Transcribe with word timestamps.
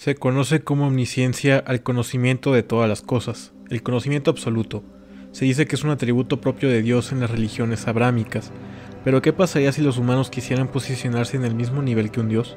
Se 0.00 0.14
conoce 0.14 0.62
como 0.62 0.86
omnisciencia 0.86 1.58
al 1.58 1.82
conocimiento 1.82 2.54
de 2.54 2.62
todas 2.62 2.88
las 2.88 3.02
cosas, 3.02 3.52
el 3.68 3.82
conocimiento 3.82 4.30
absoluto. 4.30 4.82
Se 5.32 5.44
dice 5.44 5.66
que 5.66 5.76
es 5.76 5.84
un 5.84 5.90
atributo 5.90 6.40
propio 6.40 6.70
de 6.70 6.80
Dios 6.80 7.12
en 7.12 7.20
las 7.20 7.30
religiones 7.30 7.86
abrámicas, 7.86 8.50
pero 9.04 9.20
¿qué 9.20 9.34
pasaría 9.34 9.72
si 9.72 9.82
los 9.82 9.98
humanos 9.98 10.30
quisieran 10.30 10.68
posicionarse 10.68 11.36
en 11.36 11.44
el 11.44 11.54
mismo 11.54 11.82
nivel 11.82 12.10
que 12.10 12.20
un 12.20 12.30
Dios? 12.30 12.56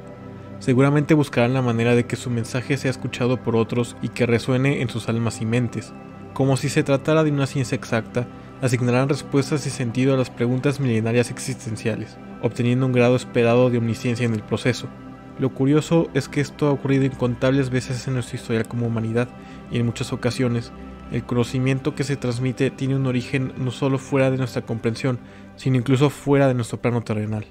Seguramente 0.58 1.12
buscarán 1.12 1.52
la 1.52 1.60
manera 1.60 1.94
de 1.94 2.06
que 2.06 2.16
su 2.16 2.30
mensaje 2.30 2.78
sea 2.78 2.90
escuchado 2.90 3.36
por 3.42 3.56
otros 3.56 3.94
y 4.00 4.08
que 4.08 4.24
resuene 4.24 4.80
en 4.80 4.88
sus 4.88 5.10
almas 5.10 5.42
y 5.42 5.44
mentes. 5.44 5.92
Como 6.32 6.56
si 6.56 6.70
se 6.70 6.82
tratara 6.82 7.24
de 7.24 7.30
una 7.30 7.46
ciencia 7.46 7.76
exacta, 7.76 8.26
asignarán 8.62 9.10
respuestas 9.10 9.66
y 9.66 9.70
sentido 9.70 10.14
a 10.14 10.16
las 10.16 10.30
preguntas 10.30 10.80
milenarias 10.80 11.30
existenciales, 11.30 12.16
obteniendo 12.40 12.86
un 12.86 12.92
grado 12.92 13.16
esperado 13.16 13.68
de 13.68 13.76
omnisciencia 13.76 14.24
en 14.24 14.32
el 14.32 14.42
proceso. 14.42 14.88
Lo 15.38 15.52
curioso 15.52 16.08
es 16.14 16.28
que 16.28 16.40
esto 16.40 16.68
ha 16.68 16.72
ocurrido 16.72 17.04
incontables 17.04 17.70
veces 17.70 18.06
en 18.06 18.14
nuestra 18.14 18.36
historia 18.36 18.64
como 18.64 18.86
humanidad 18.86 19.28
y 19.70 19.78
en 19.78 19.86
muchas 19.86 20.12
ocasiones 20.12 20.72
el 21.10 21.24
conocimiento 21.24 21.94
que 21.94 22.04
se 22.04 22.16
transmite 22.16 22.70
tiene 22.70 22.96
un 22.96 23.06
origen 23.06 23.52
no 23.56 23.70
solo 23.70 23.98
fuera 23.98 24.30
de 24.30 24.38
nuestra 24.38 24.62
comprensión, 24.62 25.18
sino 25.56 25.76
incluso 25.76 26.10
fuera 26.10 26.48
de 26.48 26.54
nuestro 26.54 26.80
plano 26.80 27.02
terrenal. 27.02 27.44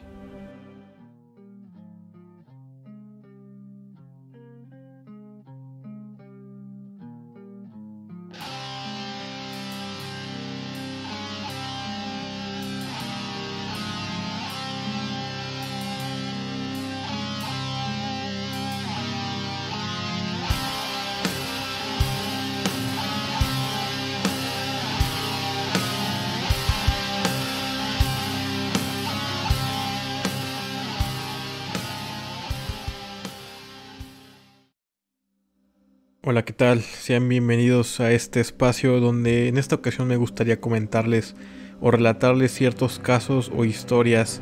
Hola, 36.25 36.45
¿qué 36.45 36.53
tal? 36.53 36.79
Sean 36.79 37.27
bienvenidos 37.27 37.99
a 37.99 38.13
este 38.13 38.39
espacio 38.39 39.01
donde 39.01 39.49
en 39.49 39.57
esta 39.57 39.75
ocasión 39.75 40.07
me 40.07 40.15
gustaría 40.15 40.61
comentarles 40.61 41.35
o 41.81 41.91
relatarles 41.91 42.53
ciertos 42.53 42.97
casos 42.97 43.51
o 43.53 43.65
historias 43.65 44.39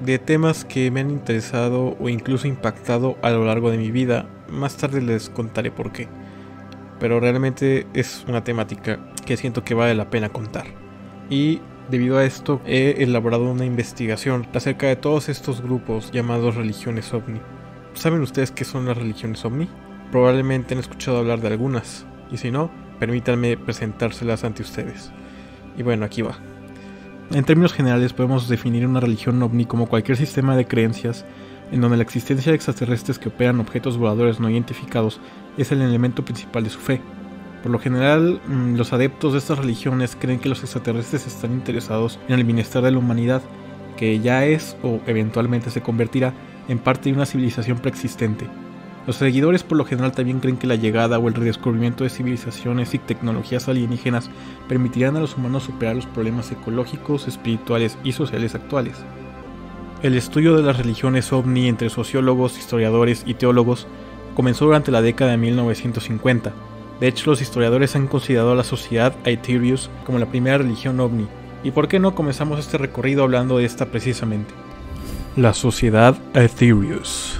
de 0.00 0.18
temas 0.18 0.64
que 0.64 0.90
me 0.90 1.00
han 1.00 1.10
interesado 1.10 1.98
o 2.00 2.08
incluso 2.08 2.48
impactado 2.48 3.18
a 3.20 3.28
lo 3.28 3.44
largo 3.44 3.70
de 3.70 3.76
mi 3.76 3.90
vida. 3.90 4.26
Más 4.48 4.78
tarde 4.78 5.02
les 5.02 5.28
contaré 5.28 5.70
por 5.70 5.92
qué. 5.92 6.08
Pero 6.98 7.20
realmente 7.20 7.86
es 7.92 8.24
una 8.26 8.42
temática 8.42 8.98
que 9.26 9.36
siento 9.36 9.64
que 9.64 9.74
vale 9.74 9.94
la 9.94 10.08
pena 10.08 10.30
contar. 10.30 10.64
Y 11.28 11.60
debido 11.90 12.16
a 12.16 12.24
esto 12.24 12.62
he 12.64 13.02
elaborado 13.02 13.50
una 13.50 13.66
investigación 13.66 14.48
acerca 14.54 14.86
de 14.86 14.96
todos 14.96 15.28
estos 15.28 15.60
grupos 15.60 16.10
llamados 16.10 16.54
religiones 16.54 17.12
ovni. 17.12 17.42
¿Saben 17.92 18.22
ustedes 18.22 18.50
qué 18.50 18.64
son 18.64 18.86
las 18.86 18.96
religiones 18.96 19.44
ovni? 19.44 19.68
Probablemente 20.12 20.74
han 20.74 20.80
escuchado 20.80 21.18
hablar 21.18 21.40
de 21.40 21.48
algunas, 21.48 22.06
y 22.30 22.36
si 22.36 22.52
no, 22.52 22.70
permítanme 23.00 23.56
presentárselas 23.56 24.44
ante 24.44 24.62
ustedes. 24.62 25.10
Y 25.76 25.82
bueno, 25.82 26.04
aquí 26.04 26.22
va. 26.22 26.36
En 27.32 27.44
términos 27.44 27.72
generales 27.72 28.12
podemos 28.12 28.46
definir 28.48 28.86
una 28.86 29.00
religión 29.00 29.42
ovni 29.42 29.64
como 29.64 29.86
cualquier 29.86 30.18
sistema 30.18 30.54
de 30.54 30.66
creencias 30.66 31.24
en 31.72 31.80
donde 31.80 31.96
la 31.96 32.02
existencia 32.02 32.52
de 32.52 32.56
extraterrestres 32.56 33.18
que 33.18 33.30
operan 33.30 33.58
objetos 33.58 33.96
voladores 33.96 34.38
no 34.38 34.50
identificados 34.50 35.18
es 35.56 35.72
el 35.72 35.80
elemento 35.80 36.22
principal 36.24 36.64
de 36.64 36.70
su 36.70 36.78
fe. 36.78 37.00
Por 37.62 37.72
lo 37.72 37.78
general, 37.78 38.40
mm, 38.46 38.76
los 38.76 38.92
adeptos 38.92 39.32
de 39.32 39.38
estas 39.38 39.58
religiones 39.58 40.14
creen 40.20 40.38
que 40.38 40.50
los 40.50 40.60
extraterrestres 40.60 41.26
están 41.26 41.52
interesados 41.52 42.18
en 42.28 42.34
el 42.34 42.44
bienestar 42.44 42.82
de 42.82 42.90
la 42.90 42.98
humanidad, 42.98 43.40
que 43.96 44.20
ya 44.20 44.44
es 44.44 44.76
o 44.82 45.00
eventualmente 45.06 45.70
se 45.70 45.80
convertirá 45.80 46.34
en 46.68 46.78
parte 46.78 47.08
de 47.08 47.14
una 47.14 47.24
civilización 47.24 47.78
preexistente, 47.78 48.46
los 49.06 49.16
seguidores 49.16 49.64
por 49.64 49.78
lo 49.78 49.84
general 49.84 50.12
también 50.12 50.38
creen 50.38 50.56
que 50.56 50.68
la 50.68 50.76
llegada 50.76 51.18
o 51.18 51.26
el 51.26 51.34
redescubrimiento 51.34 52.04
de 52.04 52.10
civilizaciones 52.10 52.94
y 52.94 52.98
tecnologías 52.98 53.68
alienígenas 53.68 54.30
permitirán 54.68 55.16
a 55.16 55.20
los 55.20 55.36
humanos 55.36 55.64
superar 55.64 55.96
los 55.96 56.06
problemas 56.06 56.52
ecológicos, 56.52 57.26
espirituales 57.26 57.98
y 58.04 58.12
sociales 58.12 58.54
actuales. 58.54 58.98
El 60.02 60.14
estudio 60.14 60.56
de 60.56 60.62
las 60.62 60.78
religiones 60.78 61.32
ovni 61.32 61.68
entre 61.68 61.90
sociólogos, 61.90 62.58
historiadores 62.58 63.24
y 63.26 63.34
teólogos 63.34 63.88
comenzó 64.36 64.66
durante 64.66 64.92
la 64.92 65.02
década 65.02 65.32
de 65.32 65.36
1950. 65.36 66.52
De 67.00 67.08
hecho, 67.08 67.30
los 67.30 67.42
historiadores 67.42 67.96
han 67.96 68.06
considerado 68.06 68.52
a 68.52 68.56
la 68.56 68.64
sociedad 68.64 69.14
Aetherius 69.24 69.90
como 70.06 70.20
la 70.20 70.26
primera 70.26 70.58
religión 70.58 71.00
ovni. 71.00 71.26
¿Y 71.64 71.72
por 71.72 71.88
qué 71.88 71.98
no 71.98 72.14
comenzamos 72.14 72.60
este 72.60 72.78
recorrido 72.78 73.24
hablando 73.24 73.58
de 73.58 73.64
esta 73.64 73.86
precisamente? 73.86 74.54
La 75.36 75.54
sociedad 75.54 76.16
Aetherius 76.34 77.38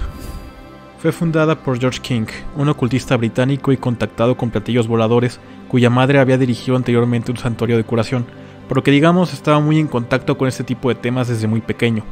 fue 1.02 1.10
fundada 1.10 1.56
por 1.56 1.80
George 1.80 1.98
King, 2.00 2.26
un 2.56 2.68
ocultista 2.68 3.16
británico 3.16 3.72
y 3.72 3.76
contactado 3.76 4.36
con 4.36 4.50
platillos 4.50 4.86
voladores, 4.86 5.40
cuya 5.66 5.90
madre 5.90 6.20
había 6.20 6.38
dirigido 6.38 6.76
anteriormente 6.76 7.32
un 7.32 7.38
santuario 7.38 7.76
de 7.76 7.82
curación, 7.82 8.24
por 8.68 8.76
lo 8.76 8.82
que 8.84 8.92
digamos 8.92 9.32
estaba 9.32 9.58
muy 9.58 9.80
en 9.80 9.88
contacto 9.88 10.38
con 10.38 10.46
este 10.46 10.62
tipo 10.62 10.90
de 10.90 10.94
temas 10.94 11.26
desde 11.26 11.48
muy 11.48 11.60
pequeño. 11.60 12.04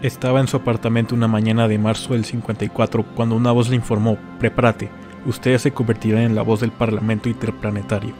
Estaba 0.00 0.38
en 0.38 0.46
su 0.46 0.56
apartamento 0.56 1.16
una 1.16 1.26
mañana 1.26 1.66
de 1.66 1.76
marzo 1.76 2.12
del 2.12 2.24
54 2.24 3.04
cuando 3.16 3.34
una 3.34 3.50
voz 3.50 3.68
le 3.68 3.74
informó, 3.74 4.16
prepárate, 4.38 4.88
usted 5.26 5.58
se 5.58 5.72
convertirá 5.72 6.22
en 6.22 6.36
la 6.36 6.42
voz 6.42 6.60
del 6.60 6.70
Parlamento 6.70 7.28
Interplanetario. 7.28 8.14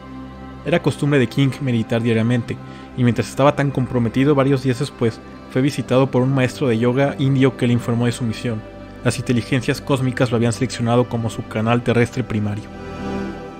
Era 0.65 0.81
costumbre 0.81 1.19
de 1.19 1.27
King 1.27 1.51
meditar 1.61 2.03
diariamente, 2.03 2.57
y 2.97 3.05
mientras 3.05 3.29
estaba 3.29 3.55
tan 3.55 3.71
comprometido 3.71 4.35
varios 4.35 4.61
días 4.61 4.79
después, 4.79 5.21
fue 5.51 5.61
visitado 5.61 6.11
por 6.11 6.21
un 6.21 6.35
maestro 6.35 6.67
de 6.67 6.77
yoga 6.77 7.15
indio 7.17 7.55
que 7.55 7.67
le 7.67 7.71
informó 7.71 8.07
de 8.07 8.11
su 8.11 8.25
misión 8.25 8.72
las 9.03 9.19
inteligencias 9.19 9.81
cósmicas 9.81 10.31
lo 10.31 10.37
habían 10.37 10.53
seleccionado 10.53 11.09
como 11.09 11.29
su 11.29 11.45
canal 11.47 11.83
terrestre 11.83 12.23
primario. 12.23 12.65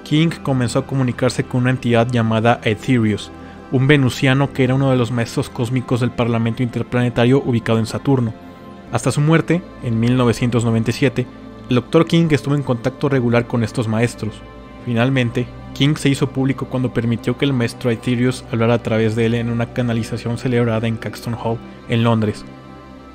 King 0.04 0.30
comenzó 0.42 0.80
a 0.80 0.86
comunicarse 0.86 1.44
con 1.44 1.62
una 1.62 1.72
entidad 1.72 2.08
llamada 2.12 2.60
Aetherius, 2.64 3.32
un 3.72 3.88
venusiano 3.88 4.54
que 4.54 4.64
era 4.64 4.76
uno 4.76 4.92
de 4.92 4.98
los 4.98 5.12
maestros 5.12 5.50
cósmicos 5.50 6.00
del 6.00 6.12
Parlamento 6.12 6.62
Interplanetario 6.62 7.42
ubicado 7.44 7.80
en 7.80 7.86
Saturno. 7.86 8.34
Hasta 8.92 9.12
su 9.12 9.22
muerte, 9.22 9.64
en 9.82 10.00
1997, 10.00 11.26
el 11.70 11.76
Dr. 11.76 12.06
King 12.06 12.28
estuvo 12.32 12.56
en 12.56 12.64
contacto 12.64 13.10
regular 13.10 13.48
con 13.48 13.64
estos 13.64 13.88
maestros. 13.88 14.36
Finalmente, 14.86 15.48
King 15.74 15.96
se 15.96 16.10
hizo 16.10 16.30
público 16.30 16.68
cuando 16.68 16.94
permitió 16.94 17.38
que 17.38 17.46
el 17.46 17.54
maestro 17.54 17.90
Aetherius 17.90 18.46
hablara 18.52 18.76
a 18.76 18.84
través 18.84 19.16
de 19.16 19.26
él 19.26 19.34
en 19.34 19.50
una 19.50 19.74
canalización 19.74 20.38
celebrada 20.38 20.88
en 20.88 20.98
Caxton 20.98 21.36
Hall, 21.42 21.58
en 21.90 22.04
Londres, 22.04 22.46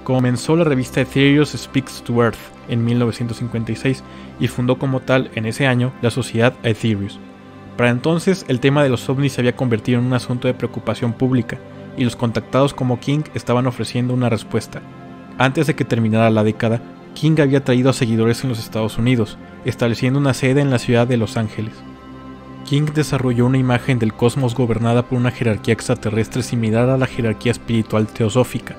comenzó 0.09 0.57
la 0.57 0.65
revista 0.65 1.03
Ethereus 1.03 1.51
Speaks 1.51 2.03
to 2.03 2.23
Earth 2.23 2.39
en 2.71 2.83
1956 2.83 4.03
y 4.41 4.49
fundó 4.49 4.79
como 4.79 5.01
tal 5.01 5.31
en 5.35 5.45
ese 5.45 5.67
año 5.67 5.93
la 6.01 6.11
sociedad 6.11 6.55
Aetherius. 6.65 7.21
Para 7.77 7.91
entonces 7.91 8.47
el 8.49 8.59
tema 8.59 8.83
de 8.83 8.89
los 8.89 9.07
ovnis 9.11 9.35
se 9.35 9.43
había 9.43 9.55
convertido 9.55 9.99
en 9.99 10.07
un 10.07 10.15
asunto 10.15 10.49
de 10.49 10.55
preocupación 10.55 11.13
pública 11.13 11.59
y 11.99 12.05
los 12.05 12.17
contactados 12.17 12.73
como 12.73 12.99
King 13.01 13.21
estaban 13.35 13.67
ofreciendo 13.67 14.15
una 14.15 14.31
respuesta. 14.31 14.81
Antes 15.37 15.67
de 15.67 15.77
que 15.77 15.85
terminara 15.85 16.31
la 16.31 16.43
década, 16.43 16.81
King 17.13 17.39
había 17.43 17.63
traído 17.63 17.91
a 17.91 17.93
seguidores 17.93 18.43
en 18.45 18.49
los 18.49 18.61
Estados 18.61 18.97
Unidos, 18.97 19.37
estableciendo 19.67 20.19
una 20.19 20.33
sede 20.33 20.63
en 20.63 20.71
la 20.71 20.79
ciudad 20.79 21.07
de 21.07 21.19
Los 21.19 21.37
Ángeles. 21.37 21.75
King 22.65 22.87
desarrolló 22.95 23.45
una 23.45 23.59
imagen 23.59 23.99
del 23.99 24.15
cosmos 24.15 24.55
gobernada 24.55 25.03
por 25.03 25.19
una 25.19 25.33
jerarquía 25.33 25.75
extraterrestre 25.75 26.43
similar 26.43 26.89
a 26.89 26.97
la 26.97 27.07
jerarquía 27.07 27.53
espiritual 27.53 28.07
teosófica, 28.07 28.77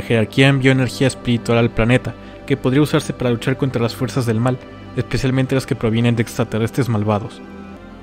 la 0.00 0.06
jerarquía 0.06 0.48
envió 0.48 0.72
energía 0.72 1.06
espiritual 1.06 1.58
al 1.58 1.70
planeta, 1.70 2.14
que 2.46 2.56
podría 2.56 2.82
usarse 2.82 3.12
para 3.12 3.30
luchar 3.30 3.58
contra 3.58 3.82
las 3.82 3.94
fuerzas 3.94 4.24
del 4.24 4.40
mal, 4.40 4.58
especialmente 4.96 5.54
las 5.54 5.66
que 5.66 5.76
provienen 5.76 6.16
de 6.16 6.22
extraterrestres 6.22 6.88
malvados. 6.88 7.40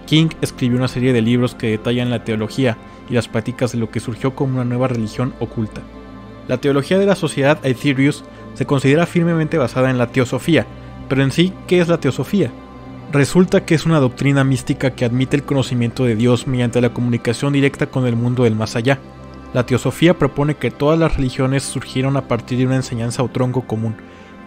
King 0.05 0.29
escribió 0.41 0.77
una 0.77 0.87
serie 0.87 1.11
de 1.11 1.21
libros 1.21 1.55
que 1.55 1.71
detallan 1.71 2.11
la 2.11 2.23
teología 2.23 2.77
y 3.09 3.13
las 3.13 3.27
prácticas 3.27 3.71
de 3.71 3.79
lo 3.79 3.89
que 3.89 3.99
surgió 3.99 4.35
como 4.35 4.53
una 4.53 4.63
nueva 4.63 4.87
religión 4.87 5.33
oculta. 5.39 5.81
La 6.47 6.57
teología 6.57 6.99
de 6.99 7.07
la 7.07 7.15
sociedad 7.15 7.59
Aetherius 7.63 8.23
se 8.53 8.65
considera 8.65 9.05
firmemente 9.05 9.57
basada 9.57 9.89
en 9.89 9.97
la 9.97 10.07
teosofía, 10.07 10.67
pero 11.09 11.23
en 11.23 11.31
sí, 11.31 11.51
¿qué 11.67 11.79
es 11.81 11.87
la 11.87 11.99
teosofía? 11.99 12.51
Resulta 13.11 13.65
que 13.65 13.73
es 13.73 13.85
una 13.85 13.99
doctrina 13.99 14.43
mística 14.43 14.91
que 14.91 15.03
admite 15.03 15.35
el 15.35 15.43
conocimiento 15.43 16.05
de 16.05 16.15
Dios 16.15 16.45
mediante 16.45 16.79
la 16.79 16.93
comunicación 16.93 17.53
directa 17.53 17.87
con 17.87 18.05
el 18.05 18.15
mundo 18.15 18.43
del 18.43 18.55
más 18.55 18.75
allá, 18.75 18.99
la 19.53 19.65
teosofía 19.65 20.17
propone 20.17 20.55
que 20.55 20.71
todas 20.71 20.99
las 20.99 21.15
religiones 21.15 21.63
surgieron 21.63 22.17
a 22.17 22.27
partir 22.27 22.57
de 22.57 22.65
una 22.65 22.75
enseñanza 22.75 23.23
o 23.23 23.29
tronco 23.29 23.61
común, 23.61 23.95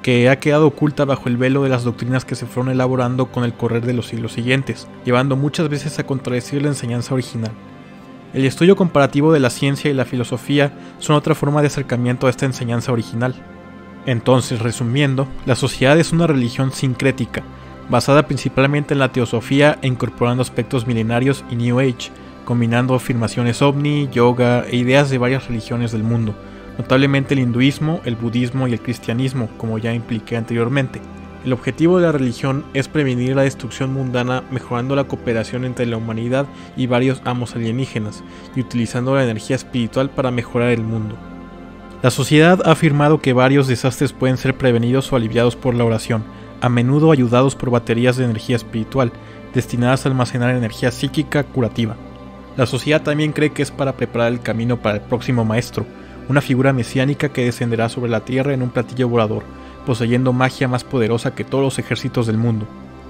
que 0.02 0.28
ha 0.28 0.40
quedado 0.40 0.66
oculta 0.66 1.04
bajo 1.04 1.28
el 1.28 1.36
velo 1.36 1.62
de 1.62 1.68
las 1.68 1.84
doctrinas 1.84 2.24
que 2.24 2.34
se 2.34 2.46
fueron 2.46 2.72
elaborando 2.72 3.26
con 3.26 3.44
el 3.44 3.54
correr 3.54 3.84
de 3.84 3.92
los 3.92 4.06
siglos 4.06 4.32
siguientes, 4.32 4.88
llevando 5.04 5.36
muchas 5.36 5.68
veces 5.68 5.98
a 5.98 6.04
contradecir 6.04 6.62
la 6.62 6.68
enseñanza 6.68 7.14
original. 7.14 7.52
El 8.32 8.44
estudio 8.44 8.76
comparativo 8.76 9.32
de 9.32 9.40
la 9.40 9.50
ciencia 9.50 9.90
y 9.90 9.94
la 9.94 10.04
filosofía 10.04 10.72
son 10.98 11.16
otra 11.16 11.34
forma 11.34 11.60
de 11.60 11.66
acercamiento 11.66 12.26
a 12.26 12.30
esta 12.30 12.46
enseñanza 12.46 12.92
original. 12.92 13.34
Entonces, 14.06 14.60
resumiendo, 14.60 15.26
la 15.46 15.56
sociedad 15.56 15.98
es 15.98 16.12
una 16.12 16.26
religión 16.26 16.72
sincrética, 16.72 17.42
basada 17.90 18.26
principalmente 18.26 18.94
en 18.94 19.00
la 19.00 19.12
teosofía 19.12 19.78
e 19.82 19.88
incorporando 19.88 20.42
aspectos 20.42 20.86
milenarios 20.86 21.44
y 21.50 21.56
New 21.56 21.80
Age, 21.80 22.10
combinando 22.50 22.96
afirmaciones 22.96 23.62
ovni, 23.62 24.08
yoga 24.10 24.64
e 24.68 24.74
ideas 24.74 25.08
de 25.08 25.18
varias 25.18 25.46
religiones 25.46 25.92
del 25.92 26.02
mundo, 26.02 26.34
notablemente 26.78 27.34
el 27.34 27.38
hinduismo, 27.38 28.00
el 28.04 28.16
budismo 28.16 28.66
y 28.66 28.72
el 28.72 28.80
cristianismo, 28.80 29.48
como 29.56 29.78
ya 29.78 29.94
impliqué 29.94 30.36
anteriormente. 30.36 31.00
El 31.44 31.52
objetivo 31.52 32.00
de 32.00 32.06
la 32.06 32.10
religión 32.10 32.64
es 32.74 32.88
prevenir 32.88 33.36
la 33.36 33.42
destrucción 33.42 33.92
mundana 33.92 34.42
mejorando 34.50 34.96
la 34.96 35.04
cooperación 35.04 35.64
entre 35.64 35.86
la 35.86 35.96
humanidad 35.96 36.44
y 36.76 36.88
varios 36.88 37.22
amos 37.24 37.54
alienígenas, 37.54 38.24
y 38.56 38.62
utilizando 38.62 39.14
la 39.14 39.22
energía 39.22 39.54
espiritual 39.54 40.10
para 40.10 40.32
mejorar 40.32 40.70
el 40.70 40.82
mundo. 40.82 41.14
La 42.02 42.10
sociedad 42.10 42.60
ha 42.64 42.72
afirmado 42.72 43.20
que 43.20 43.32
varios 43.32 43.68
desastres 43.68 44.12
pueden 44.12 44.38
ser 44.38 44.56
prevenidos 44.56 45.12
o 45.12 45.14
aliviados 45.14 45.54
por 45.54 45.76
la 45.76 45.84
oración, 45.84 46.24
a 46.60 46.68
menudo 46.68 47.12
ayudados 47.12 47.54
por 47.54 47.70
baterías 47.70 48.16
de 48.16 48.24
energía 48.24 48.56
espiritual, 48.56 49.12
destinadas 49.54 50.04
a 50.04 50.08
almacenar 50.08 50.52
energía 50.56 50.90
psíquica 50.90 51.44
curativa. 51.44 51.94
La 52.56 52.66
sociedad 52.66 53.02
también 53.02 53.32
cree 53.32 53.50
que 53.50 53.62
es 53.62 53.70
para 53.70 53.96
preparar 53.96 54.32
el 54.32 54.40
camino 54.40 54.76
para 54.76 54.96
el 54.96 55.02
próximo 55.02 55.44
maestro, 55.44 55.86
una 56.28 56.40
figura 56.40 56.72
mesiánica 56.72 57.30
que 57.30 57.44
descenderá 57.44 57.88
sobre 57.88 58.10
la 58.10 58.24
tierra 58.24 58.52
en 58.54 58.62
un 58.62 58.70
platillo 58.70 59.08
volador, 59.08 59.42
poseyendo 59.86 60.32
magia 60.32 60.68
más 60.68 60.84
poderosa 60.84 61.34
que 61.34 61.44
todos 61.44 61.64
los 61.64 61.78
ejércitos 61.78 62.26
del 62.26 62.38
mundo. 62.38 62.66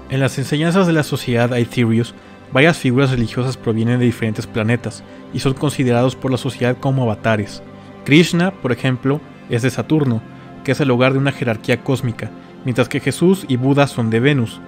En 0.09 0.19
las 0.19 0.37
enseñanzas 0.37 0.87
de 0.87 0.93
la 0.93 1.03
sociedad 1.03 1.53
Aetherius, 1.53 2.13
varias 2.51 2.77
figuras 2.77 3.11
religiosas 3.11 3.57
provienen 3.57 3.99
de 3.99 4.05
diferentes 4.05 4.47
planetas 4.47 5.03
y 5.33 5.39
son 5.39 5.53
considerados 5.53 6.15
por 6.15 6.31
la 6.31 6.37
sociedad 6.37 6.77
como 6.79 7.03
avatares. 7.03 7.61
Krishna, 8.05 8.51
por 8.51 8.71
ejemplo, 8.71 9.21
es 9.49 9.61
de 9.61 9.69
Saturno, 9.69 10.21
que 10.63 10.73
es 10.73 10.79
el 10.79 10.91
hogar 10.91 11.13
de 11.13 11.19
una 11.19 11.31
jerarquía 11.31 11.83
cósmica, 11.83 12.29
mientras 12.65 12.89
que 12.89 12.99
Jesús 12.99 13.45
y 13.47 13.57
Buda 13.57 13.87
son 13.87 14.09
de 14.09 14.19
Venus. 14.19 14.59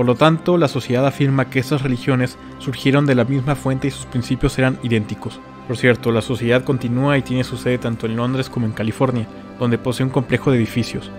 Por 0.00 0.06
lo 0.06 0.14
tanto, 0.14 0.56
la 0.56 0.68
sociedad 0.68 1.06
afirma 1.06 1.50
que 1.50 1.58
estas 1.58 1.82
religiones 1.82 2.38
surgieron 2.58 3.04
de 3.04 3.14
la 3.14 3.26
misma 3.26 3.54
fuente 3.54 3.88
y 3.88 3.90
sus 3.90 4.06
principios 4.06 4.58
eran 4.58 4.78
idénticos. 4.82 5.38
Por 5.68 5.76
cierto, 5.76 6.10
la 6.10 6.22
sociedad 6.22 6.64
continúa 6.64 7.18
y 7.18 7.22
tiene 7.22 7.44
su 7.44 7.58
sede 7.58 7.76
tanto 7.76 8.06
en 8.06 8.16
Londres 8.16 8.48
como 8.48 8.64
en 8.64 8.72
California, 8.72 9.28
donde 9.58 9.76
posee 9.76 10.06
un 10.06 10.10
complejo 10.10 10.50
de 10.50 10.56
edificios. 10.56 11.10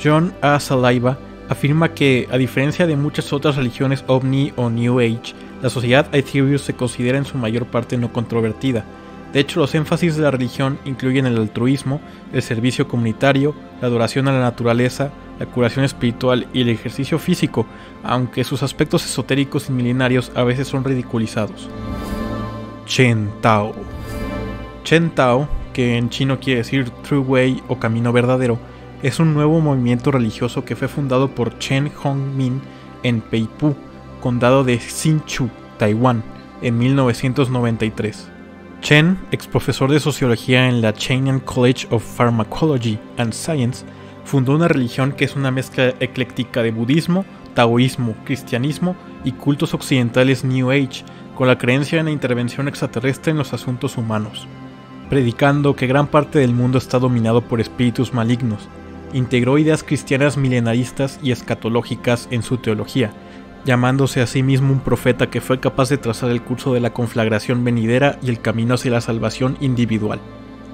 John 0.00 0.32
A. 0.40 0.60
Saliva 0.60 1.18
afirma 1.48 1.94
que, 1.94 2.28
a 2.30 2.38
diferencia 2.38 2.86
de 2.86 2.94
muchas 2.94 3.32
otras 3.32 3.56
religiones 3.56 4.04
ovni 4.06 4.52
o 4.54 4.70
New 4.70 5.00
Age, 5.00 5.34
la 5.60 5.68
sociedad 5.68 6.06
Aetherius 6.12 6.62
se 6.62 6.74
considera 6.74 7.18
en 7.18 7.24
su 7.24 7.38
mayor 7.38 7.66
parte 7.66 7.98
no 7.98 8.12
controvertida. 8.12 8.84
De 9.32 9.40
hecho, 9.40 9.60
los 9.60 9.74
énfasis 9.74 10.16
de 10.16 10.22
la 10.22 10.30
religión 10.30 10.78
incluyen 10.84 11.26
el 11.26 11.36
altruismo, 11.36 12.00
el 12.32 12.42
servicio 12.42 12.88
comunitario, 12.88 13.54
la 13.80 13.88
adoración 13.88 14.26
a 14.26 14.32
la 14.32 14.40
naturaleza, 14.40 15.10
la 15.38 15.46
curación 15.46 15.84
espiritual 15.84 16.46
y 16.52 16.62
el 16.62 16.70
ejercicio 16.70 17.18
físico, 17.18 17.66
aunque 18.02 18.44
sus 18.44 18.62
aspectos 18.62 19.04
esotéricos 19.04 19.68
y 19.68 19.72
milenarios 19.72 20.32
a 20.34 20.44
veces 20.44 20.68
son 20.68 20.84
ridiculizados. 20.84 21.68
Chen 22.86 23.30
Tao 23.42 23.74
Chen 24.82 25.10
Tao, 25.10 25.46
que 25.74 25.98
en 25.98 26.08
chino 26.08 26.40
quiere 26.40 26.60
decir 26.60 26.88
True 27.02 27.20
Way 27.20 27.62
o 27.68 27.78
Camino 27.78 28.10
Verdadero, 28.10 28.58
es 29.02 29.20
un 29.20 29.34
nuevo 29.34 29.60
movimiento 29.60 30.10
religioso 30.10 30.64
que 30.64 30.74
fue 30.74 30.88
fundado 30.88 31.28
por 31.28 31.58
Chen 31.58 31.92
Hongmin 32.02 32.62
en 33.02 33.20
Peipu, 33.20 33.76
condado 34.20 34.64
de 34.64 34.78
Hsinchu, 34.78 35.50
Taiwán, 35.76 36.24
en 36.62 36.78
1993. 36.78 38.37
Chen, 38.80 39.18
ex 39.32 39.46
profesor 39.46 39.90
de 39.90 39.98
sociología 39.98 40.68
en 40.68 40.80
la 40.80 40.92
Chenyang 40.92 41.40
College 41.40 41.88
of 41.90 42.04
Pharmacology 42.16 42.98
and 43.16 43.32
Science, 43.32 43.84
fundó 44.24 44.54
una 44.54 44.68
religión 44.68 45.12
que 45.12 45.24
es 45.24 45.34
una 45.34 45.50
mezcla 45.50 45.94
ecléctica 46.00 46.62
de 46.62 46.70
budismo, 46.70 47.24
taoísmo, 47.54 48.14
cristianismo 48.24 48.94
y 49.24 49.32
cultos 49.32 49.74
occidentales 49.74 50.44
New 50.44 50.70
Age, 50.70 51.04
con 51.34 51.48
la 51.48 51.58
creencia 51.58 51.98
en 51.98 52.06
la 52.06 52.12
intervención 52.12 52.68
extraterrestre 52.68 53.32
en 53.32 53.38
los 53.38 53.52
asuntos 53.52 53.96
humanos. 53.96 54.46
Predicando 55.10 55.74
que 55.74 55.86
gran 55.86 56.06
parte 56.06 56.38
del 56.38 56.52
mundo 56.52 56.78
está 56.78 56.98
dominado 56.98 57.42
por 57.42 57.60
espíritus 57.60 58.14
malignos, 58.14 58.68
integró 59.12 59.58
ideas 59.58 59.82
cristianas 59.82 60.36
milenaristas 60.36 61.18
y 61.22 61.32
escatológicas 61.32 62.28
en 62.30 62.42
su 62.42 62.58
teología, 62.58 63.10
llamándose 63.64 64.20
a 64.20 64.26
sí 64.26 64.42
mismo 64.42 64.72
un 64.72 64.80
profeta 64.80 65.28
que 65.28 65.40
fue 65.40 65.60
capaz 65.60 65.88
de 65.88 65.98
trazar 65.98 66.30
el 66.30 66.42
curso 66.42 66.74
de 66.74 66.80
la 66.80 66.92
conflagración 66.92 67.64
venidera 67.64 68.18
y 68.22 68.28
el 68.30 68.40
camino 68.40 68.74
hacia 68.74 68.92
la 68.92 69.00
salvación 69.00 69.56
individual. 69.60 70.20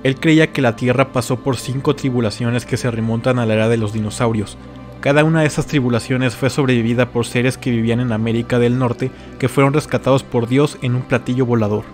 Él 0.03 0.17
creía 0.17 0.53
que 0.53 0.63
la 0.63 0.77
Tierra 0.77 1.13
pasó 1.13 1.37
por 1.37 1.57
cinco 1.57 1.97
tribulaciones 1.97 2.67
que 2.67 2.77
se 2.77 2.91
remontan 2.91 3.39
a 3.39 3.47
la 3.47 3.55
era 3.55 3.69
de 3.69 3.79
los 3.79 3.93
dinosaurios. 3.93 4.59
Cada 5.01 5.25
una 5.25 5.41
de 5.41 5.47
esas 5.47 5.67
tribulaciones 5.67 6.35
fue 6.35 6.51
sobrevivida 6.51 7.11
por 7.11 7.27
seres 7.27 7.59
que 7.59 7.71
vivían 7.71 8.01
en 8.01 8.13
América 8.13 8.59
del 8.59 8.79
Norte 8.79 9.11
que 9.39 9.49
fueron 9.49 9.73
rescatados 9.73 10.23
por 10.23 10.47
Dios 10.47 10.79
en 10.83 10.95
un 10.95 11.03
platillo 11.03 11.47
volador. 11.47 11.85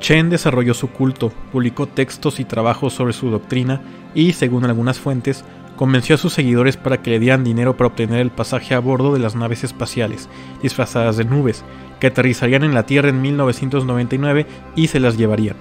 Chen 0.00 0.30
desarrolló 0.30 0.74
su 0.74 0.88
culto, 0.90 1.32
publicó 1.52 1.86
textos 1.86 2.38
y 2.38 2.44
trabajos 2.44 2.92
sobre 2.92 3.12
su 3.12 3.30
doctrina 3.30 3.80
y, 4.14 4.32
según 4.32 4.64
algunas 4.64 4.98
fuentes, 4.98 5.44
convenció 5.76 6.14
a 6.14 6.18
sus 6.18 6.32
seguidores 6.32 6.76
para 6.76 7.02
que 7.02 7.10
le 7.10 7.18
dieran 7.18 7.44
dinero 7.44 7.76
para 7.76 7.88
obtener 7.88 8.20
el 8.20 8.30
pasaje 8.30 8.74
a 8.74 8.78
bordo 8.78 9.12
de 9.12 9.18
las 9.18 9.34
naves 9.34 9.64
espaciales, 9.64 10.28
disfrazadas 10.62 11.16
de 11.16 11.24
nubes, 11.24 11.64
que 12.00 12.08
aterrizarían 12.08 12.64
en 12.64 12.74
la 12.74 12.86
Tierra 12.86 13.08
en 13.08 13.22
1999 13.22 14.46
y 14.76 14.88
se 14.88 15.00
las 15.00 15.16
llevarían. 15.16 15.56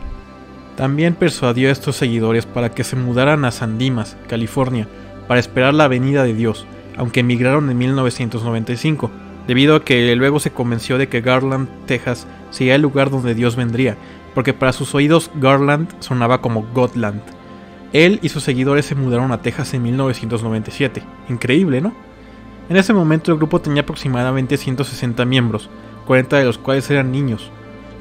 También 0.75 1.13
persuadió 1.13 1.69
a 1.69 1.71
estos 1.71 1.95
seguidores 1.95 2.45
para 2.45 2.69
que 2.69 2.83
se 2.83 2.95
mudaran 2.95 3.45
a 3.45 3.51
San 3.51 3.77
Dimas, 3.77 4.17
California, 4.27 4.87
para 5.27 5.39
esperar 5.39 5.73
la 5.73 5.87
venida 5.87 6.23
de 6.23 6.33
Dios, 6.33 6.65
aunque 6.97 7.21
emigraron 7.21 7.69
en 7.69 7.77
1995, 7.77 9.11
debido 9.47 9.75
a 9.75 9.83
que 9.83 10.15
luego 10.15 10.39
se 10.39 10.51
convenció 10.51 10.97
de 10.97 11.07
que 11.07 11.21
Garland, 11.21 11.67
Texas, 11.85 12.27
sería 12.49 12.75
el 12.75 12.81
lugar 12.81 13.09
donde 13.09 13.35
Dios 13.35 13.55
vendría, 13.55 13.97
porque 14.33 14.53
para 14.53 14.73
sus 14.73 14.95
oídos 14.95 15.31
Garland 15.35 15.89
sonaba 15.99 16.41
como 16.41 16.63
Godland. 16.73 17.21
Él 17.93 18.19
y 18.21 18.29
sus 18.29 18.43
seguidores 18.43 18.85
se 18.85 18.95
mudaron 18.95 19.31
a 19.31 19.41
Texas 19.41 19.73
en 19.73 19.83
1997. 19.83 21.03
Increíble, 21.29 21.79
¿no? 21.79 21.93
En 22.69 22.77
ese 22.77 22.93
momento 22.93 23.31
el 23.31 23.37
grupo 23.37 23.61
tenía 23.61 23.83
aproximadamente 23.83 24.57
160 24.57 25.23
miembros, 25.25 25.69
40 26.07 26.37
de 26.37 26.45
los 26.45 26.57
cuales 26.57 26.89
eran 26.89 27.11
niños. 27.11 27.51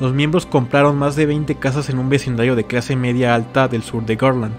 Los 0.00 0.14
miembros 0.14 0.46
compraron 0.46 0.98
más 0.98 1.14
de 1.14 1.26
20 1.26 1.54
casas 1.56 1.90
en 1.90 1.98
un 1.98 2.08
vecindario 2.08 2.56
de 2.56 2.64
clase 2.64 2.96
media 2.96 3.34
alta 3.34 3.68
del 3.68 3.82
sur 3.82 4.04
de 4.04 4.16
Garland. 4.16 4.54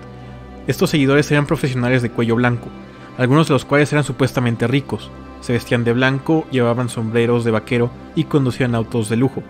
Estos 0.67 0.91
seguidores 0.91 1.29
eran 1.31 1.47
profesionales 1.47 2.01
de 2.01 2.11
cuello 2.11 2.35
blanco, 2.35 2.69
algunos 3.17 3.47
de 3.47 3.53
los 3.53 3.65
cuales 3.65 3.91
eran 3.91 4.03
supuestamente 4.03 4.67
ricos. 4.67 5.09
Se 5.41 5.53
vestían 5.53 5.83
de 5.83 5.93
blanco, 5.93 6.45
llevaban 6.51 6.89
sombreros 6.89 7.43
de 7.43 7.51
vaquero 7.51 7.91
y 8.15 8.25
conducían 8.25 8.75
autos 8.75 9.09
de 9.09 9.17
lujo, 9.17 9.43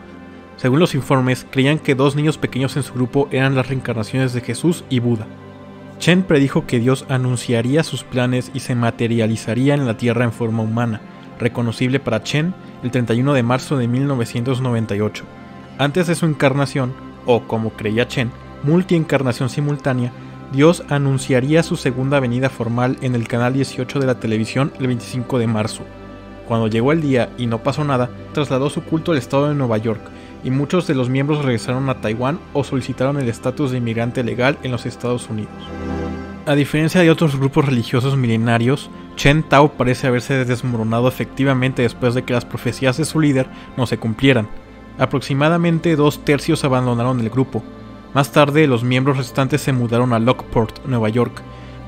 según 0.58 0.80
los 0.80 0.96
informes, 0.96 1.46
creían 1.50 1.80
que 1.80 1.96
dos 1.96 2.16
niños 2.16 2.38
pequeños 2.38 2.78
en 2.78 2.84
su 2.84 2.94
grupo 2.94 3.28
eran 3.32 3.56
las 3.56 3.68
reencarnaciones 3.68 4.34
de 4.34 4.42
Jesús 4.42 4.84
y 4.90 5.00
Buda. 5.00 5.28
Chen 6.04 6.24
predijo 6.24 6.68
que 6.68 6.82
Dios 6.82 7.06
anunciaría 7.08 7.82
sus 7.82 8.04
planes 8.04 8.52
y 8.54 8.60
se 8.60 8.76
materializaría 8.76 9.74
en 9.74 9.88
la 9.88 9.96
Tierra 9.96 10.26
en 10.26 10.34
forma 10.34 10.62
humana, 10.62 11.00
reconocible 11.40 12.02
para 12.02 12.22
Chen 12.22 12.54
el 12.84 12.92
31 12.92 13.32
de 13.32 13.42
marzo 13.42 13.78
de 13.78 13.88
1998. 13.88 15.24
Antes 15.78 16.08
de 16.08 16.16
su 16.16 16.26
encarnación, 16.26 16.94
o 17.26 17.44
como 17.44 17.70
creía 17.70 18.06
Chen, 18.06 18.32
multiencarnación 18.64 19.50
simultánea, 19.50 20.12
Dios 20.52 20.84
anunciaría 20.90 21.64
su 21.64 21.78
segunda 21.78 22.20
venida 22.20 22.50
formal 22.50 22.98
en 23.00 23.16
el 23.16 23.26
canal 23.26 23.54
18 23.54 24.02
de 24.02 24.06
la 24.06 24.20
televisión 24.20 24.74
el 24.82 24.88
25 24.88 25.40
de 25.40 25.48
marzo. 25.48 25.84
Cuando 26.50 26.68
llegó 26.68 26.92
el 26.92 27.02
día 27.02 27.30
y 27.38 27.48
no 27.48 27.64
pasó 27.64 27.86
nada, 27.86 28.10
trasladó 28.34 28.70
su 28.70 28.84
culto 28.84 29.14
al 29.14 29.20
estado 29.20 29.48
de 29.48 29.56
Nueva 29.56 29.78
York, 29.78 30.02
y 30.44 30.52
muchos 30.52 30.88
de 30.88 30.96
los 30.96 31.10
miembros 31.10 31.44
regresaron 31.44 31.90
a 31.90 32.02
Taiwán 32.02 32.40
o 32.54 32.64
solicitaron 32.64 33.20
el 33.20 33.30
estatus 33.30 33.72
de 33.72 33.78
inmigrante 33.78 34.24
legal 34.24 34.58
en 34.64 34.72
los 34.72 34.86
Estados 34.86 35.30
Unidos. 35.30 35.54
A 36.46 36.56
diferencia 36.56 37.02
de 37.02 37.10
otros 37.10 37.38
grupos 37.38 37.66
religiosos 37.66 38.18
milenarios, 38.18 38.90
Chen 39.16 39.44
Tao 39.44 39.70
parece 39.70 40.08
haberse 40.08 40.44
desmoronado 40.44 41.08
efectivamente 41.08 41.84
después 41.84 42.16
de 42.16 42.24
que 42.24 42.34
las 42.34 42.44
profecías 42.44 42.98
de 42.98 43.06
su 43.06 43.22
líder 43.22 43.48
no 43.78 43.86
se 43.86 43.98
cumplieran. 43.98 44.50
Aproximadamente 45.00 45.96
dos 45.96 46.26
tercios 46.26 46.66
abandonaron 46.66 47.22
el 47.22 47.30
grupo. 47.30 47.64
Más 48.14 48.32
tarde, 48.32 48.68
los 48.68 48.84
miembros 48.84 49.18
restantes 49.18 49.62
se 49.62 49.72
mudaron 49.72 50.12
a 50.12 50.20
Lockport, 50.20 50.86
Nueva 50.86 51.10
York. 51.10 51.42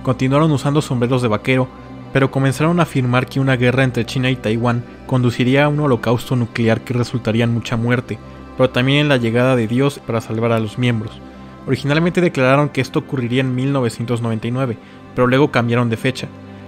Continuaron 0.04 0.52
usando 0.52 0.82
sombreros 0.82 1.22
de 1.22 1.28
vaquero, 1.28 1.68
pero 2.14 2.32
comenzaron 2.32 2.80
a 2.80 2.84
afirmar 2.84 3.28
que 3.28 3.42
una 3.42 3.58
guerra 3.58 3.84
entre 3.84 4.06
China 4.06 4.30
y 4.30 4.38
Taiwán 4.38 4.86
conduciría 5.06 5.66
a 5.66 5.68
un 5.68 5.82
holocausto 5.82 6.38
nuclear 6.38 6.82
que 6.82 6.94
resultaría 6.94 7.44
en 7.44 7.54
mucha 7.54 7.76
muerte, 7.76 8.18
pero 8.58 8.70
también 8.70 9.00
en 9.00 9.10
la 9.10 9.18
llegada 9.18 9.56
de 9.56 9.68
Dios 9.68 10.00
para 10.00 10.22
salvar 10.22 10.52
a 10.52 10.60
los 10.60 10.78
miembros. 10.78 11.20
Originalmente 11.68 12.22
declararon 12.22 12.70
que 12.70 12.82
esto 12.82 13.00
ocurriría 13.00 13.42
en 13.42 13.56
1999, 13.56 14.78
pero 15.16 15.28
luego 15.28 15.52
cambiaron 15.52 15.90
de 15.90 15.98
fecha. 15.98 16.28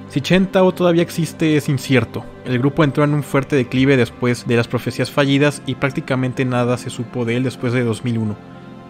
Si 0.10 0.22
Chen 0.22 0.48
Tao 0.48 0.72
todavía 0.72 1.04
existe 1.04 1.58
es 1.58 1.68
incierto. 1.68 2.24
El 2.46 2.60
grupo 2.60 2.84
entró 2.84 3.04
en 3.04 3.14
un 3.14 3.24
fuerte 3.24 3.56
declive 3.56 3.98
después 3.98 4.48
de 4.48 4.56
las 4.56 4.68
profecías 4.68 5.12
fallidas 5.12 5.62
y 5.66 5.76
prácticamente 5.76 6.46
nada 6.46 6.78
se 6.78 6.90
supo 6.90 7.26
de 7.26 7.36
él 7.36 7.44
después 7.44 7.74
de 7.74 7.84
2001. 7.84 8.36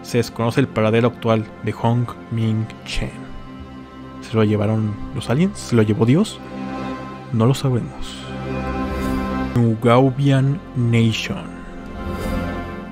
Se 0.04 0.20
desconoce 0.20 0.62
el 0.62 0.68
paradero 0.68 1.08
actual 1.08 1.46
de 1.64 1.72
Hong 1.72 2.06
Ming 2.32 2.68
Chen. 2.86 3.10
¿Se 4.22 4.36
lo 4.36 4.44
llevaron 4.44 4.94
los 5.16 5.30
aliens? 5.30 5.58
¿Se 5.58 5.76
lo 5.76 5.82
llevó 5.82 6.06
Dios? 6.06 6.40
No 7.34 7.46
lo 7.46 7.54
sabremos. 7.54 8.16
Nugaubian 9.56 10.60
Nation. 10.76 11.57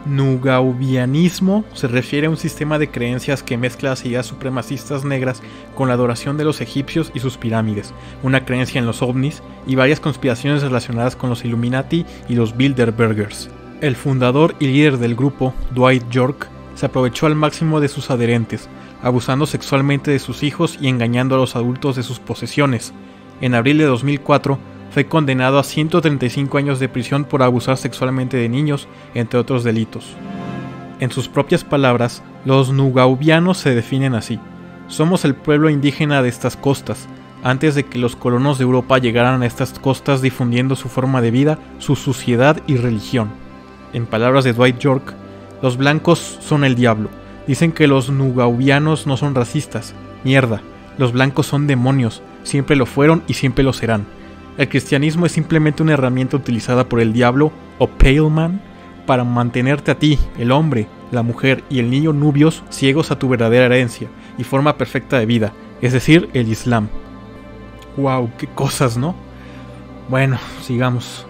Nugaubianismo 0.05 1.65
se 1.73 1.87
refiere 1.87 2.27
a 2.27 2.29
un 2.29 2.37
sistema 2.37 2.77
de 2.77 2.89
creencias 2.89 3.41
que 3.41 3.57
mezcla 3.57 3.89
las 3.89 4.05
ideas 4.05 4.25
supremacistas 4.25 5.03
negras 5.03 5.41
con 5.75 5.87
la 5.87 5.95
adoración 5.95 6.37
de 6.37 6.43
los 6.43 6.61
egipcios 6.61 7.11
y 7.15 7.19
sus 7.19 7.37
pirámides, 7.37 7.93
una 8.21 8.45
creencia 8.45 8.79
en 8.79 8.85
los 8.85 9.01
ovnis 9.01 9.41
y 9.65 9.75
varias 9.75 9.99
conspiraciones 9.99 10.61
relacionadas 10.61 11.15
con 11.15 11.29
los 11.29 11.43
Illuminati 11.43 12.05
y 12.29 12.35
los 12.35 12.55
Bilderbergers. 12.55 13.49
El 13.81 13.95
fundador 13.95 14.55
y 14.59 14.67
líder 14.67 14.97
del 14.99 15.15
grupo, 15.15 15.53
Dwight 15.73 16.07
York, 16.09 16.49
se 16.75 16.85
aprovechó 16.85 17.25
al 17.25 17.35
máximo 17.35 17.79
de 17.79 17.87
sus 17.87 18.11
adherentes, 18.11 18.69
abusando 19.01 19.45
sexualmente 19.45 20.11
de 20.11 20.19
sus 20.19 20.43
hijos 20.43 20.77
y 20.79 20.87
engañando 20.87 21.35
a 21.35 21.37
los 21.39 21.55
adultos 21.55 21.95
de 21.95 22.03
sus 22.03 22.19
posesiones. 22.19 22.93
En 23.41 23.55
abril 23.55 23.79
de 23.79 23.85
2004, 23.85 24.59
fue 24.95 25.07
condenado 25.07 25.59
a 25.59 25.65
135 25.65 26.57
años 26.57 26.79
de 26.79 26.87
prisión 26.87 27.25
por 27.25 27.43
abusar 27.43 27.75
sexualmente 27.75 28.37
de 28.37 28.47
niños, 28.47 28.87
entre 29.13 29.37
otros 29.37 29.65
delitos. 29.65 30.15
En 31.01 31.11
sus 31.11 31.27
propias 31.27 31.65
palabras, 31.65 32.23
los 32.45 32.71
nugaubianos 32.71 33.57
se 33.57 33.75
definen 33.75 34.15
así. 34.15 34.39
Somos 34.87 35.25
el 35.25 35.35
pueblo 35.35 35.69
indígena 35.69 36.21
de 36.21 36.29
estas 36.29 36.55
costas, 36.55 37.09
antes 37.43 37.75
de 37.75 37.83
que 37.83 37.99
los 37.99 38.15
colonos 38.15 38.57
de 38.57 38.63
Europa 38.63 38.97
llegaran 38.97 39.43
a 39.43 39.45
estas 39.45 39.77
costas 39.77 40.21
difundiendo 40.21 40.77
su 40.77 40.87
forma 40.87 41.21
de 41.21 41.31
vida, 41.31 41.59
su 41.77 41.97
suciedad 41.97 42.61
y 42.65 42.77
religión. 42.77 43.31
En 43.91 44.05
palabras 44.05 44.45
de 44.45 44.53
Dwight 44.53 44.79
York, 44.79 45.13
los 45.61 45.75
blancos 45.75 46.39
son 46.39 46.63
el 46.63 46.75
diablo. 46.75 47.09
Dicen 47.47 47.73
que 47.73 47.87
los 47.87 48.09
nugaubianos 48.09 49.07
no 49.07 49.17
son 49.17 49.35
racistas. 49.35 49.93
Mierda, 50.23 50.61
los 50.97 51.11
blancos 51.11 51.47
son 51.47 51.67
demonios, 51.67 52.21
siempre 52.43 52.77
lo 52.77 52.85
fueron 52.85 53.23
y 53.27 53.33
siempre 53.33 53.65
lo 53.65 53.73
serán. 53.73 54.14
El 54.57 54.69
cristianismo 54.69 55.25
es 55.25 55.33
simplemente 55.33 55.83
una 55.83 55.93
herramienta 55.93 56.37
utilizada 56.37 56.87
por 56.87 57.01
el 57.01 57.11
diablo 57.11 57.51
o 57.77 57.87
Pale 57.87 58.29
Man 58.29 58.61
para 59.05 59.25
mantenerte 59.25 59.91
a 59.91 59.99
ti, 59.99 60.17
el 60.37 60.51
hombre, 60.51 60.87
la 61.11 61.23
mujer 61.23 61.63
y 61.69 61.79
el 61.79 61.89
niño 61.89 62.13
nubios 62.13 62.63
ciegos 62.69 63.11
a 63.11 63.19
tu 63.19 63.27
verdadera 63.27 63.65
herencia 63.65 64.07
y 64.37 64.43
forma 64.43 64.77
perfecta 64.77 65.19
de 65.19 65.25
vida, 65.25 65.51
es 65.81 65.91
decir, 65.91 66.29
el 66.33 66.47
Islam. 66.47 66.87
¡Wow! 67.97 68.31
¡Qué 68.37 68.47
cosas, 68.47 68.97
¿no? 68.97 69.13
Bueno, 70.07 70.37
sigamos. 70.61 71.27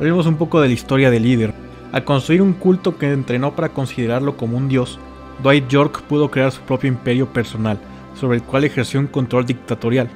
Hablemos 0.00 0.26
un 0.26 0.36
poco 0.36 0.60
de 0.60 0.68
la 0.68 0.74
historia 0.74 1.10
del 1.10 1.22
líder. 1.22 1.54
Al 1.92 2.04
construir 2.04 2.42
un 2.42 2.52
culto 2.52 2.98
que 2.98 3.12
entrenó 3.12 3.54
para 3.54 3.68
considerarlo 3.68 4.36
como 4.36 4.56
un 4.56 4.68
dios, 4.68 4.98
Dwight 5.42 5.68
York 5.68 6.02
pudo 6.02 6.32
crear 6.32 6.50
su 6.50 6.62
propio 6.62 6.88
imperio 6.88 7.32
personal, 7.32 7.78
sobre 8.18 8.38
el 8.38 8.42
cual 8.42 8.64
ejerció 8.64 8.98
un 8.98 9.06
control 9.06 9.46
dictatorial 9.46 10.10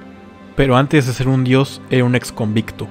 pero 0.60 0.76
antes 0.76 1.06
de 1.06 1.14
ser 1.14 1.26
un 1.26 1.42
dios 1.42 1.80
era 1.88 2.04
un 2.04 2.14
ex 2.14 2.32
convicto. 2.32 2.86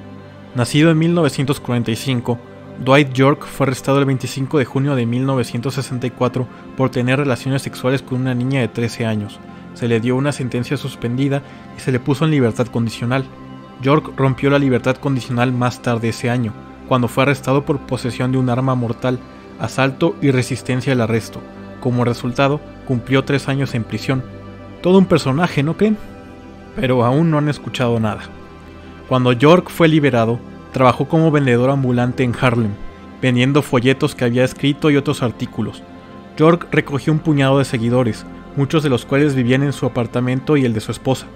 Nacido 0.55 0.89
en 0.89 0.97
1945, 0.97 2.39
Dwight 2.83 3.13
York 3.13 3.45
fue 3.45 3.67
arrestado 3.67 3.99
el 3.99 4.05
25 4.05 4.57
de 4.57 4.65
junio 4.65 4.95
de 4.95 5.05
1964 5.05 6.47
por 6.75 6.89
tener 6.89 7.19
relaciones 7.19 7.61
sexuales 7.61 8.01
con 8.01 8.21
una 8.21 8.33
niña 8.33 8.61
de 8.61 8.69
13 8.69 9.05
años. 9.05 9.39
Se 9.75 9.87
le 9.87 9.99
dio 9.99 10.15
una 10.15 10.31
sentencia 10.31 10.77
suspendida 10.77 11.43
y 11.77 11.79
se 11.79 11.91
le 11.91 11.99
puso 11.99 12.25
en 12.25 12.31
libertad 12.31 12.65
condicional. 12.65 13.23
York 13.83 14.13
rompió 14.17 14.49
la 14.49 14.57
libertad 14.57 14.95
condicional 14.95 15.53
más 15.53 15.83
tarde 15.83 16.09
ese 16.09 16.31
año, 16.31 16.53
cuando 16.87 17.07
fue 17.07 17.21
arrestado 17.21 17.65
por 17.65 17.81
posesión 17.81 18.31
de 18.31 18.39
un 18.39 18.49
arma 18.49 18.73
mortal, 18.73 19.19
asalto 19.59 20.15
y 20.23 20.31
resistencia 20.31 20.93
al 20.93 21.01
arresto. 21.01 21.39
Como 21.81 22.03
resultado, 22.03 22.61
cumplió 22.87 23.25
tres 23.25 23.47
años 23.47 23.75
en 23.75 23.83
prisión. 23.83 24.23
Todo 24.81 24.97
un 24.97 25.05
personaje, 25.05 25.61
¿no 25.61 25.77
creen? 25.77 25.97
Pero 26.75 27.03
aún 27.05 27.31
no 27.31 27.37
han 27.37 27.49
escuchado 27.49 27.99
nada. 27.99 28.21
Cuando 29.07 29.33
York 29.33 29.69
fue 29.69 29.87
liberado, 29.87 30.39
trabajó 30.71 31.07
como 31.07 31.31
vendedor 31.31 31.69
ambulante 31.69 32.23
en 32.23 32.33
Harlem, 32.39 32.71
vendiendo 33.21 33.61
folletos 33.61 34.15
que 34.15 34.25
había 34.25 34.43
escrito 34.43 34.89
y 34.91 34.97
otros 34.97 35.23
artículos. 35.23 35.83
York 36.37 36.67
recogió 36.71 37.11
un 37.11 37.19
puñado 37.19 37.59
de 37.59 37.65
seguidores, 37.65 38.25
muchos 38.55 38.83
de 38.83 38.89
los 38.89 39.05
cuales 39.05 39.35
vivían 39.35 39.63
en 39.63 39.73
su 39.73 39.85
apartamento 39.85 40.57
y 40.57 40.65
el 40.65 40.73
de 40.73 40.79
su 40.79 40.91
esposa. 40.91 41.27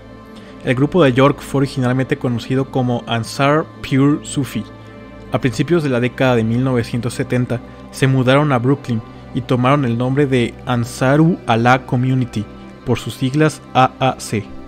El 0.64 0.76
grupo 0.76 1.04
de 1.04 1.14
York 1.14 1.42
fue 1.42 1.60
originalmente 1.60 2.18
conocido 2.18 2.72
como 2.72 3.04
Ansar 3.06 3.66
Pure 3.82 4.26
Sufi. 4.26 4.64
A 5.32 5.40
principios 5.40 5.84
de 5.84 5.90
la 5.90 6.00
década 6.00 6.36
de 6.36 6.44
1970 6.44 7.60
se 7.92 8.08
mudaron 8.08 8.52
a 8.52 8.60
Brooklyn 8.60 9.02
y 9.34 9.42
tomaron 9.42 9.84
el 9.84 9.98
nombre 9.98 10.26
de 10.26 10.54
Ansaru 10.66 11.38
Allah 11.48 11.86
Community, 11.86 12.46
por 12.86 13.00
sus 13.00 13.16
siglas 13.16 13.62
AAC. 13.74 14.63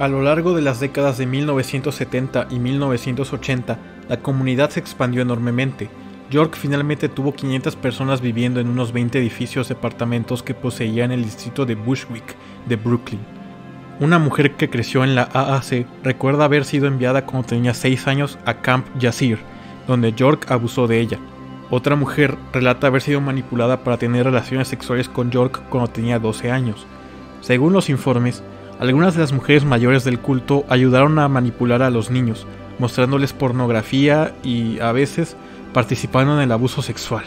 A 0.00 0.08
lo 0.08 0.22
largo 0.22 0.54
de 0.54 0.62
las 0.62 0.80
décadas 0.80 1.18
de 1.18 1.26
1970 1.26 2.46
y 2.48 2.58
1980, 2.58 3.78
la 4.08 4.16
comunidad 4.16 4.70
se 4.70 4.80
expandió 4.80 5.20
enormemente. 5.20 5.90
York 6.30 6.56
finalmente 6.58 7.10
tuvo 7.10 7.34
500 7.34 7.76
personas 7.76 8.22
viviendo 8.22 8.60
en 8.60 8.70
unos 8.70 8.94
20 8.94 9.18
edificios 9.18 9.68
de 9.68 9.74
apartamentos 9.74 10.42
que 10.42 10.54
poseía 10.54 11.04
en 11.04 11.12
el 11.12 11.22
distrito 11.22 11.66
de 11.66 11.74
Bushwick 11.74 12.34
de 12.66 12.76
Brooklyn. 12.76 13.20
Una 14.00 14.18
mujer 14.18 14.52
que 14.56 14.70
creció 14.70 15.04
en 15.04 15.14
la 15.14 15.28
AAC 15.34 15.86
recuerda 16.02 16.46
haber 16.46 16.64
sido 16.64 16.86
enviada 16.86 17.26
cuando 17.26 17.48
tenía 17.48 17.74
6 17.74 18.06
años 18.06 18.38
a 18.46 18.62
Camp 18.62 18.86
Yazir, 18.98 19.38
donde 19.86 20.14
York 20.14 20.50
abusó 20.50 20.86
de 20.86 20.98
ella. 20.98 21.18
Otra 21.68 21.94
mujer 21.94 22.38
relata 22.54 22.86
haber 22.86 23.02
sido 23.02 23.20
manipulada 23.20 23.84
para 23.84 23.98
tener 23.98 24.24
relaciones 24.24 24.68
sexuales 24.68 25.10
con 25.10 25.30
York 25.30 25.60
cuando 25.68 25.90
tenía 25.90 26.18
12 26.18 26.50
años. 26.50 26.86
Según 27.42 27.74
los 27.74 27.90
informes, 27.90 28.42
algunas 28.80 29.14
de 29.14 29.20
las 29.20 29.32
mujeres 29.32 29.64
mayores 29.64 30.04
del 30.04 30.18
culto 30.18 30.64
ayudaron 30.70 31.18
a 31.18 31.28
manipular 31.28 31.82
a 31.82 31.90
los 31.90 32.10
niños, 32.10 32.46
mostrándoles 32.78 33.34
pornografía 33.34 34.34
y 34.42 34.80
a 34.80 34.90
veces 34.92 35.36
participando 35.74 36.34
en 36.34 36.40
el 36.40 36.50
abuso 36.50 36.80
sexual. 36.80 37.24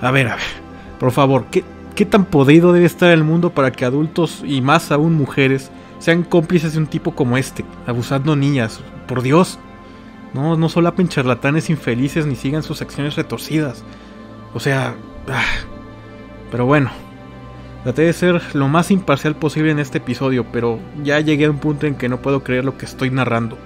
A 0.00 0.12
ver, 0.12 0.28
a 0.28 0.36
ver, 0.36 0.44
por 1.00 1.10
favor, 1.10 1.46
¿qué, 1.50 1.64
qué 1.96 2.06
tan 2.06 2.24
podrido 2.24 2.72
debe 2.72 2.86
estar 2.86 3.10
el 3.10 3.24
mundo 3.24 3.50
para 3.50 3.72
que 3.72 3.84
adultos 3.84 4.42
y 4.46 4.60
más 4.60 4.92
aún 4.92 5.14
mujeres 5.14 5.72
sean 5.98 6.22
cómplices 6.22 6.74
de 6.74 6.78
un 6.78 6.86
tipo 6.86 7.16
como 7.16 7.36
este, 7.36 7.64
abusando 7.86 8.36
niñas? 8.36 8.80
Por 9.08 9.22
Dios. 9.22 9.58
No, 10.32 10.56
no 10.56 10.68
solapen 10.68 11.08
charlatanes 11.08 11.70
infelices 11.70 12.24
ni 12.24 12.36
sigan 12.36 12.62
sus 12.62 12.80
acciones 12.82 13.16
retorcidas. 13.16 13.84
O 14.54 14.60
sea... 14.60 14.94
Ah, 15.28 15.44
pero 16.52 16.66
bueno, 16.66 16.90
Traté 17.82 18.02
de 18.02 18.12
ser 18.12 18.40
lo 18.54 18.68
más 18.68 18.92
imparcial 18.92 19.34
posible 19.34 19.72
en 19.72 19.80
este 19.80 19.98
episodio, 19.98 20.46
pero 20.52 20.78
ya 21.02 21.18
llegué 21.18 21.46
a 21.46 21.50
un 21.50 21.58
punto 21.58 21.86
en 21.86 21.96
que 21.96 22.08
no 22.08 22.22
puedo 22.22 22.44
creer 22.44 22.64
lo 22.64 22.78
que 22.78 22.84
estoy 22.86 23.10
narrando. 23.10 23.58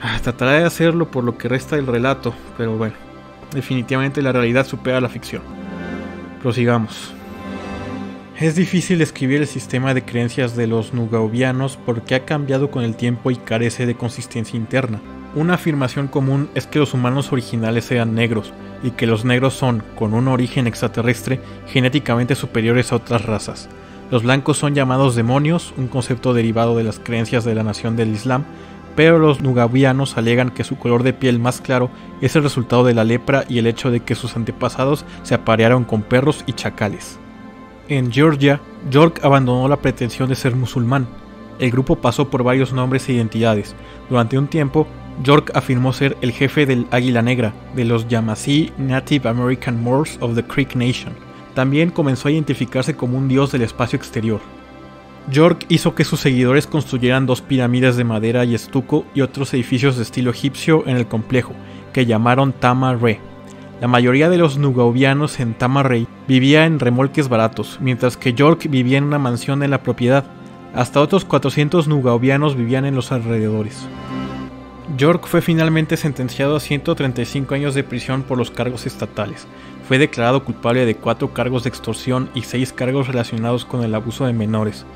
Ah, 0.00 0.18
trataré 0.22 0.60
de 0.60 0.64
hacerlo 0.64 1.10
por 1.10 1.22
lo 1.22 1.36
que 1.36 1.48
resta 1.48 1.76
del 1.76 1.86
relato, 1.86 2.34
pero 2.56 2.78
bueno, 2.78 2.94
definitivamente 3.52 4.22
la 4.22 4.32
realidad 4.32 4.66
supera 4.66 5.02
la 5.02 5.10
ficción. 5.10 5.42
Prosigamos. 6.42 7.12
Es 8.38 8.54
difícil 8.54 8.98
describir 8.98 9.40
el 9.40 9.46
sistema 9.46 9.92
de 9.92 10.04
creencias 10.04 10.56
de 10.56 10.66
los 10.66 10.94
nugaubianos 10.94 11.78
porque 11.84 12.14
ha 12.14 12.24
cambiado 12.24 12.70
con 12.70 12.84
el 12.84 12.96
tiempo 12.96 13.30
y 13.30 13.36
carece 13.36 13.84
de 13.86 13.96
consistencia 13.96 14.56
interna. 14.56 15.00
Una 15.36 15.54
afirmación 15.54 16.08
común 16.08 16.48
es 16.54 16.66
que 16.66 16.78
los 16.78 16.94
humanos 16.94 17.30
originales 17.30 17.90
eran 17.90 18.14
negros, 18.14 18.54
y 18.82 18.92
que 18.92 19.06
los 19.06 19.26
negros 19.26 19.52
son, 19.52 19.82
con 19.94 20.14
un 20.14 20.28
origen 20.28 20.66
extraterrestre, 20.66 21.40
genéticamente 21.66 22.34
superiores 22.34 22.90
a 22.90 22.96
otras 22.96 23.26
razas. 23.26 23.68
Los 24.10 24.22
blancos 24.22 24.56
son 24.56 24.74
llamados 24.74 25.14
demonios, 25.14 25.74
un 25.76 25.88
concepto 25.88 26.32
derivado 26.32 26.74
de 26.74 26.84
las 26.84 26.98
creencias 26.98 27.44
de 27.44 27.54
la 27.54 27.62
nación 27.62 27.96
del 27.96 28.14
Islam, 28.14 28.44
pero 28.94 29.18
los 29.18 29.42
nugavianos 29.42 30.16
alegan 30.16 30.48
que 30.48 30.64
su 30.64 30.78
color 30.78 31.02
de 31.02 31.12
piel 31.12 31.38
más 31.38 31.60
claro 31.60 31.90
es 32.22 32.34
el 32.34 32.42
resultado 32.42 32.84
de 32.84 32.94
la 32.94 33.04
lepra 33.04 33.44
y 33.46 33.58
el 33.58 33.66
hecho 33.66 33.90
de 33.90 34.00
que 34.00 34.14
sus 34.14 34.36
antepasados 34.36 35.04
se 35.22 35.34
aparearon 35.34 35.84
con 35.84 36.00
perros 36.00 36.44
y 36.46 36.54
chacales. 36.54 37.18
En 37.88 38.10
Georgia, 38.10 38.58
York 38.90 39.20
abandonó 39.22 39.68
la 39.68 39.76
pretensión 39.76 40.30
de 40.30 40.34
ser 40.34 40.56
musulmán. 40.56 41.06
El 41.58 41.72
grupo 41.72 41.96
pasó 41.96 42.30
por 42.30 42.42
varios 42.42 42.72
nombres 42.72 43.06
e 43.08 43.12
identidades. 43.12 43.76
Durante 44.08 44.38
un 44.38 44.46
tiempo, 44.46 44.86
York 45.22 45.50
afirmó 45.54 45.92
ser 45.92 46.16
el 46.20 46.32
jefe 46.32 46.66
del 46.66 46.86
Águila 46.90 47.22
Negra, 47.22 47.52
de 47.74 47.84
los 47.84 48.06
Yamasee 48.08 48.72
Native 48.78 49.28
American 49.28 49.82
Moors 49.82 50.18
of 50.20 50.34
the 50.34 50.42
Creek 50.42 50.74
Nation. 50.76 51.14
También 51.54 51.90
comenzó 51.90 52.28
a 52.28 52.32
identificarse 52.32 52.94
como 52.94 53.16
un 53.16 53.28
dios 53.28 53.52
del 53.52 53.62
espacio 53.62 53.96
exterior. 53.96 54.40
York 55.30 55.64
hizo 55.68 55.94
que 55.94 56.04
sus 56.04 56.20
seguidores 56.20 56.66
construyeran 56.66 57.26
dos 57.26 57.40
pirámides 57.40 57.96
de 57.96 58.04
madera 58.04 58.44
y 58.44 58.54
estuco 58.54 59.04
y 59.14 59.22
otros 59.22 59.52
edificios 59.54 59.96
de 59.96 60.02
estilo 60.02 60.30
egipcio 60.30 60.84
en 60.86 60.96
el 60.96 61.06
complejo, 61.06 61.52
que 61.92 62.06
llamaron 62.06 62.52
Tama 62.52 62.94
Re. 62.94 63.18
La 63.80 63.88
mayoría 63.88 64.28
de 64.28 64.38
los 64.38 64.56
nugaubianos 64.56 65.40
en 65.40 65.54
Tama 65.54 65.82
Re 65.82 66.06
vivía 66.28 66.64
en 66.64 66.78
remolques 66.78 67.28
baratos, 67.28 67.78
mientras 67.80 68.16
que 68.16 68.34
York 68.34 68.66
vivía 68.70 68.98
en 68.98 69.04
una 69.04 69.18
mansión 69.18 69.62
en 69.62 69.70
la 69.70 69.82
propiedad. 69.82 70.24
Hasta 70.74 71.00
otros 71.00 71.24
400 71.24 71.88
nugaubianos 71.88 72.54
vivían 72.54 72.84
en 72.84 72.94
los 72.94 73.12
alrededores. 73.12 73.88
York 74.94 75.26
fue 75.26 75.42
finalmente 75.42 75.96
sentenciado 75.96 76.56
a 76.56 76.60
135 76.60 77.54
años 77.54 77.74
de 77.74 77.82
prisión 77.82 78.22
por 78.22 78.38
los 78.38 78.52
cargos 78.52 78.86
estatales. 78.86 79.48
Fue 79.88 79.98
declarado 79.98 80.44
culpable 80.44 80.86
de 80.86 80.94
cuatro 80.94 81.32
cargos 81.32 81.64
de 81.64 81.70
extorsión 81.70 82.30
y 82.34 82.42
seis 82.42 82.72
cargos 82.72 83.08
relacionados 83.08 83.64
con 83.64 83.82
el 83.82 83.94
abuso 83.96 84.26
de 84.26 84.32
menores. 84.32 84.86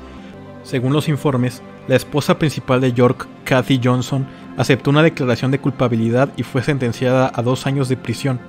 Según 0.63 0.93
los 0.93 1.09
informes, 1.09 1.61
la 1.89 1.97
esposa 1.97 2.39
principal 2.39 2.79
de 2.79 2.93
York, 2.93 3.27
Kathy 3.43 3.81
Johnson, 3.83 4.25
aceptó 4.55 4.91
una 4.91 5.03
declaración 5.03 5.51
de 5.51 5.59
culpabilidad 5.59 6.29
y 6.37 6.43
fue 6.43 6.63
sentenciada 6.63 7.29
a 7.33 7.41
dos 7.41 7.67
años 7.67 7.89
de 7.89 7.97
prisión. 7.97 8.39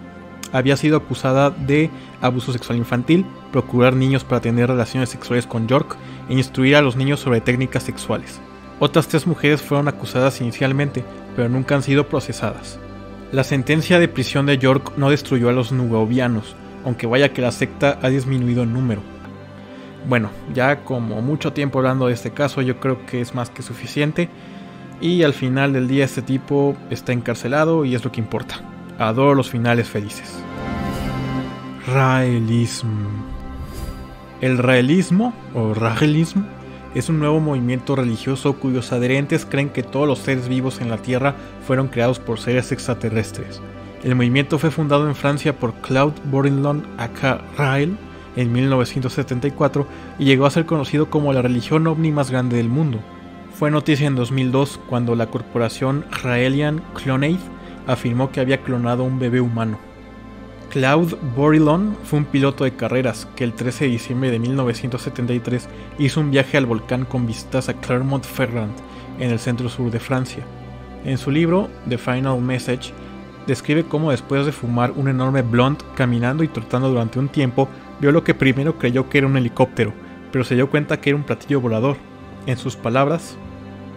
Había 0.53 0.77
sido 0.77 0.99
acusada 0.99 1.51
de 1.51 1.91
abuso 2.21 2.53
sexual 2.53 2.79
infantil, 2.79 3.27
procurar 3.51 3.97
niños 3.97 4.23
para 4.23 4.41
tener 4.41 4.69
relaciones 4.69 5.09
sexuales 5.09 5.49
con 5.49 5.67
York 5.67 5.97
e 6.29 6.35
instruir 6.35 6.77
a 6.77 6.83
los 6.83 6.95
niños 6.95 7.19
sobre 7.19 7.41
técnicas 7.41 7.83
sexuales. 7.83 8.41
Otras 8.79 9.07
tres 9.07 9.27
mujeres 9.27 9.63
fueron 9.63 9.87
acusadas 9.89 10.41
inicialmente, 10.41 11.05
pero 11.37 11.49
nunca 11.49 11.75
han 11.75 11.83
sido 11.83 12.09
procesadas. 12.09 12.79
La 13.33 13.45
sentencia 13.45 13.99
de 13.99 14.09
prisión 14.09 14.47
de 14.47 14.59
York 14.59 14.93
no 14.97 15.11
destruyó 15.11 15.49
a 15.49 15.53
los 15.53 15.73
nugovianos, 15.73 16.55
aunque 16.85 17.07
vaya 17.07 17.33
que 17.33 17.43
la 17.43 17.53
secta 17.53 17.99
ha 18.03 18.09
disminuido 18.09 18.63
en 18.63 18.73
número. 18.73 19.01
Bueno, 20.09 20.31
ya 20.53 20.85
como 20.85 21.23
mucho 21.23 21.53
tiempo 21.53 21.79
hablando 21.79 22.09
de 22.09 22.15
este 22.15 22.33
caso, 22.33 22.61
yo 22.61 22.81
creo 22.81 23.07
que 23.07 23.21
es 23.21 23.35
más 23.35 23.51
que 23.51 23.63
suficiente. 23.63 24.29
Y 25.01 25.23
al 25.23 25.33
final 25.33 25.73
del 25.73 25.89
día 25.89 26.05
este 26.05 26.23
tipo 26.23 26.77
está 26.91 27.13
encarcelado 27.13 27.85
y 27.85 27.95
es 27.95 28.05
lo 28.05 28.13
que 28.13 28.21
importa. 28.21 28.61
Adoro 28.99 29.35
los 29.35 29.51
finales 29.51 29.89
felices. 29.89 30.33
Raelismo. 31.87 33.09
El 34.41 34.59
raelismo 34.59 35.33
o 35.55 35.75
raelismo 35.75 36.45
es 36.95 37.09
un 37.09 37.19
nuevo 37.19 37.41
movimiento 37.41 37.97
religioso 37.97 38.55
cuyos 38.55 38.93
adherentes 38.93 39.47
creen 39.47 39.71
que 39.71 39.83
todos 39.83 40.07
los 40.07 40.19
seres 40.19 40.49
vivos 40.49 40.81
en 40.81 40.91
la 40.91 40.99
Tierra 40.99 41.35
fueron 41.67 41.89
creados 41.89 42.19
por 42.19 42.39
seres 42.39 42.73
extraterrestres. 42.73 43.61
El 44.05 44.15
movimiento 44.15 44.59
fue 44.59 44.71
fundado 44.71 45.09
en 45.09 45.15
Francia 45.15 45.59
por 45.59 45.75
Claude 45.75 46.21
Bourillon 46.25 46.85
aka 46.99 47.41
Rael 47.57 47.97
en 48.37 48.53
1974 48.53 49.87
y 50.19 50.25
llegó 50.25 50.47
a 50.47 50.51
ser 50.51 50.67
conocido 50.67 51.09
como 51.09 51.33
la 51.33 51.43
religión 51.43 51.87
ovni 51.87 52.11
más 52.11 52.31
grande 52.31 52.57
del 52.57 52.69
mundo. 52.69 52.99
Fue 53.55 53.71
noticia 53.71 54.07
en 54.07 54.17
2002 54.17 54.81
cuando 54.89 55.15
la 55.15 55.27
corporación 55.27 56.05
Raelian 56.23 56.83
Clonade 56.95 57.39
afirmó 57.87 58.31
que 58.31 58.41
había 58.41 58.63
clonado 58.63 59.05
un 59.05 59.19
bebé 59.19 59.41
humano. 59.41 59.79
Claude 60.73 61.19
Bourillon 61.37 61.99
fue 62.03 62.21
un 62.21 62.25
piloto 62.25 62.65
de 62.65 62.75
carreras 62.75 63.29
que 63.37 63.45
el 63.45 63.53
13 63.53 63.85
de 63.85 63.91
diciembre 63.91 64.31
de 64.31 64.39
1973 64.39 65.69
hizo 65.99 66.19
un 66.19 66.31
viaje 66.31 66.57
al 66.57 66.65
volcán 66.65 67.05
con 67.05 67.27
vistas 67.27 67.69
a 67.69 67.75
Clermont-Ferrand, 67.75 68.73
en 69.19 69.31
el 69.31 69.39
centro 69.39 69.69
sur 69.69 69.91
de 69.91 70.01
Francia. 70.01 70.43
En 71.05 71.19
su 71.19 71.31
libro, 71.31 71.69
The 71.91 71.99
Final 71.99 72.41
Message, 72.41 72.95
describe 73.47 73.85
cómo 73.85 74.13
después 74.13 74.47
de 74.47 74.53
fumar 74.53 74.93
un 74.93 75.09
enorme 75.09 75.43
blunt 75.43 75.83
caminando 75.95 76.43
y 76.43 76.49
trotando 76.49 76.89
durante 76.89 77.19
un 77.19 77.29
tiempo, 77.29 77.69
vio 78.01 78.11
lo 78.11 78.25
que 78.25 78.33
primero 78.33 78.79
creyó 78.79 79.11
que 79.11 79.19
era 79.19 79.27
un 79.27 79.37
helicóptero, 79.37 79.93
pero 80.33 80.43
se 80.43 80.55
dio 80.55 80.71
cuenta 80.71 81.03
que 81.03 81.11
era 81.11 81.19
un 81.19 81.25
platillo 81.25 81.61
volador. 81.61 81.99
En 82.47 82.57
sus 82.57 82.77
palabras, 82.77 83.37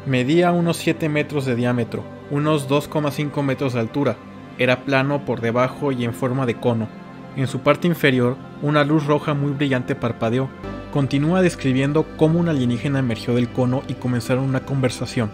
medía 0.06 0.52
unos 0.52 0.76
7 0.76 1.08
metros 1.08 1.46
de 1.46 1.56
diámetro, 1.56 2.04
unos 2.32 2.68
2,5 2.68 3.42
metros 3.44 3.72
de 3.72 3.80
altura, 3.80 4.18
era 4.58 4.84
plano 4.84 5.26
por 5.26 5.42
debajo 5.42 5.92
y 5.92 6.04
en 6.04 6.14
forma 6.14 6.46
de 6.46 6.56
cono. 6.56 6.88
En 7.36 7.48
su 7.48 7.60
parte 7.60 7.88
inferior, 7.88 8.38
una 8.62 8.84
luz 8.84 9.06
roja 9.06 9.34
muy 9.34 9.52
brillante 9.52 9.96
parpadeó. 9.96 10.50
Continúa 10.92 11.42
describiendo 11.42 12.06
cómo 12.16 12.40
un 12.40 12.48
alienígena 12.48 13.00
emergió 13.00 13.36
del 13.36 13.50
cono 13.50 13.84
y 13.88 13.96
comenzaron 13.96 14.46
una 14.46 14.62
conversación. 14.62 15.30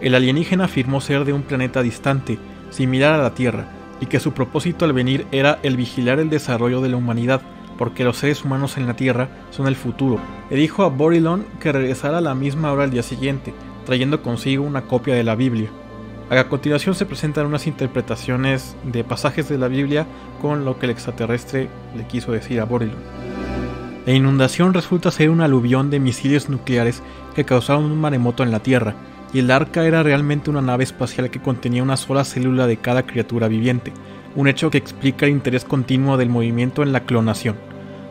El 0.00 0.14
alienígena 0.14 0.64
afirmó 0.64 1.00
ser 1.00 1.24
de 1.24 1.32
un 1.32 1.42
planeta 1.42 1.82
distante, 1.82 2.38
similar 2.68 3.14
a 3.14 3.22
la 3.22 3.34
Tierra, 3.34 3.68
y 4.00 4.06
que 4.06 4.20
su 4.20 4.32
propósito 4.32 4.84
al 4.84 4.92
venir 4.92 5.26
era 5.32 5.58
el 5.62 5.76
vigilar 5.76 6.20
el 6.20 6.28
desarrollo 6.28 6.82
de 6.82 6.90
la 6.90 6.98
humanidad, 6.98 7.40
porque 7.78 8.04
los 8.04 8.18
seres 8.18 8.44
humanos 8.44 8.76
en 8.76 8.86
la 8.86 8.94
Tierra 8.94 9.28
son 9.50 9.66
el 9.66 9.76
futuro. 9.76 10.20
Le 10.50 10.56
dijo 10.56 10.82
a 10.82 10.88
Borilon 10.88 11.46
que 11.60 11.72
regresara 11.72 12.18
a 12.18 12.22
la 12.22 12.34
misma 12.34 12.72
hora 12.72 12.84
al 12.84 12.90
día 12.90 13.02
siguiente, 13.02 13.54
trayendo 13.86 14.22
consigo 14.22 14.64
una 14.64 14.82
copia 14.82 15.14
de 15.14 15.24
la 15.24 15.34
Biblia. 15.34 15.70
A 16.28 16.48
continuación 16.48 16.96
se 16.96 17.06
presentan 17.06 17.46
unas 17.46 17.68
interpretaciones 17.68 18.76
de 18.82 19.04
pasajes 19.04 19.48
de 19.48 19.58
la 19.58 19.68
Biblia 19.68 20.06
con 20.42 20.64
lo 20.64 20.76
que 20.76 20.86
el 20.86 20.90
extraterrestre 20.90 21.68
le 21.96 22.04
quiso 22.08 22.32
decir 22.32 22.60
a 22.60 22.64
Borilon. 22.64 22.96
La 24.06 24.12
inundación 24.12 24.74
resulta 24.74 25.12
ser 25.12 25.30
un 25.30 25.40
aluvión 25.40 25.88
de 25.88 26.00
misiles 26.00 26.48
nucleares 26.48 27.00
que 27.36 27.44
causaron 27.44 27.84
un 27.84 28.00
maremoto 28.00 28.42
en 28.42 28.50
la 28.50 28.58
Tierra, 28.58 28.94
y 29.32 29.38
el 29.38 29.50
arca 29.52 29.84
era 29.84 30.02
realmente 30.02 30.50
una 30.50 30.62
nave 30.62 30.82
espacial 30.82 31.30
que 31.30 31.40
contenía 31.40 31.82
una 31.82 31.96
sola 31.96 32.24
célula 32.24 32.66
de 32.66 32.76
cada 32.76 33.04
criatura 33.04 33.46
viviente, 33.46 33.92
un 34.34 34.48
hecho 34.48 34.70
que 34.70 34.78
explica 34.78 35.26
el 35.26 35.32
interés 35.32 35.64
continuo 35.64 36.16
del 36.16 36.28
movimiento 36.28 36.82
en 36.82 36.92
la 36.92 37.04
clonación. 37.04 37.56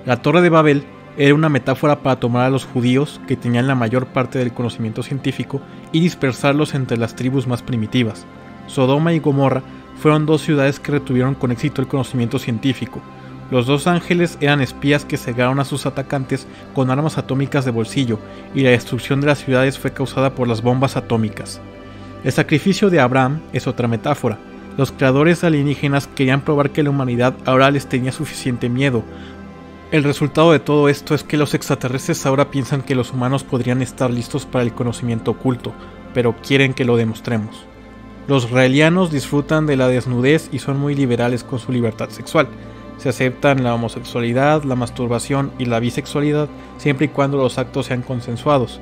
La 0.05 0.21
Torre 0.21 0.41
de 0.41 0.49
Babel 0.49 0.85
era 1.17 1.33
una 1.33 1.49
metáfora 1.49 1.99
para 1.99 2.19
tomar 2.19 2.45
a 2.45 2.49
los 2.49 2.65
judíos, 2.65 3.21
que 3.27 3.37
tenían 3.37 3.67
la 3.67 3.75
mayor 3.75 4.07
parte 4.07 4.39
del 4.39 4.53
conocimiento 4.53 5.03
científico, 5.03 5.61
y 5.91 6.01
dispersarlos 6.01 6.73
entre 6.73 6.97
las 6.97 7.15
tribus 7.15 7.47
más 7.47 7.61
primitivas. 7.61 8.25
Sodoma 8.67 9.13
y 9.13 9.19
Gomorra 9.19 9.61
fueron 9.97 10.25
dos 10.25 10.41
ciudades 10.41 10.79
que 10.79 10.91
retuvieron 10.91 11.35
con 11.35 11.51
éxito 11.51 11.81
el 11.81 11.87
conocimiento 11.87 12.39
científico. 12.39 13.01
Los 13.51 13.67
dos 13.67 13.85
ángeles 13.85 14.37
eran 14.41 14.59
espías 14.59 15.05
que 15.05 15.17
cegaron 15.17 15.59
a 15.59 15.65
sus 15.65 15.85
atacantes 15.85 16.47
con 16.73 16.89
armas 16.89 17.17
atómicas 17.17 17.63
de 17.63 17.71
bolsillo, 17.71 18.19
y 18.53 18.61
la 18.61 18.71
destrucción 18.71 19.21
de 19.21 19.27
las 19.27 19.39
ciudades 19.39 19.77
fue 19.77 19.93
causada 19.93 20.33
por 20.33 20.47
las 20.47 20.61
bombas 20.61 20.97
atómicas. 20.97 21.61
El 22.23 22.31
sacrificio 22.31 22.89
de 22.89 22.99
Abraham 22.99 23.41
es 23.53 23.67
otra 23.67 23.87
metáfora. 23.87 24.39
Los 24.77 24.91
creadores 24.91 25.43
alienígenas 25.43 26.07
querían 26.07 26.41
probar 26.41 26.71
que 26.71 26.83
la 26.83 26.89
humanidad 26.89 27.35
ahora 27.45 27.69
les 27.69 27.87
tenía 27.87 28.11
suficiente 28.11 28.67
miedo. 28.67 29.03
El 29.91 30.03
resultado 30.03 30.51
de 30.51 30.59
todo 30.59 30.89
esto 30.89 31.13
es 31.13 31.23
que 31.23 31.37
los 31.37 31.53
extraterrestres 31.53 32.25
ahora 32.25 32.49
piensan 32.49 32.81
que 32.81 32.95
los 32.95 33.13
humanos 33.13 33.43
podrían 33.43 33.83
estar 33.83 34.09
listos 34.09 34.47
para 34.47 34.63
el 34.63 34.73
conocimiento 34.73 35.31
oculto, 35.31 35.73
pero 36.13 36.35
quieren 36.41 36.73
que 36.73 36.85
lo 36.85 36.97
demostremos. 36.97 37.65
Los 38.27 38.49
raelianos 38.49 39.11
disfrutan 39.11 39.67
de 39.67 39.77
la 39.77 39.87
desnudez 39.87 40.49
y 40.51 40.57
son 40.57 40.79
muy 40.79 40.95
liberales 40.95 41.43
con 41.43 41.59
su 41.59 41.71
libertad 41.71 42.09
sexual. 42.09 42.47
Se 42.97 43.09
aceptan 43.09 43.63
la 43.63 43.75
homosexualidad, 43.75 44.63
la 44.63 44.75
masturbación 44.75 45.51
y 45.59 45.65
la 45.65 45.79
bisexualidad 45.79 46.49
siempre 46.77 47.05
y 47.05 47.09
cuando 47.09 47.37
los 47.37 47.59
actos 47.59 47.85
sean 47.85 48.01
consensuados. 48.01 48.81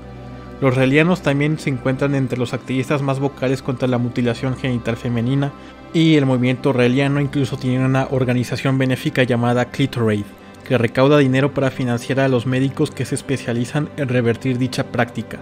Los 0.61 0.75
raelianos 0.77 1.21
también 1.21 1.59
se 1.59 1.69
encuentran 1.69 2.15
entre 2.15 2.39
los 2.39 2.53
activistas 2.53 3.01
más 3.01 3.19
vocales 3.19 3.61
contra 3.61 3.89
la 3.89 3.97
mutilación 3.97 4.55
genital 4.55 4.95
femenina 4.95 5.51
y 5.93 6.15
el 6.15 6.25
movimiento 6.25 6.71
raeliano 6.71 7.19
incluso 7.19 7.57
tiene 7.57 7.85
una 7.85 8.07
organización 8.09 8.77
benéfica 8.77 9.23
llamada 9.23 9.65
Clitorade, 9.65 10.42
que 10.63 10.77
recauda 10.77 11.17
dinero 11.17 11.53
para 11.53 11.71
financiar 11.71 12.19
a 12.19 12.27
los 12.27 12.45
médicos 12.45 12.91
que 12.91 13.05
se 13.05 13.15
especializan 13.15 13.89
en 13.97 14.09
revertir 14.09 14.57
dicha 14.57 14.85
práctica. 14.91 15.39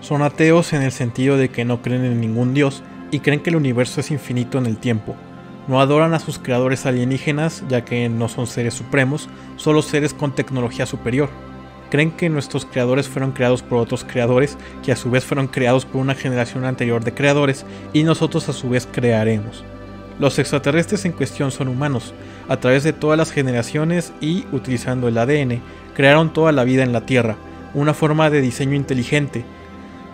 Son 0.00 0.22
ateos 0.22 0.72
en 0.72 0.82
el 0.82 0.92
sentido 0.92 1.36
de 1.36 1.48
que 1.48 1.64
no 1.64 1.82
creen 1.82 2.04
en 2.04 2.20
ningún 2.20 2.54
dios 2.54 2.82
y 3.10 3.20
creen 3.20 3.40
que 3.40 3.50
el 3.50 3.56
universo 3.56 4.00
es 4.00 4.10
infinito 4.10 4.58
en 4.58 4.66
el 4.66 4.78
tiempo. 4.78 5.14
No 5.68 5.80
adoran 5.80 6.12
a 6.14 6.18
sus 6.18 6.38
creadores 6.38 6.86
alienígenas 6.86 7.62
ya 7.68 7.84
que 7.84 8.08
no 8.08 8.28
son 8.28 8.46
seres 8.46 8.74
supremos, 8.74 9.28
solo 9.56 9.82
seres 9.82 10.12
con 10.12 10.34
tecnología 10.34 10.86
superior. 10.86 11.28
Creen 11.90 12.10
que 12.10 12.30
nuestros 12.30 12.64
creadores 12.64 13.06
fueron 13.06 13.32
creados 13.32 13.62
por 13.62 13.78
otros 13.78 14.02
creadores, 14.02 14.56
que 14.82 14.92
a 14.92 14.96
su 14.96 15.10
vez 15.10 15.24
fueron 15.24 15.46
creados 15.46 15.84
por 15.84 16.00
una 16.00 16.14
generación 16.14 16.64
anterior 16.64 17.04
de 17.04 17.14
creadores, 17.14 17.66
y 17.92 18.02
nosotros 18.02 18.48
a 18.48 18.54
su 18.54 18.70
vez 18.70 18.88
crearemos. 18.90 19.62
Los 20.22 20.38
extraterrestres 20.38 21.04
en 21.04 21.10
cuestión 21.10 21.50
son 21.50 21.66
humanos. 21.66 22.14
A 22.48 22.58
través 22.58 22.84
de 22.84 22.92
todas 22.92 23.18
las 23.18 23.32
generaciones 23.32 24.12
y 24.20 24.46
utilizando 24.52 25.08
el 25.08 25.18
ADN, 25.18 25.60
crearon 25.96 26.32
toda 26.32 26.52
la 26.52 26.62
vida 26.62 26.84
en 26.84 26.92
la 26.92 27.06
Tierra, 27.06 27.34
una 27.74 27.92
forma 27.92 28.30
de 28.30 28.40
diseño 28.40 28.76
inteligente. 28.76 29.44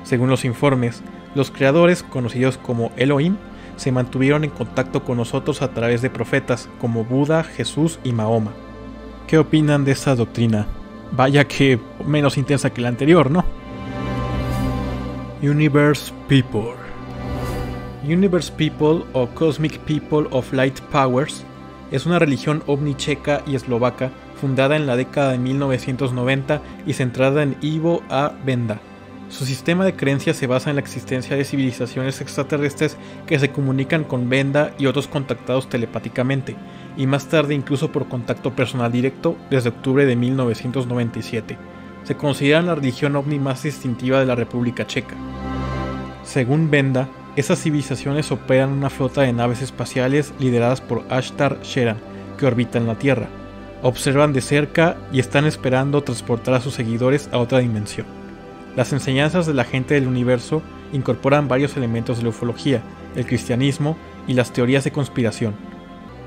Según 0.05 0.31
los 0.31 0.47
informes, 0.47 1.03
los 1.35 1.51
creadores, 1.51 2.03
conocidos 2.03 2.57
como 2.57 2.91
Elohim, 2.97 3.37
se 3.77 3.93
mantuvieron 3.93 4.45
en 4.45 4.51
contacto 4.51 5.05
con 5.05 5.19
nosotros 5.19 5.61
a 5.61 5.75
través 5.75 6.01
de 6.01 6.09
profetas 6.09 6.71
como 6.81 7.05
Buda, 7.05 7.45
Jesús 7.45 7.99
y 8.03 8.13
Mahoma. 8.13 8.53
¿Qué 9.27 9.37
opinan 9.37 9.85
de 9.85 9.93
esta 9.93 10.15
doctrina? 10.15 10.69
Vaya 11.13 11.47
que 11.47 11.79
menos 12.07 12.39
intensa 12.39 12.71
que 12.71 12.81
la 12.81 12.89
anterior, 12.89 13.31
¿no? 13.31 13.45
Universe 15.43 16.15
People 16.29 16.88
Universe 18.09 18.51
People 18.57 19.05
o 19.13 19.27
Cosmic 19.35 19.79
People 19.81 20.27
of 20.31 20.51
Light 20.55 20.81
Powers 20.91 21.45
es 21.91 22.07
una 22.07 22.19
religión 22.19 22.63
ovni 22.67 22.95
checa 22.95 23.43
y 23.47 23.55
eslovaca 23.55 24.11
fundada 24.41 24.77
en 24.77 24.87
la 24.87 24.97
década 24.97 25.33
de 25.33 25.39
1990 25.39 26.63
y 26.87 26.95
centrada 26.95 27.43
en 27.43 27.57
Ivo 27.61 28.03
A. 28.09 28.33
Benda. 28.47 28.81
Su 29.29 29.45
sistema 29.45 29.85
de 29.85 29.95
creencias 29.95 30.39
se 30.39 30.47
basa 30.47 30.71
en 30.71 30.77
la 30.77 30.81
existencia 30.81 31.37
de 31.37 31.45
civilizaciones 31.45 32.23
extraterrestres 32.23 32.97
que 33.27 33.39
se 33.39 33.51
comunican 33.51 34.05
con 34.05 34.31
Benda 34.31 34.73
y 34.79 34.87
otros 34.87 35.07
contactados 35.07 35.69
telepáticamente, 35.69 36.57
y 36.97 37.07
más 37.07 37.27
tarde 37.27 37.55
incluso 37.55 37.93
por 37.93 38.09
contacto 38.09 38.57
personal 38.57 38.91
directo 38.91 39.37
desde 39.51 39.69
octubre 39.69 40.07
de 40.07 40.17
1997. 40.17 41.59
Se 42.05 42.17
considera 42.17 42.63
la 42.63 42.75
religión 42.75 43.17
ovni 43.17 43.39
más 43.39 43.65
distintiva 43.65 44.19
de 44.19 44.27
la 44.27 44.35
República 44.35 44.87
Checa. 44.87 45.15
Según 46.23 46.71
Benda, 46.71 47.09
esas 47.39 47.61
civilizaciones 47.63 48.33
operan 48.33 48.73
una 48.73 48.91
flota 48.91 49.23
de 49.23 49.33
naves 49.33 49.63
espaciales 49.63 50.35
lideradas 50.41 50.81
por 50.81 51.05
Ashtar 51.09 51.61
Sheran, 51.63 51.99
que 52.37 52.47
orbitan 52.47 52.87
la 52.87 52.97
Tierra. 52.97 53.29
Observan 53.83 54.33
de 54.33 54.41
cerca 54.41 54.97
y 55.13 55.21
están 55.21 55.45
esperando 55.45 56.03
transportar 56.03 56.55
a 56.55 56.61
sus 56.61 56.75
seguidores 56.75 57.29
a 57.31 57.39
otra 57.39 57.61
dimensión. 57.61 58.07
Las 58.75 58.93
enseñanzas 58.93 59.47
de 59.47 59.55
la 59.55 59.65
gente 59.65 59.95
del 59.95 60.09
universo 60.09 60.63
incorporan 60.93 61.47
varios 61.47 61.77
elementos 61.77 62.17
de 62.17 62.25
la 62.25 62.31
ufología, 62.31 62.83
el 63.15 63.27
cristianismo 63.27 63.97
y 64.27 64.35
las 64.35 64.53
teorías 64.53 64.85
de 64.85 64.91
conspiración. 64.91 65.55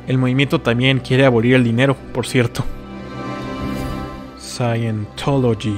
El 0.07 0.17
movimiento 0.17 0.61
también 0.61 0.99
quiere 0.99 1.25
abolir 1.25 1.55
el 1.55 1.63
dinero, 1.63 1.95
por 2.13 2.25
cierto. 2.25 2.63
Scientology. 4.39 5.75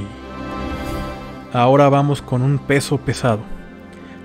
Ahora 1.51 1.89
vamos 1.89 2.21
con 2.21 2.41
un 2.41 2.59
peso 2.59 2.97
pesado. 2.97 3.52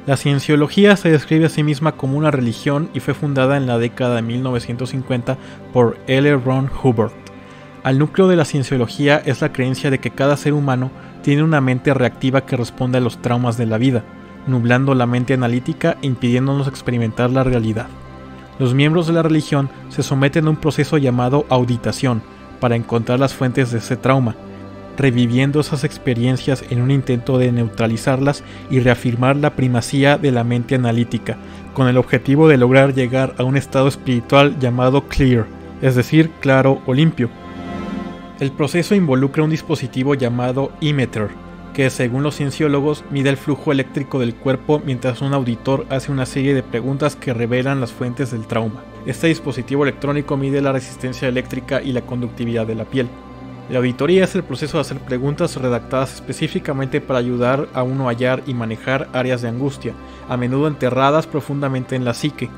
La 0.09 0.17
cienciología 0.17 0.97
se 0.97 1.11
describe 1.11 1.45
a 1.45 1.49
sí 1.51 1.63
misma 1.63 1.93
como 1.93 2.17
una 2.17 2.31
religión 2.31 2.89
y 2.95 3.01
fue 3.01 3.13
fundada 3.13 3.59
en 3.59 3.67
la 3.67 3.77
década 3.77 4.17
de 4.17 4.23
1950 4.23 5.37
por 5.71 5.99
L. 6.07 6.35
Ron 6.37 6.71
Hubbard. 6.83 7.13
Al 7.83 7.99
núcleo 7.99 8.27
de 8.27 8.37
la 8.37 8.47
cienciología 8.47 9.21
es 9.27 9.43
la 9.43 9.53
creencia 9.53 9.91
de 9.91 9.99
que 9.99 10.11
cada 10.11 10.39
ser 10.39 10.55
humano 10.55 10.91
tiene 11.23 11.43
una 11.43 11.61
mente 11.61 11.93
reactiva 11.93 12.47
que 12.47 12.57
responde 12.57 12.97
a 12.97 13.03
los 13.03 13.21
traumas 13.21 13.59
de 13.59 13.67
la 13.67 13.77
vida, 13.77 14.03
nublando 14.47 14.95
la 14.95 15.05
mente 15.05 15.35
analítica 15.35 15.99
e 16.01 16.07
impidiéndonos 16.07 16.69
experimentar 16.69 17.29
la 17.29 17.45
realidad. 17.45 17.89
Los 18.59 18.73
miembros 18.73 19.09
de 19.09 19.13
la 19.13 19.23
religión 19.23 19.69
se 19.91 20.03
someten 20.03 20.47
a 20.47 20.51
un 20.51 20.57
proceso 20.57 20.97
llamado 20.97 21.45
auditación 21.51 22.23
para 22.61 22.77
encontrar 22.77 23.21
las 23.21 23.35
fuentes 23.35 23.73
de 23.73 23.79
ese 23.81 23.99
trauma, 23.99 24.37
reviviendo 24.99 25.61
esas 25.61 25.85
experiencias 25.85 26.65
en 26.69 26.83
un 26.83 26.91
intento 26.91 27.39
de 27.39 27.53
neutralizarlas 27.53 28.43
y 28.69 28.81
reafirmar 28.81 29.37
la 29.37 29.55
primacía 29.55 30.19
de 30.19 30.33
la 30.33 30.45
mente 30.45 30.75
analítica, 30.75 31.39
con 31.73 31.89
el 31.89 31.97
objetivo 31.97 32.49
de 32.49 32.59
lograr 32.59 32.93
llegar 32.93 33.35
a 33.39 33.45
un 33.45 33.57
estado 33.57 33.89
espiritual 33.89 34.59
llamado 34.59 35.07
clear, 35.07 35.47
es 35.81 35.95
decir, 35.95 36.31
claro 36.41 36.83
o 36.87 36.93
limpio. 36.93 37.31
El 38.41 38.51
proceso 38.51 38.95
involucra 38.95 39.45
un 39.45 39.51
dispositivo 39.51 40.15
llamado 40.15 40.73
Emeter, 40.81 41.29
que 41.75 41.91
según 41.91 42.25
los 42.25 42.37
cienciólogos 42.37 43.05
mide 43.11 43.31
el 43.31 43.37
flujo 43.37 43.71
eléctrico 43.71 44.19
del 44.19 44.35
cuerpo 44.35 44.83
mientras 44.85 45.23
un 45.23 45.33
auditor 45.33 45.87
hace 45.91 46.11
una 46.11 46.27
serie 46.27 46.55
de 46.55 46.65
preguntas 46.65 47.15
que 47.15 47.33
revelan 47.33 47.81
las 47.81 47.93
fuentes 47.93 48.33
del 48.33 48.49
trauma. 48.49 48.83
Este 49.07 49.29
dispositivo 49.29 49.85
electrónico 49.85 50.37
mide 50.37 50.61
la 50.61 50.73
resistencia 50.73 51.29
eléctrica 51.29 51.81
y 51.81 51.93
la 51.93 52.03
conductividad 52.03 52.67
de 52.67 52.75
la 52.75 52.85
piel. 52.85 53.09
La 53.71 53.79
auditoría 53.79 54.25
es 54.25 54.35
el 54.35 54.45
proceso 54.45 54.79
de 54.79 54.81
hacer 54.81 54.99
preguntas 54.99 55.57
redactadas 55.57 56.15
específicamente 56.15 57.03
para 57.03 57.19
ayudar 57.19 57.69
a 57.75 57.83
uno 57.83 58.09
a 58.09 58.13
hallar 58.13 58.43
y 58.47 58.55
manejar 58.55 59.09
áreas 59.13 59.43
de 59.43 59.49
angustia, 59.49 59.93
a 60.27 60.39
menudo 60.39 60.69
enterradas 60.69 61.27
profundamente 61.27 61.95
en 61.95 62.07
la 62.07 62.15
psique. 62.15 62.49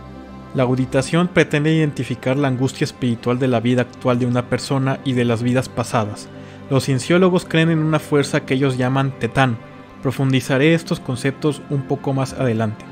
La 0.54 0.62
auditación 0.62 1.26
pretende 1.26 1.74
identificar 1.74 2.36
la 2.36 2.46
angustia 2.46 2.84
espiritual 2.84 3.40
de 3.40 3.48
la 3.48 3.58
vida 3.58 3.82
actual 3.82 4.20
de 4.20 4.26
una 4.26 4.46
persona 4.46 5.00
y 5.04 5.14
de 5.14 5.24
las 5.24 5.42
vidas 5.42 5.68
pasadas. 5.68 6.28
Los 6.70 6.84
cienciólogos 6.84 7.44
creen 7.44 7.70
en 7.70 7.80
una 7.80 7.98
fuerza 7.98 8.46
que 8.46 8.54
ellos 8.54 8.78
llaman 8.78 9.10
tetán. 9.18 9.58
Profundizaré 10.02 10.74
estos 10.74 11.00
conceptos 11.00 11.60
un 11.70 11.82
poco 11.82 12.14
más 12.14 12.34
adelante. 12.34 12.84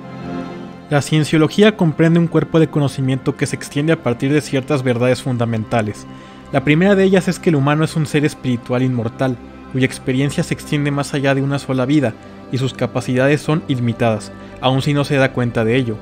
La 0.91 1.03
cienciología 1.03 1.77
comprende 1.77 2.19
un 2.19 2.27
cuerpo 2.27 2.59
de 2.59 2.69
conocimiento 2.69 3.37
que 3.37 3.47
se 3.47 3.55
extiende 3.55 3.93
a 3.93 4.03
partir 4.03 4.33
de 4.33 4.41
ciertas 4.41 4.83
verdades 4.83 5.23
fundamentales. 5.23 6.07
La 6.51 6.65
primera 6.65 6.95
de 6.95 7.05
ellas 7.05 7.29
es 7.29 7.39
que 7.39 7.51
el 7.51 7.57
humano 7.57 7.85
es 7.85 7.95
un 7.95 8.07
ser 8.07 8.25
espiritual 8.25 8.83
inmortal, 8.83 9.37
cuya 9.73 9.85
experiencia 9.85 10.43
se 10.43 10.55
extiende 10.55 10.91
más 10.91 11.13
allá 11.13 11.35
de 11.35 11.43
una 11.43 11.59
sola 11.59 11.85
vida, 11.85 12.15
y 12.51 12.57
sus 12.57 12.73
capacidades 12.73 13.43
son 13.43 13.63
ilimitadas, 13.69 14.33
aun 14.63 14.81
si 14.81 14.95
no 14.95 15.05
se 15.05 15.17
da 15.17 15.33
cuenta 15.33 15.65
de 15.65 15.77
ello. 15.77 15.97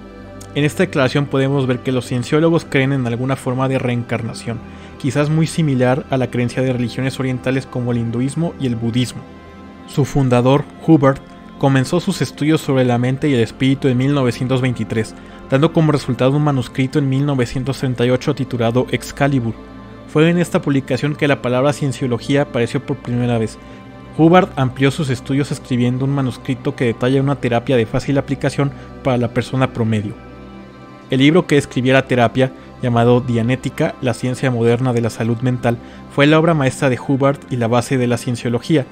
En 0.55 0.65
esta 0.65 0.85
declaración 0.85 1.27
podemos 1.27 1.67
ver 1.67 1.81
que 1.81 1.91
los 1.91 2.07
cienciólogos 2.07 2.65
creen 2.65 2.93
en 2.93 3.07
alguna 3.09 3.35
forma 3.35 3.69
de 3.69 3.81
reencarnación, 3.81 4.59
quizás 4.99 5.31
muy 5.31 5.49
similar 5.49 6.07
a 6.11 6.17
la 6.17 6.31
creencia 6.31 6.63
de 6.63 6.73
religiones 6.73 7.19
orientales 7.19 7.67
como 7.67 7.91
el 7.91 7.99
hinduismo 7.99 8.55
y 8.61 8.69
el 8.69 8.77
budismo. 8.77 9.23
Su 9.89 10.05
fundador, 10.05 10.65
Hubert, 10.87 11.21
comenzó 11.59 11.99
sus 11.99 12.23
estudios 12.23 12.61
sobre 12.61 12.85
la 12.85 12.99
mente 12.99 13.29
y 13.29 13.35
el 13.35 13.41
espíritu 13.41 13.89
en 13.89 13.99
1923, 13.99 15.15
dando 15.51 15.73
como 15.73 15.91
resultado 15.91 16.31
un 16.37 16.45
manuscrito 16.45 17.01
en 17.01 17.09
1938 17.09 18.35
titulado 18.35 18.87
Excalibur, 18.93 19.55
fue 20.09 20.29
en 20.31 20.39
esta 20.39 20.63
publicación 20.63 21.15
que 21.15 21.29
la 21.29 21.43
palabra 21.43 21.73
cienciología 21.73 22.43
apareció 22.43 22.85
por 22.85 22.97
primera 22.97 23.39
vez. 23.39 23.59
Hubbard 24.19 24.49
amplió 24.57 24.91
sus 24.91 25.11
estudios 25.11 25.53
escribiendo 25.53 26.05
un 26.05 26.15
manuscrito 26.15 26.75
que 26.75 26.87
detalla 26.87 27.21
una 27.21 27.37
terapia 27.37 27.77
de 27.77 27.87
fácil 27.87 28.17
aplicación 28.17 28.73
para 29.03 29.19
la 29.19 29.29
persona 29.29 29.73
promedio. 29.73 30.15
El 31.11 31.21
libro 31.21 31.47
que 31.47 31.59
escribió 31.59 31.93
la 31.93 32.07
terapia, 32.07 32.51
llamado 32.83 33.21
Dianética, 33.21 33.95
la 34.01 34.15
ciencia 34.15 34.51
moderna 34.51 34.93
de 34.93 35.03
la 35.03 35.11
salud 35.11 35.39
mental, 35.39 35.79
fue 36.15 36.27
la 36.27 36.39
obra 36.39 36.55
maestra 36.55 36.89
de 36.89 36.99
Hubbard 36.99 37.39
y 37.51 37.57
la 37.57 37.69
base 37.69 37.99
de 37.99 38.07
la 38.07 38.17
cienciología. 38.17 38.87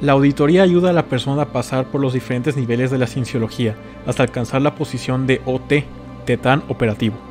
La 0.00 0.12
auditoría 0.12 0.62
ayuda 0.62 0.90
a 0.90 0.94
la 0.94 1.04
persona 1.04 1.42
a 1.42 1.52
pasar 1.52 1.84
por 1.84 2.00
los 2.00 2.14
diferentes 2.14 2.56
niveles 2.56 2.90
de 2.90 2.98
la 2.98 3.06
cienciología 3.06 3.76
hasta 4.06 4.22
alcanzar 4.22 4.62
la 4.62 4.74
posición 4.74 5.26
de 5.26 5.42
OT, 5.44 5.84
tetán 6.24 6.62
operativo. 6.68 7.29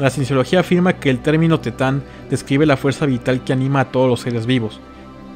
La 0.00 0.08
cienciología 0.08 0.60
afirma 0.60 0.94
que 0.94 1.10
el 1.10 1.18
término 1.18 1.60
tetán 1.60 2.02
describe 2.30 2.64
la 2.64 2.78
fuerza 2.78 3.04
vital 3.04 3.44
que 3.44 3.52
anima 3.52 3.80
a 3.80 3.92
todos 3.92 4.08
los 4.08 4.20
seres 4.20 4.46
vivos. 4.46 4.80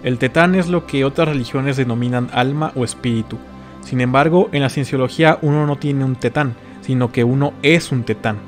El 0.02 0.16
tetán 0.16 0.54
es 0.54 0.70
lo 0.70 0.86
que 0.86 1.04
otras 1.04 1.28
religiones 1.28 1.76
denominan 1.76 2.30
alma 2.32 2.72
o 2.74 2.82
espíritu. 2.82 3.36
Sin 3.82 4.00
embargo, 4.00 4.48
en 4.52 4.62
la 4.62 4.70
cienciología 4.70 5.38
uno 5.42 5.66
no 5.66 5.76
tiene 5.76 6.02
un 6.06 6.16
tetán, 6.16 6.54
sino 6.80 7.12
que 7.12 7.24
uno 7.24 7.52
es 7.62 7.92
un 7.92 8.04
tetán. 8.04 8.38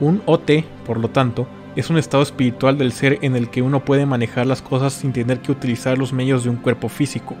Un 0.00 0.20
OT, 0.26 0.64
por 0.84 0.98
lo 0.98 1.10
tanto, 1.10 1.46
es 1.76 1.90
un 1.90 1.96
estado 1.96 2.24
espiritual 2.24 2.76
del 2.76 2.90
ser 2.90 3.20
en 3.22 3.36
el 3.36 3.48
que 3.48 3.62
uno 3.62 3.84
puede 3.84 4.04
manejar 4.04 4.46
las 4.46 4.62
cosas 4.62 4.92
sin 4.92 5.12
tener 5.12 5.38
que 5.38 5.52
utilizar 5.52 5.96
los 5.96 6.12
medios 6.12 6.42
de 6.42 6.50
un 6.50 6.56
cuerpo 6.56 6.88
físico. 6.88 7.36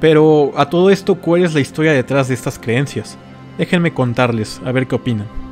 Pero 0.00 0.52
a 0.56 0.70
todo 0.70 0.88
esto, 0.90 1.16
¿cuál 1.16 1.42
es 1.42 1.52
la 1.52 1.60
historia 1.60 1.92
detrás 1.92 2.28
de 2.28 2.34
estas 2.34 2.60
creencias? 2.60 3.18
Déjenme 3.58 3.92
contarles, 3.92 4.60
a 4.64 4.70
ver 4.70 4.86
qué 4.86 4.94
opinan. 4.94 5.43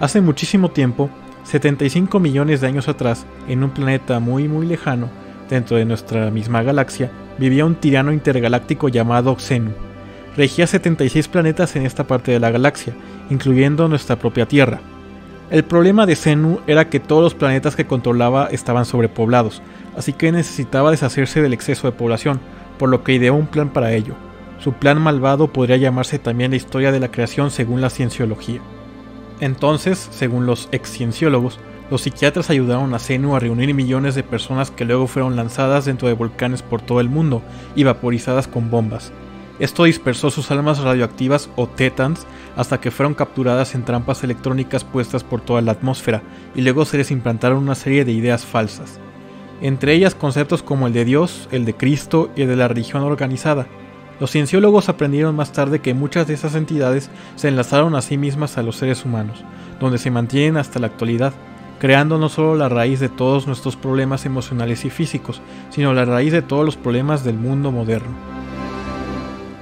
Hace 0.00 0.22
muchísimo 0.22 0.70
tiempo, 0.70 1.10
75 1.44 2.20
millones 2.20 2.62
de 2.62 2.66
años 2.66 2.88
atrás, 2.88 3.26
en 3.48 3.62
un 3.62 3.68
planeta 3.68 4.18
muy 4.18 4.48
muy 4.48 4.66
lejano, 4.66 5.10
dentro 5.50 5.76
de 5.76 5.84
nuestra 5.84 6.30
misma 6.30 6.62
galaxia, 6.62 7.10
vivía 7.36 7.66
un 7.66 7.74
tirano 7.74 8.10
intergaláctico 8.10 8.88
llamado 8.88 9.36
Xenu. 9.38 9.72
Regía 10.38 10.66
76 10.66 11.28
planetas 11.28 11.76
en 11.76 11.84
esta 11.84 12.06
parte 12.06 12.32
de 12.32 12.40
la 12.40 12.50
galaxia, 12.50 12.94
incluyendo 13.28 13.88
nuestra 13.88 14.16
propia 14.16 14.46
Tierra. 14.46 14.80
El 15.50 15.64
problema 15.64 16.06
de 16.06 16.16
Xenu 16.16 16.60
era 16.66 16.88
que 16.88 16.98
todos 16.98 17.22
los 17.22 17.34
planetas 17.34 17.76
que 17.76 17.86
controlaba 17.86 18.48
estaban 18.50 18.86
sobrepoblados, 18.86 19.60
así 19.98 20.14
que 20.14 20.32
necesitaba 20.32 20.92
deshacerse 20.92 21.42
del 21.42 21.52
exceso 21.52 21.86
de 21.86 21.92
población, 21.92 22.40
por 22.78 22.88
lo 22.88 23.04
que 23.04 23.12
ideó 23.12 23.34
un 23.34 23.48
plan 23.48 23.68
para 23.68 23.92
ello. 23.92 24.14
Su 24.60 24.72
plan 24.72 24.98
malvado 24.98 25.52
podría 25.52 25.76
llamarse 25.76 26.18
también 26.18 26.52
la 26.52 26.56
historia 26.56 26.90
de 26.90 27.00
la 27.00 27.10
creación 27.10 27.50
según 27.50 27.82
la 27.82 27.90
cienciología. 27.90 28.62
Entonces, 29.40 30.08
según 30.10 30.46
los 30.46 30.68
ex-cienciólogos, 30.72 31.58
los 31.90 32.02
psiquiatras 32.02 32.50
ayudaron 32.50 32.94
a 32.94 32.98
Zenu 32.98 33.34
a 33.34 33.40
reunir 33.40 33.74
millones 33.74 34.14
de 34.14 34.22
personas 34.22 34.70
que 34.70 34.84
luego 34.84 35.06
fueron 35.06 35.34
lanzadas 35.34 35.86
dentro 35.86 36.06
de 36.06 36.14
volcanes 36.14 36.62
por 36.62 36.82
todo 36.82 37.00
el 37.00 37.08
mundo 37.08 37.42
y 37.74 37.82
vaporizadas 37.82 38.46
con 38.46 38.70
bombas. 38.70 39.12
Esto 39.58 39.84
dispersó 39.84 40.30
sus 40.30 40.50
almas 40.50 40.78
radioactivas 40.78 41.50
o 41.56 41.66
tetans 41.66 42.26
hasta 42.56 42.80
que 42.80 42.90
fueron 42.90 43.14
capturadas 43.14 43.74
en 43.74 43.84
trampas 43.84 44.24
electrónicas 44.24 44.84
puestas 44.84 45.24
por 45.24 45.40
toda 45.40 45.60
la 45.60 45.72
atmósfera 45.72 46.22
y 46.54 46.62
luego 46.62 46.84
se 46.84 46.96
les 46.96 47.10
implantaron 47.10 47.58
una 47.58 47.74
serie 47.74 48.04
de 48.04 48.12
ideas 48.12 48.46
falsas. 48.46 49.00
Entre 49.60 49.92
ellas 49.92 50.14
conceptos 50.14 50.62
como 50.62 50.86
el 50.86 50.94
de 50.94 51.04
Dios, 51.04 51.48
el 51.50 51.66
de 51.66 51.74
Cristo 51.74 52.30
y 52.36 52.42
el 52.42 52.48
de 52.48 52.56
la 52.56 52.68
religión 52.68 53.02
organizada, 53.02 53.66
los 54.20 54.30
cienciólogos 54.30 54.90
aprendieron 54.90 55.34
más 55.34 55.52
tarde 55.52 55.80
que 55.80 55.94
muchas 55.94 56.26
de 56.26 56.34
esas 56.34 56.54
entidades 56.54 57.10
se 57.36 57.48
enlazaron 57.48 57.94
a 57.94 58.02
sí 58.02 58.18
mismas 58.18 58.58
a 58.58 58.62
los 58.62 58.76
seres 58.76 59.06
humanos, 59.06 59.42
donde 59.80 59.96
se 59.96 60.10
mantienen 60.10 60.58
hasta 60.58 60.78
la 60.78 60.88
actualidad, 60.88 61.32
creando 61.78 62.18
no 62.18 62.28
solo 62.28 62.54
la 62.54 62.68
raíz 62.68 63.00
de 63.00 63.08
todos 63.08 63.46
nuestros 63.46 63.76
problemas 63.76 64.26
emocionales 64.26 64.84
y 64.84 64.90
físicos, 64.90 65.40
sino 65.70 65.94
la 65.94 66.04
raíz 66.04 66.32
de 66.32 66.42
todos 66.42 66.66
los 66.66 66.76
problemas 66.76 67.24
del 67.24 67.38
mundo 67.38 67.72
moderno. 67.72 68.14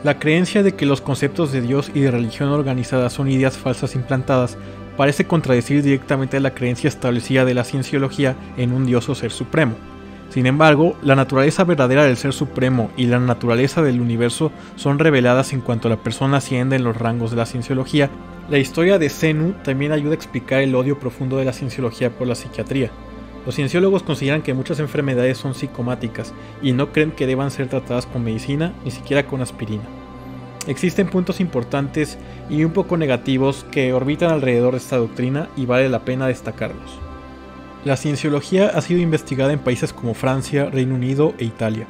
La 0.02 0.18
creencia 0.18 0.64
de 0.64 0.74
que 0.74 0.86
los 0.86 1.00
conceptos 1.00 1.52
de 1.52 1.60
Dios 1.60 1.92
y 1.94 2.00
de 2.00 2.10
religión 2.10 2.48
organizada 2.48 3.10
son 3.10 3.30
ideas 3.30 3.56
falsas 3.56 3.94
implantadas 3.94 4.58
parece 4.96 5.24
contradecir 5.24 5.84
directamente 5.84 6.40
la 6.40 6.54
creencia 6.54 6.88
establecida 6.88 7.44
de 7.44 7.54
la 7.54 7.62
cienciología 7.62 8.34
en 8.56 8.72
un 8.72 8.86
Dios 8.86 9.08
o 9.08 9.14
ser 9.14 9.30
supremo. 9.30 9.76
Sin 10.30 10.46
embargo, 10.46 10.96
la 11.02 11.16
naturaleza 11.16 11.64
verdadera 11.64 12.04
del 12.04 12.18
Ser 12.18 12.32
Supremo 12.32 12.90
y 12.96 13.06
la 13.06 13.18
naturaleza 13.18 13.82
del 13.82 14.00
universo 14.00 14.52
son 14.76 14.98
reveladas 14.98 15.52
en 15.52 15.62
cuanto 15.62 15.88
la 15.88 15.96
persona 15.96 16.36
asciende 16.36 16.76
en 16.76 16.84
los 16.84 16.96
rangos 16.96 17.30
de 17.30 17.38
la 17.38 17.46
cienciología. 17.46 18.10
La 18.50 18.58
historia 18.58 18.98
de 18.98 19.08
Zenu 19.08 19.54
también 19.64 19.92
ayuda 19.92 20.12
a 20.12 20.16
explicar 20.16 20.60
el 20.60 20.74
odio 20.74 20.98
profundo 20.98 21.38
de 21.38 21.46
la 21.46 21.54
cienciología 21.54 22.10
por 22.10 22.26
la 22.26 22.34
psiquiatría. 22.34 22.90
Los 23.46 23.54
cienciólogos 23.54 24.02
consideran 24.02 24.42
que 24.42 24.52
muchas 24.52 24.80
enfermedades 24.80 25.38
son 25.38 25.54
psicomáticas 25.54 26.34
y 26.60 26.72
no 26.72 26.92
creen 26.92 27.12
que 27.12 27.26
deban 27.26 27.50
ser 27.50 27.68
tratadas 27.68 28.04
con 28.04 28.22
medicina, 28.22 28.74
ni 28.84 28.90
siquiera 28.90 29.26
con 29.26 29.40
aspirina. 29.40 29.84
Existen 30.66 31.08
puntos 31.08 31.40
importantes 31.40 32.18
y 32.50 32.64
un 32.64 32.72
poco 32.72 32.98
negativos 32.98 33.64
que 33.70 33.94
orbitan 33.94 34.30
alrededor 34.30 34.72
de 34.72 34.78
esta 34.78 34.98
doctrina 34.98 35.48
y 35.56 35.64
vale 35.64 35.88
la 35.88 36.04
pena 36.04 36.26
destacarlos. 36.26 37.07
La 37.84 37.96
cienciología 37.96 38.72
ha 38.74 38.80
sido 38.80 39.00
investigada 39.00 39.52
en 39.52 39.60
países 39.60 39.92
como 39.92 40.14
Francia, 40.14 40.68
Reino 40.68 40.96
Unido 40.96 41.34
e 41.38 41.44
Italia. 41.44 41.86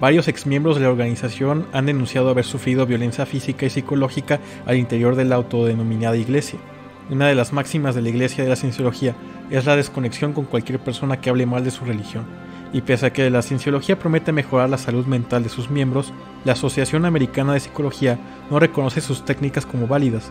Varios 0.00 0.28
exmiembros 0.28 0.76
de 0.76 0.82
la 0.82 0.90
organización 0.90 1.66
han 1.72 1.86
denunciado 1.86 2.30
haber 2.30 2.44
sufrido 2.44 2.86
violencia 2.86 3.26
física 3.26 3.66
y 3.66 3.70
psicológica 3.70 4.38
al 4.66 4.76
interior 4.76 5.16
de 5.16 5.24
la 5.24 5.34
autodenominada 5.34 6.16
iglesia. 6.16 6.60
Una 7.10 7.26
de 7.26 7.34
las 7.34 7.52
máximas 7.52 7.96
de 7.96 8.02
la 8.02 8.10
iglesia 8.10 8.44
de 8.44 8.50
la 8.50 8.56
cienciología 8.56 9.16
es 9.50 9.66
la 9.66 9.74
desconexión 9.74 10.32
con 10.32 10.44
cualquier 10.44 10.78
persona 10.78 11.20
que 11.20 11.28
hable 11.28 11.44
mal 11.44 11.64
de 11.64 11.72
su 11.72 11.84
religión. 11.84 12.24
Y 12.72 12.82
pese 12.82 13.06
a 13.06 13.12
que 13.12 13.28
la 13.28 13.42
cienciología 13.42 13.98
promete 13.98 14.30
mejorar 14.30 14.70
la 14.70 14.78
salud 14.78 15.06
mental 15.06 15.42
de 15.42 15.48
sus 15.48 15.70
miembros, 15.70 16.12
la 16.44 16.52
Asociación 16.52 17.04
Americana 17.04 17.54
de 17.54 17.60
Psicología 17.60 18.18
no 18.48 18.60
reconoce 18.60 19.00
sus 19.00 19.24
técnicas 19.24 19.66
como 19.66 19.88
válidas. 19.88 20.30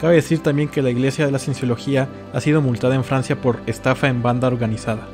Cabe 0.00 0.14
decir 0.14 0.38
también 0.42 0.70
que 0.70 0.80
la 0.80 0.88
Iglesia 0.88 1.26
de 1.26 1.32
la 1.32 1.38
Cienciología 1.38 2.08
ha 2.32 2.40
sido 2.40 2.62
multada 2.62 2.94
en 2.94 3.04
Francia 3.04 3.38
por 3.38 3.60
estafa 3.66 4.08
en 4.08 4.22
banda 4.22 4.48
organizada. 4.48 5.06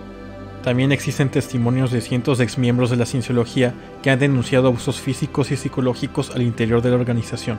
También 0.63 0.93
existen 0.93 1.29
testimonios 1.29 1.91
de 1.91 2.01
cientos 2.01 2.39
de 2.39 2.45
exmiembros 2.45 2.91
de 2.91 2.97
la 2.97 3.07
cienciología 3.07 3.75
que 4.03 4.11
han 4.11 4.21
denunciado 4.21 4.69
abusos 4.69 5.01
físicos 5.01 5.51
y 5.51 5.57
psicológicos 5.57 6.31
al 6.37 6.43
interior 6.43 6.83
de 6.83 6.91
la 6.91 6.97
organización. 6.97 7.59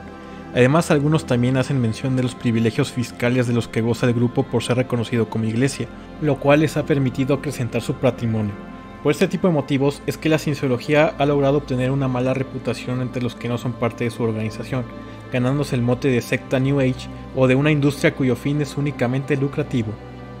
Además, 0.54 0.90
algunos 0.90 1.26
también 1.26 1.58
hacen 1.58 1.82
mención 1.82 2.16
de 2.16 2.22
los 2.22 2.34
privilegios 2.34 2.92
fiscales 2.92 3.46
de 3.46 3.52
los 3.52 3.68
que 3.68 3.82
goza 3.82 4.06
el 4.06 4.14
grupo 4.14 4.44
por 4.44 4.62
ser 4.62 4.78
reconocido 4.78 5.28
como 5.28 5.44
iglesia, 5.44 5.86
lo 6.22 6.38
cual 6.40 6.60
les 6.60 6.78
ha 6.78 6.86
permitido 6.86 7.34
acrecentar 7.34 7.82
su 7.82 7.92
patrimonio. 7.94 8.54
Por 9.02 9.12
este 9.12 9.28
tipo 9.28 9.48
de 9.48 9.54
motivos 9.54 10.02
es 10.06 10.16
que 10.16 10.30
la 10.30 10.38
cienciología 10.38 11.14
ha 11.18 11.26
logrado 11.26 11.58
obtener 11.58 11.90
una 11.90 12.08
mala 12.08 12.32
reputación 12.32 13.02
entre 13.02 13.22
los 13.22 13.34
que 13.34 13.48
no 13.48 13.58
son 13.58 13.74
parte 13.74 14.04
de 14.04 14.10
su 14.10 14.22
organización, 14.22 14.84
ganándose 15.32 15.76
el 15.76 15.82
mote 15.82 16.08
de 16.08 16.20
secta 16.20 16.58
New 16.58 16.80
Age 16.80 17.08
o 17.36 17.46
de 17.46 17.54
una 17.54 17.70
industria 17.70 18.14
cuyo 18.14 18.36
fin 18.36 18.60
es 18.60 18.76
únicamente 18.76 19.36
lucrativo. 19.36 19.92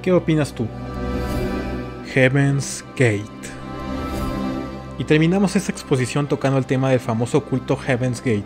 ¿Qué 0.02 0.12
opinas 0.12 0.54
tú? 0.54 0.66
Heaven's 2.12 2.84
Gate. 2.96 3.24
Y 4.98 5.04
terminamos 5.04 5.54
esta 5.54 5.70
exposición 5.70 6.26
tocando 6.26 6.58
el 6.58 6.66
tema 6.66 6.90
del 6.90 7.00
famoso 7.00 7.44
culto 7.44 7.76
Heaven's 7.76 8.20
Gate. 8.20 8.44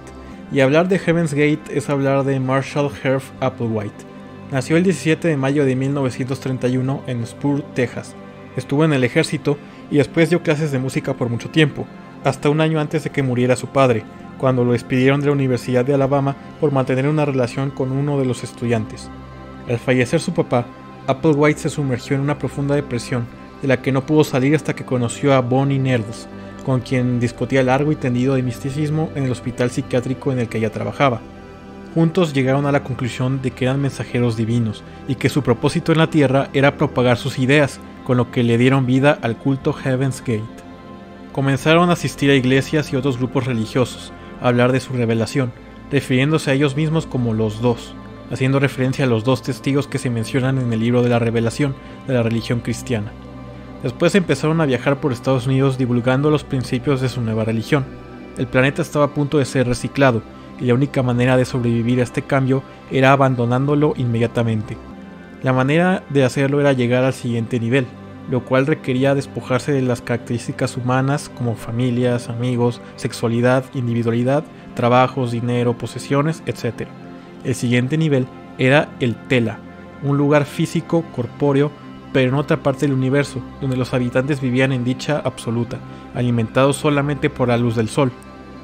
Y 0.53 0.61
hablar 0.61 0.89
de 0.89 0.99
Heaven's 0.99 1.33
Gate 1.33 1.63
es 1.71 1.89
hablar 1.89 2.25
de 2.25 2.39
Marshall 2.39 2.91
Herf 3.03 3.31
Applewhite. 3.41 4.05
Nació 4.51 4.77
el 4.77 4.83
17 4.83 5.29
de 5.29 5.37
mayo 5.39 5.65
de 5.65 5.75
1931 5.77 7.03
en 7.07 7.27
Spur, 7.27 7.63
Texas. 7.75 8.15
Estuvo 8.55 8.85
en 8.85 8.93
el 8.93 9.03
ejército 9.03 9.57
y 9.91 9.97
después 9.97 10.29
dio 10.29 10.43
clases 10.43 10.71
de 10.73 10.79
música 10.79 11.15
por 11.15 11.31
mucho 11.31 11.49
tiempo, 11.49 11.87
hasta 12.23 12.51
un 12.51 12.61
año 12.61 12.79
antes 12.81 13.05
de 13.05 13.11
que 13.11 13.23
muriera 13.23 13.57
su 13.57 13.69
padre, 13.69 14.05
cuando 14.43 14.65
lo 14.65 14.73
despidieron 14.73 15.21
de 15.21 15.27
la 15.27 15.35
Universidad 15.35 15.85
de 15.85 15.95
Alabama 15.95 16.35
por 16.61 16.73
mantener 16.73 17.07
una 17.07 17.25
relación 17.25 17.71
con 17.71 17.93
uno 17.93 18.19
de 18.19 18.25
los 18.25 18.43
estudiantes. 18.43 19.09
Al 19.69 19.79
fallecer 19.79 20.19
su 20.19 20.35
papá, 20.35 20.67
Applewhite 21.07 21.61
se 21.61 21.71
sumergió 21.71 22.17
en 22.17 22.23
una 22.23 22.39
profunda 22.39 22.75
depresión 22.75 23.25
de 23.63 23.69
la 23.69 23.81
que 23.81 23.93
no 23.93 24.05
pudo 24.05 24.25
salir 24.25 24.57
hasta 24.57 24.75
que 24.75 24.85
conoció 24.85 25.33
a 25.33 25.43
Bonnie 25.43 25.79
Needles, 25.79 26.27
con 26.67 26.81
quien 26.81 27.21
discutía 27.21 27.63
largo 27.63 27.93
y 27.93 27.95
tendido 27.95 28.35
de 28.35 28.43
misticismo 28.43 29.11
en 29.15 29.23
el 29.23 29.31
hospital 29.31 29.71
psiquiátrico 29.71 30.33
en 30.33 30.41
el 30.41 30.49
que 30.49 30.59
ella 30.59 30.73
trabajaba. 30.73 31.21
Juntos 31.95 32.33
llegaron 32.33 32.67
a 32.67 32.73
la 32.73 32.83
conclusión 32.83 33.43
de 33.43 33.53
que 33.53 33.67
eran 33.67 33.81
mensajeros 33.81 34.37
divinos 34.37 34.83
y 35.07 35.15
que 35.15 35.29
su 35.29 35.45
propósito 35.45 35.93
en 35.93 35.99
la 35.99 36.11
Tierra 36.11 36.49
era 36.53 36.77
propagar 36.77 37.17
sus 37.17 37.39
ideas, 37.39 37.79
con 38.05 38.17
lo 38.17 38.33
que 38.33 38.43
le 38.43 38.59
dieron 38.59 38.87
vida 38.87 39.17
al 39.23 39.37
culto 39.37 39.73
Heaven's 39.73 40.21
Gate. 40.21 40.43
Comenzaron 41.31 41.91
a 41.91 41.93
asistir 41.93 42.29
a 42.33 42.35
iglesias 42.35 42.93
y 42.93 42.97
otros 42.97 43.19
grupos 43.19 43.47
religiosos, 43.47 44.13
hablar 44.43 44.73
de 44.73 44.81
su 44.81 44.93
revelación, 44.93 45.53
refiriéndose 45.91 46.51
a 46.51 46.55
ellos 46.55 46.77
mismos 46.77 47.07
como 47.07 47.35
los 47.35 47.61
dos, 47.61 47.95
haciendo 48.31 48.59
referencia 48.59 49.05
a 49.05 49.09
los 49.09 49.25
dos 49.25 49.43
testigos 49.43 49.87
que 49.87 49.99
se 49.99 50.11
mencionan 50.11 50.59
en 50.59 50.73
el 50.73 50.81
libro 50.81 51.03
de 51.03 51.09
la 51.09 51.19
revelación 51.19 51.75
de 52.07 52.15
la 52.15 52.23
religión 52.23 52.61
cristiana. 52.61 53.13
Después 53.83 54.15
empezaron 54.15 54.61
a 54.61 54.67
viajar 54.67 55.01
por 55.01 55.13
Estados 55.13 55.47
Unidos 55.47 55.77
divulgando 55.77 56.31
los 56.31 56.45
principios 56.45 57.01
de 57.01 57.09
su 57.09 57.21
nueva 57.21 57.45
religión. 57.45 57.85
El 58.39 58.47
planeta 58.47 58.81
estaba 58.81 59.07
a 59.07 59.15
punto 59.15 59.39
de 59.39 59.45
ser 59.45 59.67
reciclado, 59.67 60.23
y 60.61 60.67
la 60.67 60.75
única 60.75 61.03
manera 61.03 61.37
de 61.37 61.45
sobrevivir 61.45 62.01
a 62.01 62.05
este 62.05 62.23
cambio 62.23 62.63
era 62.91 63.13
abandonándolo 63.13 63.95
inmediatamente. 63.97 64.77
La 65.43 65.53
manera 65.53 66.05
de 66.09 66.25
hacerlo 66.25 66.61
era 66.61 66.73
llegar 66.73 67.05
al 67.05 67.13
siguiente 67.13 67.59
nivel, 67.59 67.87
lo 68.31 68.45
cual 68.45 68.67
requería 68.67 69.15
despojarse 69.15 69.73
de 69.73 69.83
las 69.83 70.01
características 70.01 70.77
humanas 70.77 71.29
como 71.29 71.55
familias, 71.55 72.29
amigos, 72.29 72.81
sexualidad, 72.97 73.65
individualidad, 73.75 74.45
trabajos, 74.75 75.33
dinero, 75.33 75.77
posesiones, 75.77 76.43
etc. 76.47 76.89
El 77.45 77.55
siguiente 77.55 77.99
nivel 77.99 78.27
era 78.59 78.89
el 79.01 79.15
Tela, 79.15 79.59
un 80.03 80.17
lugar 80.17 80.45
físico, 80.45 81.05
corpóreo, 81.15 81.71
pero 82.13 82.29
en 82.29 82.35
otra 82.35 82.59
parte 82.59 82.87
del 82.87 82.95
universo, 82.95 83.43
donde 83.61 83.77
los 83.77 83.95
habitantes 83.95 84.41
vivían 84.41 84.73
en 84.73 84.85
dicha 84.85 85.21
absoluta, 85.25 85.79
alimentados 86.15 86.77
solamente 86.77 87.31
por 87.31 87.49
la 87.49 87.57
luz 87.57 87.77
del 87.77 87.89
sol. 87.89 88.13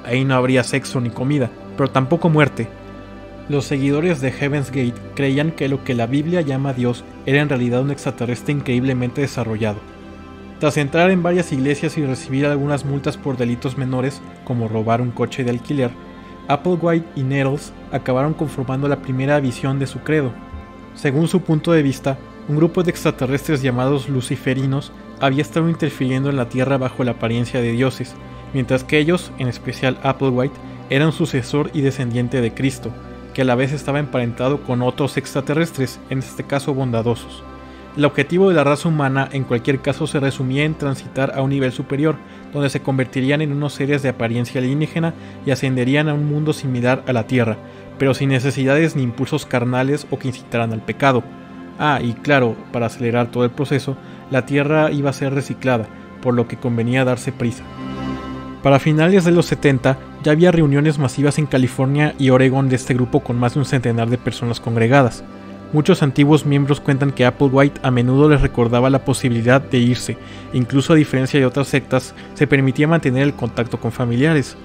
Ahí 0.04 0.24
no 0.24 0.34
habría 0.34 0.62
sexo 0.64 1.00
ni 1.00 1.10
comida, 1.10 1.50
pero 1.76 1.90
tampoco 1.90 2.28
muerte. 2.28 2.68
Los 3.48 3.64
seguidores 3.64 4.20
de 4.20 4.30
Heaven's 4.30 4.70
Gate 4.70 5.00
creían 5.14 5.52
que 5.52 5.68
lo 5.68 5.82
que 5.82 5.94
la 5.94 6.06
Biblia 6.06 6.42
llama 6.42 6.74
Dios 6.74 7.02
era 7.24 7.40
en 7.40 7.48
realidad 7.48 7.80
un 7.80 7.90
extraterrestre 7.90 8.52
increíblemente 8.52 9.22
desarrollado. 9.22 9.78
Tras 10.60 10.76
entrar 10.76 11.10
en 11.10 11.22
varias 11.22 11.50
iglesias 11.50 11.96
y 11.96 12.04
recibir 12.04 12.44
algunas 12.44 12.84
multas 12.84 13.16
por 13.16 13.38
delitos 13.38 13.78
menores, 13.78 14.20
como 14.44 14.68
robar 14.68 15.00
un 15.00 15.12
coche 15.12 15.44
de 15.44 15.50
alquiler, 15.50 15.90
Applewhite 16.46 17.06
y 17.16 17.22
Nettles 17.22 17.72
acabaron 17.90 18.34
conformando 18.34 18.86
la 18.86 19.00
primera 19.00 19.40
visión 19.40 19.78
de 19.78 19.86
su 19.86 20.00
credo. 20.00 20.30
Según 20.94 21.26
su 21.26 21.40
punto 21.40 21.72
de 21.72 21.82
vista, 21.82 22.18
un 22.48 22.56
grupo 22.56 22.82
de 22.82 22.90
extraterrestres 22.90 23.62
llamados 23.62 24.10
luciferinos 24.10 24.92
había 25.20 25.40
estado 25.40 25.70
interfiriendo 25.70 26.28
en 26.28 26.36
la 26.36 26.50
Tierra 26.50 26.76
bajo 26.76 27.02
la 27.02 27.12
apariencia 27.12 27.62
de 27.62 27.72
dioses, 27.72 28.14
mientras 28.52 28.84
que 28.84 28.98
ellos, 28.98 29.32
en 29.38 29.48
especial 29.48 29.98
Applewhite, 30.02 30.54
eran 30.90 31.12
sucesor 31.12 31.70
y 31.72 31.80
descendiente 31.80 32.40
de 32.40 32.52
Cristo, 32.52 32.92
que 33.38 33.42
a 33.42 33.44
la 33.44 33.54
vez 33.54 33.72
estaba 33.72 34.00
emparentado 34.00 34.64
con 34.64 34.82
otros 34.82 35.16
extraterrestres, 35.16 36.00
en 36.10 36.18
este 36.18 36.42
caso 36.42 36.74
bondadosos. 36.74 37.44
El 37.96 38.04
objetivo 38.04 38.48
de 38.48 38.56
la 38.56 38.64
raza 38.64 38.88
humana 38.88 39.28
en 39.30 39.44
cualquier 39.44 39.78
caso 39.78 40.08
se 40.08 40.18
resumía 40.18 40.64
en 40.64 40.74
transitar 40.74 41.30
a 41.36 41.42
un 41.42 41.50
nivel 41.50 41.70
superior, 41.70 42.16
donde 42.52 42.68
se 42.68 42.82
convertirían 42.82 43.40
en 43.40 43.52
unos 43.52 43.74
seres 43.74 44.02
de 44.02 44.08
apariencia 44.08 44.60
alienígena 44.60 45.14
y 45.46 45.52
ascenderían 45.52 46.08
a 46.08 46.14
un 46.14 46.26
mundo 46.26 46.52
similar 46.52 47.04
a 47.06 47.12
la 47.12 47.28
Tierra, 47.28 47.58
pero 47.96 48.12
sin 48.12 48.30
necesidades 48.30 48.96
ni 48.96 49.04
impulsos 49.04 49.46
carnales 49.46 50.08
o 50.10 50.18
que 50.18 50.26
incitaran 50.26 50.72
al 50.72 50.82
pecado, 50.82 51.22
Ah, 51.78 52.00
y 52.02 52.14
claro, 52.14 52.56
para 52.72 52.86
acelerar 52.86 53.30
todo 53.30 53.44
el 53.44 53.50
proceso, 53.50 53.96
la 54.32 54.46
Tierra 54.46 54.90
iba 54.90 55.10
a 55.10 55.12
ser 55.12 55.32
reciclada, 55.32 55.86
por 56.22 56.34
lo 56.34 56.48
que 56.48 56.56
convenía 56.56 57.04
darse 57.04 57.30
prisa. 57.30 57.62
Para 58.68 58.80
finales 58.80 59.24
de 59.24 59.30
los 59.30 59.46
70 59.46 59.96
ya 60.22 60.32
había 60.32 60.52
reuniones 60.52 60.98
masivas 60.98 61.38
en 61.38 61.46
California 61.46 62.14
y 62.18 62.28
Oregon 62.28 62.68
de 62.68 62.76
este 62.76 62.92
grupo 62.92 63.20
con 63.20 63.38
más 63.38 63.54
de 63.54 63.60
un 63.60 63.64
centenar 63.64 64.10
de 64.10 64.18
personas 64.18 64.60
congregadas. 64.60 65.24
Muchos 65.72 66.02
antiguos 66.02 66.44
miembros 66.44 66.78
cuentan 66.78 67.12
que 67.12 67.24
Applewhite 67.24 67.80
a 67.82 67.90
menudo 67.90 68.28
les 68.28 68.42
recordaba 68.42 68.90
la 68.90 69.06
posibilidad 69.06 69.62
de 69.62 69.78
irse, 69.78 70.18
incluso 70.52 70.92
a 70.92 70.96
diferencia 70.96 71.40
de 71.40 71.46
otras 71.46 71.68
sectas, 71.68 72.14
se 72.34 72.46
permitía 72.46 72.86
mantener 72.86 73.22
el 73.22 73.32
contacto 73.32 73.80
con 73.80 73.90
familiares. 73.90 74.58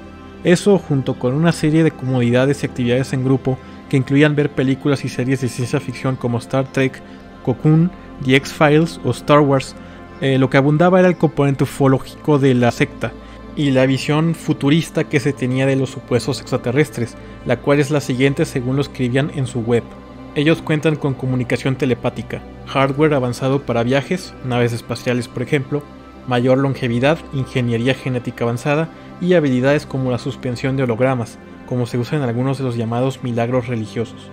Eso, 0.43 0.77
junto 0.79 1.17
con 1.17 1.33
una 1.33 1.53
serie 1.53 1.85
de 1.85 1.91
comodidades 1.91 2.61
y 2.61 2.65
actividades 2.65 3.13
en 3.13 3.23
grupo, 3.23 3.57
que 3.87 3.95
incluían 3.95 4.35
ver 4.35 4.49
películas 4.49 5.05
y 5.05 5.07
series 5.07 5.39
de 5.39 5.47
ciencia 5.47 5.79
ficción 5.79 6.17
como 6.17 6.39
Star 6.39 6.69
Trek, 6.73 7.01
Cocoon, 7.45 7.89
The 8.25 8.35
X-Files 8.35 8.99
o 9.05 9.11
Star 9.11 9.39
Wars, 9.39 9.77
eh, 10.19 10.37
lo 10.37 10.49
que 10.49 10.57
abundaba 10.57 10.99
era 10.99 11.07
el 11.07 11.15
componente 11.15 11.63
ufológico 11.63 12.37
de 12.37 12.53
la 12.53 12.71
secta 12.71 13.13
y 13.55 13.71
la 13.71 13.85
visión 13.85 14.35
futurista 14.35 15.03
que 15.03 15.19
se 15.19 15.33
tenía 15.33 15.65
de 15.65 15.75
los 15.75 15.91
supuestos 15.91 16.41
extraterrestres, 16.41 17.15
la 17.45 17.57
cual 17.57 17.79
es 17.79 17.91
la 17.91 18.01
siguiente 18.01 18.45
según 18.45 18.75
lo 18.75 18.81
escribían 18.81 19.31
en 19.35 19.47
su 19.47 19.61
web. 19.61 19.83
Ellos 20.35 20.61
cuentan 20.61 20.95
con 20.95 21.13
comunicación 21.13 21.75
telepática, 21.75 22.41
hardware 22.65 23.13
avanzado 23.13 23.61
para 23.61 23.83
viajes, 23.83 24.33
naves 24.43 24.73
espaciales 24.73 25.27
por 25.27 25.43
ejemplo, 25.43 25.83
mayor 26.27 26.57
longevidad, 26.57 27.19
ingeniería 27.33 27.93
genética 27.93 28.43
avanzada 28.43 28.89
y 29.21 29.33
habilidades 29.33 29.85
como 29.85 30.09
la 30.09 30.17
suspensión 30.17 30.75
de 30.75 30.83
hologramas, 30.83 31.37
como 31.67 31.85
se 31.85 31.97
usa 31.97 32.17
en 32.17 32.23
algunos 32.23 32.57
de 32.57 32.63
los 32.63 32.75
llamados 32.75 33.23
milagros 33.23 33.67
religiosos. 33.67 34.31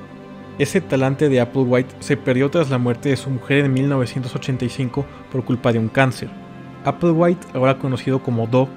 Ese 0.58 0.80
talante 0.80 1.28
de 1.28 1.40
Applewhite 1.40 1.94
se 2.00 2.16
perdió 2.16 2.50
tras 2.50 2.70
la 2.70 2.78
muerte 2.78 3.10
de 3.10 3.16
su 3.16 3.30
mujer 3.30 3.64
en 3.64 3.72
1985 3.72 5.06
por 5.32 5.44
culpa 5.44 5.72
de 5.72 5.78
un 5.78 5.88
cáncer. 5.88 6.28
Applewhite, 6.84 7.46
ahora 7.54 7.78
conocido 7.78 8.22
como 8.22 8.46
Do, 8.46 8.68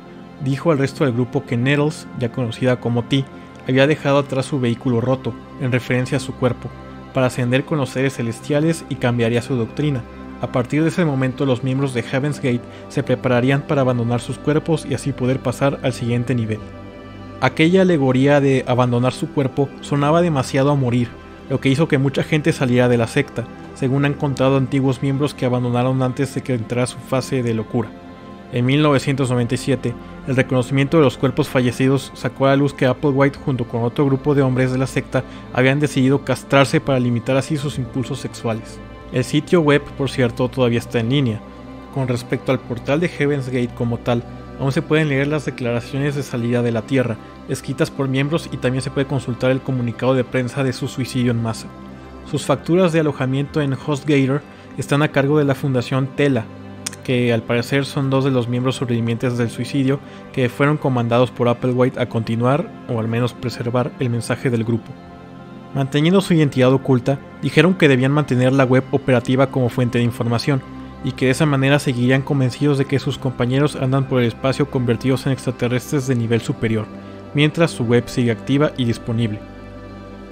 dijo 0.44 0.72
al 0.72 0.78
resto 0.78 1.06
del 1.06 1.14
grupo 1.14 1.46
que 1.46 1.58
Nettles, 1.58 2.08
ya 2.20 2.32
conocida 2.32 2.80
como 2.80 3.04
T, 3.04 3.26
había 3.68 3.88
dejado 3.88 4.20
atrás 4.20 4.46
su 4.46 4.60
vehículo 4.60 5.02
roto, 5.02 5.34
en 5.62 5.72
referencia 5.72 6.18
a 6.18 6.22
su 6.22 6.34
cuerpo, 6.34 6.70
para 7.14 7.28
ascender 7.28 7.66
con 7.66 7.78
los 7.78 7.90
seres 7.90 8.16
celestiales 8.16 8.86
y 8.90 8.96
cambiaría 8.96 9.42
su 9.42 9.56
doctrina. 9.56 10.04
A 10.42 10.52
partir 10.52 10.84
de 10.84 10.90
ese 10.90 11.06
momento 11.06 11.46
los 11.46 11.64
miembros 11.64 11.94
de 11.94 12.04
Heaven's 12.04 12.42
Gate 12.42 12.62
se 12.90 13.04
prepararían 13.04 13.62
para 13.62 13.82
abandonar 13.82 14.20
sus 14.20 14.38
cuerpos 14.38 14.86
y 14.86 14.94
así 14.94 15.14
poder 15.14 15.40
pasar 15.40 15.80
al 15.84 15.94
siguiente 15.94 16.36
nivel. 16.36 16.60
Aquella 17.40 17.82
alegoría 17.82 18.42
de 18.42 18.66
abandonar 18.68 19.14
su 19.14 19.30
cuerpo 19.30 19.70
sonaba 19.82 20.22
demasiado 20.22 20.72
a 20.72 20.76
morir, 20.76 21.10
lo 21.50 21.60
que 21.60 21.70
hizo 21.70 21.88
que 21.88 21.98
mucha 21.98 22.24
gente 22.24 22.52
saliera 22.52 22.90
de 22.90 22.98
la 22.98 23.08
secta, 23.08 23.46
según 23.76 24.06
han 24.06 24.14
contado 24.14 24.58
antiguos 24.58 25.02
miembros 25.02 25.34
que 25.34 25.46
abandonaron 25.46 26.02
antes 26.04 26.34
de 26.36 26.42
que 26.42 26.54
entrara 26.54 26.88
su 26.88 26.98
fase 26.98 27.44
de 27.44 27.54
locura. 27.54 27.90
En 28.54 28.68
1997, 28.68 29.96
el 30.28 30.36
reconocimiento 30.36 30.98
de 30.98 31.04
los 31.04 31.18
cuerpos 31.18 31.50
fallecidos 31.50 32.12
sacó 32.14 32.46
a 32.46 32.50
la 32.52 32.56
luz 32.56 32.76
que 32.76 32.86
Applewhite 32.86 33.40
junto 33.40 33.66
con 33.66 33.82
otro 33.82 34.06
grupo 34.06 34.36
de 34.36 34.44
hombres 34.44 34.72
de 34.72 34.78
la 34.78 34.86
secta 34.86 35.24
habían 35.54 35.80
decidido 35.80 36.24
castrarse 36.24 36.80
para 36.80 37.00
limitar 37.00 37.36
así 37.36 37.58
sus 37.58 37.80
impulsos 37.80 38.20
sexuales. 38.20 38.80
El 39.12 39.24
sitio 39.24 39.62
web, 39.62 39.82
por 39.98 40.12
cierto, 40.12 40.48
todavía 40.50 40.78
está 40.78 41.00
en 41.00 41.10
línea. 41.10 41.42
Con 41.96 42.08
respecto 42.08 42.52
al 42.52 42.60
portal 42.60 43.00
de 43.00 43.10
Heaven's 43.10 43.48
Gate 43.48 43.74
como 43.74 43.98
tal, 43.98 44.24
aún 44.60 44.72
se 44.72 44.84
pueden 44.84 45.10
leer 45.10 45.28
las 45.28 45.46
declaraciones 45.46 46.14
de 46.14 46.22
salida 46.22 46.62
de 46.62 46.72
la 46.72 46.84
Tierra, 46.84 47.18
escritas 47.50 47.90
por 47.90 48.08
miembros 48.08 48.50
y 48.52 48.58
también 48.58 48.84
se 48.84 48.92
puede 48.92 49.08
consultar 49.08 49.50
el 49.50 49.62
comunicado 49.62 50.14
de 50.14 50.24
prensa 50.24 50.64
de 50.64 50.74
su 50.74 50.88
suicidio 50.88 51.32
en 51.32 51.42
masa. 51.42 51.70
Sus 52.30 52.46
facturas 52.46 52.94
de 52.94 53.00
alojamiento 53.00 53.62
en 53.62 53.74
HostGator 53.74 54.44
están 54.78 55.02
a 55.02 55.08
cargo 55.08 55.40
de 55.40 55.46
la 55.46 55.56
Fundación 55.56 56.08
Tela, 56.16 56.46
que 57.04 57.34
al 57.34 57.44
parecer 57.44 57.86
son 57.86 58.10
dos 58.10 58.24
de 58.24 58.32
los 58.32 58.48
miembros 58.48 58.78
sobrevivientes 58.78 59.38
del 59.38 59.50
suicidio 59.50 60.00
que 60.32 60.50
fueron 60.50 60.78
comandados 60.78 61.32
por 61.32 61.48
Applewhite 61.48 62.00
a 62.00 62.08
continuar, 62.08 62.70
o 62.88 63.00
al 63.00 63.08
menos 63.08 63.34
preservar, 63.34 63.92
el 64.00 64.10
mensaje 64.10 64.50
del 64.50 64.64
grupo. 64.64 64.92
Manteniendo 65.76 66.22
su 66.22 66.34
identidad 66.34 66.72
oculta, 66.72 67.20
dijeron 67.42 67.74
que 67.74 67.88
debían 67.88 68.12
mantener 68.12 68.54
la 68.54 68.64
web 68.64 68.84
operativa 68.92 69.48
como 69.48 69.70
fuente 69.70 69.98
de 69.98 70.04
información, 70.04 70.62
y 71.04 71.12
que 71.12 71.26
de 71.26 71.32
esa 71.32 71.46
manera 71.46 71.80
seguirían 71.80 72.22
convencidos 72.22 72.78
de 72.78 72.86
que 72.86 73.00
sus 73.00 73.18
compañeros 73.18 73.76
andan 73.76 74.08
por 74.08 74.22
el 74.22 74.28
espacio 74.28 74.70
convertidos 74.70 75.26
en 75.26 75.34
extraterrestres 75.34 76.08
de 76.08 76.16
nivel 76.16 76.42
superior, 76.42 76.86
mientras 77.34 77.72
su 77.72 77.84
web 77.84 78.04
sigue 78.08 78.32
activa 78.32 78.72
y 78.78 78.86
disponible. 78.86 79.40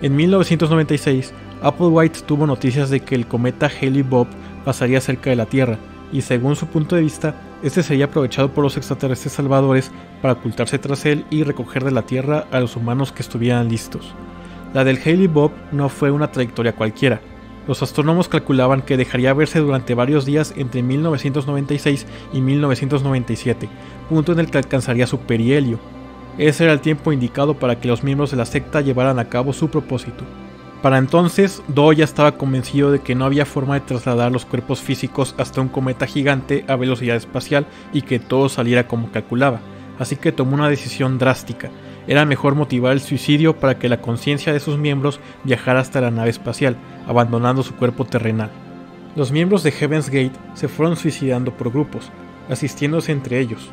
En 0.01 0.15
1996, 0.15 1.33
Applewhite 1.61 2.21
tuvo 2.21 2.47
noticias 2.47 2.89
de 2.89 3.01
que 3.01 3.15
el 3.15 3.27
cometa 3.27 3.67
Haley-Bob 3.69 4.27
pasaría 4.63 5.01
cerca 5.01 5.29
de 5.29 5.35
la 5.35 5.45
Tierra, 5.45 5.77
y 6.11 6.21
según 6.21 6.55
su 6.55 6.67
punto 6.67 6.95
de 6.95 7.01
vista, 7.01 7.35
este 7.63 7.83
sería 7.83 8.05
aprovechado 8.05 8.53
por 8.53 8.63
los 8.63 8.77
extraterrestres 8.77 9.33
salvadores 9.33 9.91
para 10.21 10.33
ocultarse 10.33 10.79
tras 10.79 11.05
él 11.05 11.25
y 11.29 11.43
recoger 11.43 11.83
de 11.83 11.91
la 11.91 12.03
Tierra 12.03 12.45
a 12.51 12.59
los 12.59 12.75
humanos 12.75 13.11
que 13.11 13.21
estuvieran 13.21 13.69
listos. 13.69 14.13
La 14.73 14.83
del 14.83 14.99
Haley 15.03 15.27
Bob 15.27 15.51
no 15.71 15.89
fue 15.89 16.11
una 16.11 16.31
trayectoria 16.31 16.75
cualquiera. 16.75 17.21
Los 17.67 17.83
astrónomos 17.83 18.27
calculaban 18.27 18.81
que 18.81 18.97
dejaría 18.97 19.33
verse 19.33 19.59
durante 19.59 19.93
varios 19.93 20.25
días 20.25 20.53
entre 20.57 20.81
1996 20.81 22.07
y 22.33 22.41
1997, 22.41 23.69
punto 24.09 24.31
en 24.31 24.39
el 24.39 24.49
que 24.49 24.57
alcanzaría 24.57 25.07
su 25.07 25.19
perihelio. 25.19 25.79
Ese 26.37 26.63
era 26.63 26.73
el 26.73 26.81
tiempo 26.81 27.11
indicado 27.11 27.55
para 27.55 27.79
que 27.79 27.87
los 27.87 28.03
miembros 28.03 28.31
de 28.31 28.37
la 28.37 28.45
secta 28.45 28.81
llevaran 28.81 29.19
a 29.19 29.29
cabo 29.29 29.53
su 29.53 29.69
propósito. 29.69 30.23
Para 30.81 30.97
entonces, 30.97 31.61
Do 31.67 31.93
ya 31.93 32.03
estaba 32.03 32.37
convencido 32.37 32.91
de 32.91 32.99
que 32.99 33.13
no 33.13 33.25
había 33.25 33.45
forma 33.45 33.75
de 33.75 33.81
trasladar 33.81 34.31
los 34.31 34.45
cuerpos 34.45 34.81
físicos 34.81 35.35
hasta 35.37 35.61
un 35.61 35.67
cometa 35.67 36.07
gigante 36.07 36.65
a 36.67 36.75
velocidad 36.75 37.15
espacial 37.15 37.67
y 37.93 38.01
que 38.01 38.19
todo 38.19 38.49
saliera 38.49 38.87
como 38.87 39.11
calculaba, 39.11 39.59
así 39.99 40.15
que 40.15 40.31
tomó 40.31 40.55
una 40.55 40.69
decisión 40.69 41.19
drástica. 41.19 41.69
Era 42.07 42.25
mejor 42.25 42.55
motivar 42.55 42.93
el 42.93 42.99
suicidio 42.99 43.59
para 43.59 43.77
que 43.77 43.89
la 43.89 44.01
conciencia 44.01 44.53
de 44.53 44.59
sus 44.59 44.79
miembros 44.79 45.19
viajara 45.43 45.81
hasta 45.81 46.01
la 46.01 46.09
nave 46.09 46.31
espacial, 46.31 46.75
abandonando 47.07 47.61
su 47.61 47.75
cuerpo 47.75 48.05
terrenal. 48.05 48.49
Los 49.15 49.31
miembros 49.31 49.61
de 49.61 49.71
Heaven's 49.71 50.09
Gate 50.09 50.39
se 50.55 50.67
fueron 50.67 50.95
suicidando 50.95 51.55
por 51.55 51.71
grupos, 51.71 52.09
asistiéndose 52.49 53.11
entre 53.11 53.39
ellos, 53.39 53.69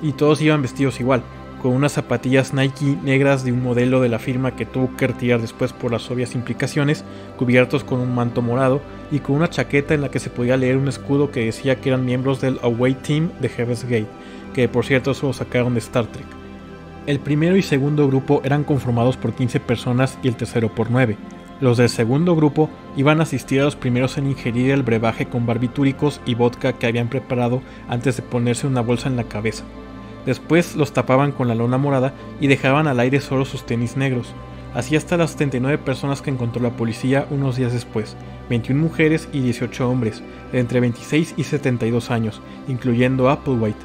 y 0.00 0.12
todos 0.12 0.40
iban 0.40 0.62
vestidos 0.62 1.00
igual, 1.00 1.22
con 1.66 1.74
unas 1.74 1.94
zapatillas 1.94 2.54
Nike 2.54 2.96
negras 3.02 3.42
de 3.42 3.50
un 3.50 3.60
modelo 3.60 4.00
de 4.00 4.08
la 4.08 4.20
firma 4.20 4.54
que 4.54 4.64
tuvo 4.64 4.96
que 4.96 5.08
retirar 5.08 5.40
después 5.40 5.72
por 5.72 5.90
las 5.90 6.08
obvias 6.12 6.36
implicaciones, 6.36 7.04
cubiertos 7.36 7.82
con 7.82 7.98
un 7.98 8.14
manto 8.14 8.40
morado 8.40 8.80
y 9.10 9.18
con 9.18 9.34
una 9.34 9.50
chaqueta 9.50 9.92
en 9.92 10.02
la 10.02 10.08
que 10.08 10.20
se 10.20 10.30
podía 10.30 10.56
leer 10.56 10.76
un 10.76 10.86
escudo 10.86 11.32
que 11.32 11.46
decía 11.46 11.80
que 11.80 11.88
eran 11.88 12.04
miembros 12.04 12.40
del 12.40 12.60
Away 12.62 12.94
Team 12.94 13.32
de 13.40 13.48
Heaven's 13.48 13.82
Gate, 13.82 14.06
que 14.54 14.68
por 14.68 14.84
cierto 14.84 15.12
solo 15.12 15.32
sacaron 15.32 15.74
de 15.74 15.80
Star 15.80 16.06
Trek. 16.06 16.26
El 17.08 17.18
primero 17.18 17.56
y 17.56 17.62
segundo 17.62 18.06
grupo 18.06 18.42
eran 18.44 18.62
conformados 18.62 19.16
por 19.16 19.32
15 19.32 19.58
personas 19.58 20.20
y 20.22 20.28
el 20.28 20.36
tercero 20.36 20.72
por 20.72 20.92
9. 20.92 21.16
Los 21.60 21.78
del 21.78 21.88
segundo 21.88 22.36
grupo 22.36 22.70
iban 22.96 23.18
a 23.18 23.24
asistir 23.24 23.60
a 23.60 23.64
los 23.64 23.74
primeros 23.74 24.18
en 24.18 24.28
ingerir 24.28 24.70
el 24.70 24.84
brebaje 24.84 25.26
con 25.26 25.46
barbitúricos 25.46 26.20
y 26.26 26.36
vodka 26.36 26.74
que 26.74 26.86
habían 26.86 27.08
preparado 27.08 27.60
antes 27.88 28.14
de 28.14 28.22
ponerse 28.22 28.68
una 28.68 28.82
bolsa 28.82 29.08
en 29.08 29.16
la 29.16 29.24
cabeza. 29.24 29.64
Después 30.26 30.74
los 30.74 30.92
tapaban 30.92 31.32
con 31.32 31.48
la 31.48 31.54
lona 31.54 31.78
morada 31.78 32.12
y 32.40 32.48
dejaban 32.48 32.88
al 32.88 33.00
aire 33.00 33.20
solo 33.20 33.44
sus 33.44 33.64
tenis 33.64 33.96
negros. 33.96 34.34
Así 34.74 34.96
hasta 34.96 35.16
las 35.16 35.30
79 35.30 35.78
personas 35.78 36.20
que 36.20 36.28
encontró 36.30 36.60
la 36.60 36.76
policía 36.76 37.26
unos 37.30 37.56
días 37.56 37.72
después, 37.72 38.16
21 38.50 38.78
mujeres 38.78 39.28
y 39.32 39.40
18 39.40 39.88
hombres, 39.88 40.22
de 40.52 40.58
entre 40.58 40.80
26 40.80 41.34
y 41.36 41.44
72 41.44 42.10
años, 42.10 42.42
incluyendo 42.68 43.30
Applewhite. 43.30 43.78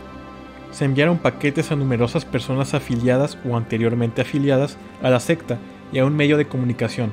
Se 0.71 0.83
enviaron 0.83 1.19
paquetes 1.19 1.71
a 1.71 1.75
numerosas 1.75 2.25
personas 2.25 2.73
afiliadas 2.73 3.37
o 3.49 3.55
anteriormente 3.55 4.21
afiliadas 4.21 4.77
a 5.01 5.09
la 5.09 5.19
secta 5.19 5.59
y 5.93 5.99
a 5.99 6.05
un 6.05 6.15
medio 6.15 6.37
de 6.37 6.47
comunicación. 6.47 7.11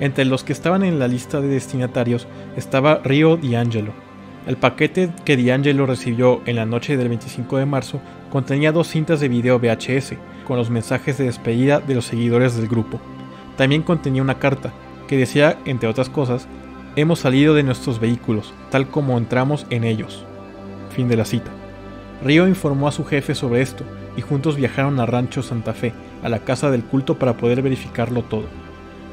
Entre 0.00 0.24
los 0.24 0.44
que 0.44 0.52
estaban 0.52 0.82
en 0.82 0.98
la 0.98 1.08
lista 1.08 1.40
de 1.40 1.48
destinatarios 1.48 2.28
estaba 2.56 3.00
Rio 3.02 3.36
D'Angelo, 3.36 3.92
el 4.46 4.56
paquete 4.56 5.10
que 5.24 5.36
D'Angelo 5.36 5.86
recibió 5.86 6.40
en 6.46 6.56
la 6.56 6.66
noche 6.66 6.96
del 6.96 7.08
25 7.08 7.58
de 7.58 7.66
marzo 7.66 8.00
contenía 8.30 8.72
dos 8.72 8.88
cintas 8.88 9.20
de 9.20 9.28
video 9.28 9.58
VHS 9.58 10.14
con 10.46 10.56
los 10.56 10.70
mensajes 10.70 11.18
de 11.18 11.24
despedida 11.24 11.80
de 11.80 11.94
los 11.94 12.06
seguidores 12.06 12.56
del 12.56 12.68
grupo. 12.68 13.00
También 13.56 13.82
contenía 13.82 14.22
una 14.22 14.38
carta 14.38 14.72
que 15.08 15.16
decía, 15.16 15.58
entre 15.64 15.88
otras 15.88 16.08
cosas, 16.08 16.48
hemos 16.96 17.20
salido 17.20 17.54
de 17.54 17.62
nuestros 17.62 18.00
vehículos, 18.00 18.54
tal 18.70 18.88
como 18.88 19.18
entramos 19.18 19.66
en 19.70 19.84
ellos. 19.84 20.24
Fin 20.90 21.08
de 21.08 21.16
la 21.16 21.24
cita. 21.24 21.50
Río 22.24 22.46
informó 22.46 22.88
a 22.88 22.92
su 22.92 23.04
jefe 23.04 23.34
sobre 23.34 23.62
esto 23.62 23.84
y 24.16 24.22
juntos 24.22 24.56
viajaron 24.56 25.00
a 25.00 25.06
Rancho 25.06 25.42
Santa 25.42 25.72
Fe, 25.72 25.92
a 26.22 26.28
la 26.28 26.40
casa 26.40 26.70
del 26.70 26.84
culto 26.84 27.18
para 27.18 27.36
poder 27.36 27.62
verificarlo 27.62 28.22
todo. 28.22 28.44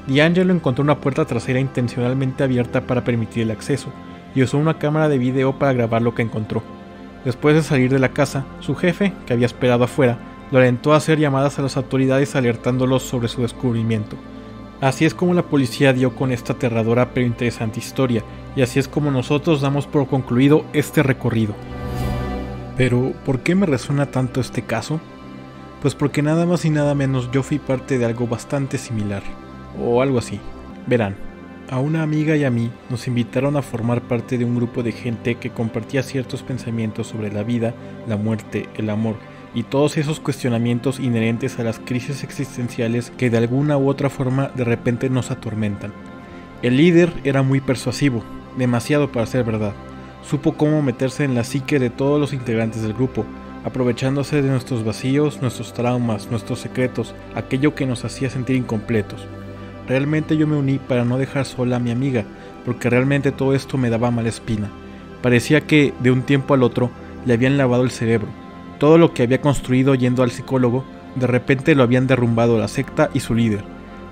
D'Angelo 0.07 0.53
encontró 0.53 0.83
una 0.83 0.99
puerta 0.99 1.25
trasera 1.25 1.59
intencionalmente 1.59 2.43
abierta 2.43 2.81
para 2.81 3.03
permitir 3.03 3.43
el 3.43 3.51
acceso, 3.51 3.91
y 4.35 4.43
usó 4.43 4.57
una 4.57 4.77
cámara 4.77 5.09
de 5.09 5.17
video 5.17 5.57
para 5.57 5.73
grabar 5.73 6.01
lo 6.01 6.15
que 6.15 6.21
encontró. 6.21 6.63
Después 7.25 7.55
de 7.55 7.63
salir 7.63 7.91
de 7.91 7.99
la 7.99 8.09
casa, 8.09 8.45
su 8.59 8.75
jefe, 8.75 9.13
que 9.25 9.33
había 9.33 9.45
esperado 9.45 9.83
afuera, 9.83 10.17
lo 10.51 10.59
alentó 10.59 10.93
a 10.93 10.97
hacer 10.97 11.19
llamadas 11.19 11.59
a 11.59 11.61
las 11.61 11.77
autoridades 11.77 12.35
alertándolos 12.35 13.03
sobre 13.03 13.27
su 13.27 13.41
descubrimiento. 13.41 14.15
Así 14.79 15.05
es 15.05 15.13
como 15.13 15.33
la 15.33 15.41
policía 15.43 15.91
dio 15.91 16.15
con 16.15 16.31
esta 16.31 16.53
aterradora 16.53 17.09
pero 17.13 17.25
interesante 17.25 17.79
historia, 17.79 18.23
y 18.55 18.61
así 18.61 18.79
es 18.79 18.87
como 18.87 19.11
nosotros 19.11 19.61
damos 19.61 19.87
por 19.87 20.07
concluido 20.07 20.65
este 20.73 21.03
recorrido. 21.03 21.55
Pero, 22.77 23.13
¿por 23.25 23.39
qué 23.39 23.55
me 23.55 23.65
resuena 23.65 24.05
tanto 24.05 24.39
este 24.39 24.61
caso? 24.61 24.99
Pues 25.81 25.95
porque 25.95 26.21
nada 26.21 26.45
más 26.45 26.63
y 26.63 26.69
nada 26.69 26.93
menos 26.93 27.31
yo 27.31 27.41
fui 27.41 27.57
parte 27.57 27.97
de 27.97 28.05
algo 28.05 28.27
bastante 28.27 28.77
similar, 28.77 29.23
o 29.81 30.01
algo 30.01 30.19
así. 30.19 30.39
Verán, 30.85 31.15
a 31.69 31.79
una 31.79 32.01
amiga 32.01 32.35
y 32.35 32.43
a 32.43 32.49
mí 32.49 32.71
nos 32.89 33.07
invitaron 33.07 33.57
a 33.57 33.61
formar 33.61 34.01
parte 34.01 34.37
de 34.37 34.45
un 34.45 34.55
grupo 34.55 34.83
de 34.83 34.91
gente 34.91 35.35
que 35.35 35.49
compartía 35.49 36.03
ciertos 36.03 36.43
pensamientos 36.43 37.07
sobre 37.07 37.31
la 37.31 37.43
vida, 37.43 37.73
la 38.07 38.17
muerte, 38.17 38.69
el 38.75 38.89
amor 38.89 39.15
y 39.53 39.63
todos 39.63 39.97
esos 39.97 40.19
cuestionamientos 40.19 40.99
inherentes 40.99 41.59
a 41.59 41.63
las 41.63 41.79
crisis 41.79 42.23
existenciales 42.23 43.11
que 43.17 43.29
de 43.29 43.37
alguna 43.37 43.77
u 43.77 43.89
otra 43.89 44.09
forma 44.09 44.49
de 44.55 44.63
repente 44.63 45.09
nos 45.09 45.31
atormentan. 45.31 45.93
El 46.61 46.77
líder 46.77 47.11
era 47.23 47.43
muy 47.43 47.59
persuasivo, 47.59 48.23
demasiado 48.57 49.11
para 49.11 49.25
ser 49.25 49.43
verdad. 49.43 49.73
Supo 50.21 50.53
cómo 50.53 50.81
meterse 50.81 51.23
en 51.23 51.35
la 51.35 51.43
psique 51.43 51.79
de 51.79 51.89
todos 51.89 52.19
los 52.19 52.33
integrantes 52.33 52.81
del 52.81 52.93
grupo, 52.93 53.25
aprovechándose 53.63 54.41
de 54.41 54.49
nuestros 54.49 54.83
vacíos, 54.83 55.41
nuestros 55.41 55.73
traumas, 55.73 56.29
nuestros 56.31 56.59
secretos, 56.59 57.13
aquello 57.35 57.75
que 57.75 57.85
nos 57.85 58.05
hacía 58.05 58.29
sentir 58.29 58.55
incompletos. 58.55 59.27
Realmente 59.87 60.35
yo 60.35 60.47
me 60.47 60.57
uní 60.57 60.79
para 60.79 61.05
no 61.05 61.17
dejar 61.17 61.45
sola 61.45 61.77
a 61.77 61.79
mi 61.79 61.91
amiga, 61.91 62.25
porque 62.65 62.89
realmente 62.89 63.31
todo 63.31 63.53
esto 63.53 63.77
me 63.77 63.89
daba 63.89 64.11
mala 64.11 64.29
espina. 64.29 64.69
Parecía 65.21 65.61
que, 65.61 65.93
de 66.01 66.11
un 66.11 66.23
tiempo 66.23 66.53
al 66.53 66.63
otro, 66.63 66.91
le 67.25 67.33
habían 67.33 67.57
lavado 67.57 67.83
el 67.83 67.91
cerebro. 67.91 68.27
Todo 68.79 68.97
lo 68.97 69.13
que 69.13 69.23
había 69.23 69.41
construido 69.41 69.95
yendo 69.95 70.23
al 70.23 70.31
psicólogo, 70.31 70.83
de 71.15 71.27
repente 71.27 71.73
lo 71.73 71.83
habían 71.83 72.05
derrumbado 72.05 72.59
la 72.59 72.67
secta 72.67 73.09
y 73.13 73.21
su 73.21 73.33
líder. 73.33 73.63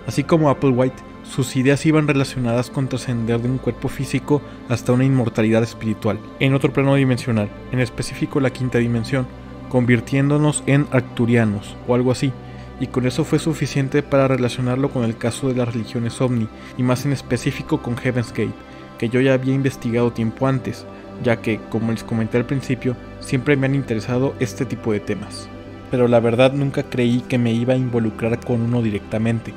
Así 0.08 0.24
como 0.24 0.50
Applewhite, 0.50 1.04
sus 1.24 1.56
ideas 1.56 1.86
iban 1.86 2.08
relacionadas 2.08 2.70
con 2.70 2.88
trascender 2.88 3.42
de 3.42 3.50
un 3.50 3.58
cuerpo 3.58 3.90
físico 3.90 4.42
hasta 4.70 4.94
una 4.94 5.06
inmortalidad 5.06 5.64
espiritual, 5.64 6.20
en 6.40 6.54
otro 6.54 6.72
plano 6.72 6.96
dimensional, 6.96 7.50
en 7.72 7.80
específico 7.80 8.40
la 8.40 8.52
quinta 8.52 8.78
dimensión, 8.78 9.28
convirtiéndonos 9.70 10.64
en 10.68 10.88
arcturianos 10.92 11.76
o 11.88 11.96
algo 11.96 12.12
así, 12.12 12.32
y 12.80 12.88
con 12.88 13.06
eso 13.06 13.24
fue 13.24 13.40
suficiente 13.40 14.04
para 14.04 14.28
relacionarlo 14.28 14.90
con 14.90 15.04
el 15.04 15.18
caso 15.18 15.48
de 15.48 15.56
las 15.56 15.74
religiones 15.74 16.20
ovni 16.22 16.48
y 16.78 16.84
más 16.84 17.06
en 17.06 17.14
específico 17.14 17.82
con 17.82 17.98
Heaven's 17.98 18.32
Gate, 18.32 18.54
que 18.98 19.10
yo 19.10 19.22
ya 19.22 19.34
había 19.34 19.54
investigado 19.54 20.12
tiempo 20.12 20.48
antes, 20.48 20.86
ya 21.24 21.42
que, 21.42 21.60
como 21.70 21.92
les 21.92 22.04
comenté 22.04 22.38
al 22.38 22.46
principio, 22.46 22.96
siempre 23.20 23.56
me 23.56 23.68
han 23.68 23.76
interesado 23.76 24.34
este 24.40 24.66
tipo 24.66 24.92
de 24.92 25.00
temas. 25.00 25.48
Pero 25.92 26.08
la 26.08 26.20
verdad 26.20 26.54
nunca 26.54 26.84
creí 26.84 27.22
que 27.22 27.38
me 27.38 27.54
iba 27.54 27.74
a 27.74 27.78
involucrar 27.78 28.40
con 28.40 28.62
uno 28.62 28.82
directamente. 28.82 29.54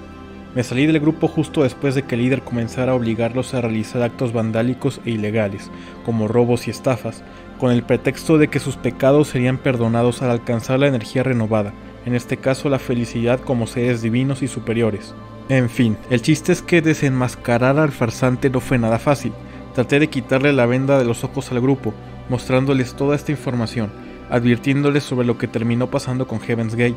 Me 0.55 0.63
salí 0.63 0.87
del 0.87 1.01
grupo 1.01 1.29
justo 1.29 1.63
después 1.63 1.95
de 1.95 2.03
que 2.03 2.15
el 2.15 2.23
líder 2.23 2.43
comenzara 2.43 2.93
a 2.93 2.95
obligarlos 2.95 3.55
a 3.55 3.61
realizar 3.61 4.03
actos 4.03 4.33
vandálicos 4.33 5.01
e 5.05 5.11
ilegales, 5.11 5.71
como 6.05 6.27
robos 6.27 6.67
y 6.67 6.71
estafas, 6.71 7.23
con 7.59 7.71
el 7.73 7.83
pretexto 7.83 8.39
de 8.39 8.49
que 8.49 8.61
sus 8.61 8.77
pecados 8.77 9.29
serían 9.29 9.59
perdonados 9.59 10.23
al 10.23 10.31
alcanzar 10.31 10.79
la 10.79 10.87
energía 10.87 11.23
renovada, 11.23 11.73
en 12.09 12.15
este 12.15 12.39
caso 12.39 12.71
la 12.71 12.79
felicidad 12.79 13.39
como 13.39 13.67
seres 13.67 14.01
divinos 14.01 14.43
y 14.43 14.49
superiores. 14.49 15.15
En 15.51 15.69
fin, 15.69 15.97
el 16.11 16.23
chiste 16.23 16.53
es 16.53 16.63
que 16.63 16.83
desenmascarar 16.83 17.79
al 17.79 17.93
farsante 17.93 18.49
no 18.51 18.61
fue 18.61 18.79
nada 18.79 18.99
fácil. 18.99 19.33
Traté 19.75 20.01
de 20.01 20.09
quitarle 20.09 20.53
la 20.55 20.67
venda 20.67 20.99
de 20.99 21.05
los 21.05 21.23
ojos 21.23 21.53
al 21.53 21.61
grupo, 21.61 21.93
mostrándoles 22.31 22.95
toda 22.95 23.15
esta 23.15 23.31
información, 23.31 23.91
advirtiéndoles 24.31 25.05
sobre 25.05 25.27
lo 25.27 25.37
que 25.37 25.49
terminó 25.49 25.91
pasando 25.91 26.27
con 26.27 26.41
Heaven's 26.41 26.75
Gate, 26.75 26.97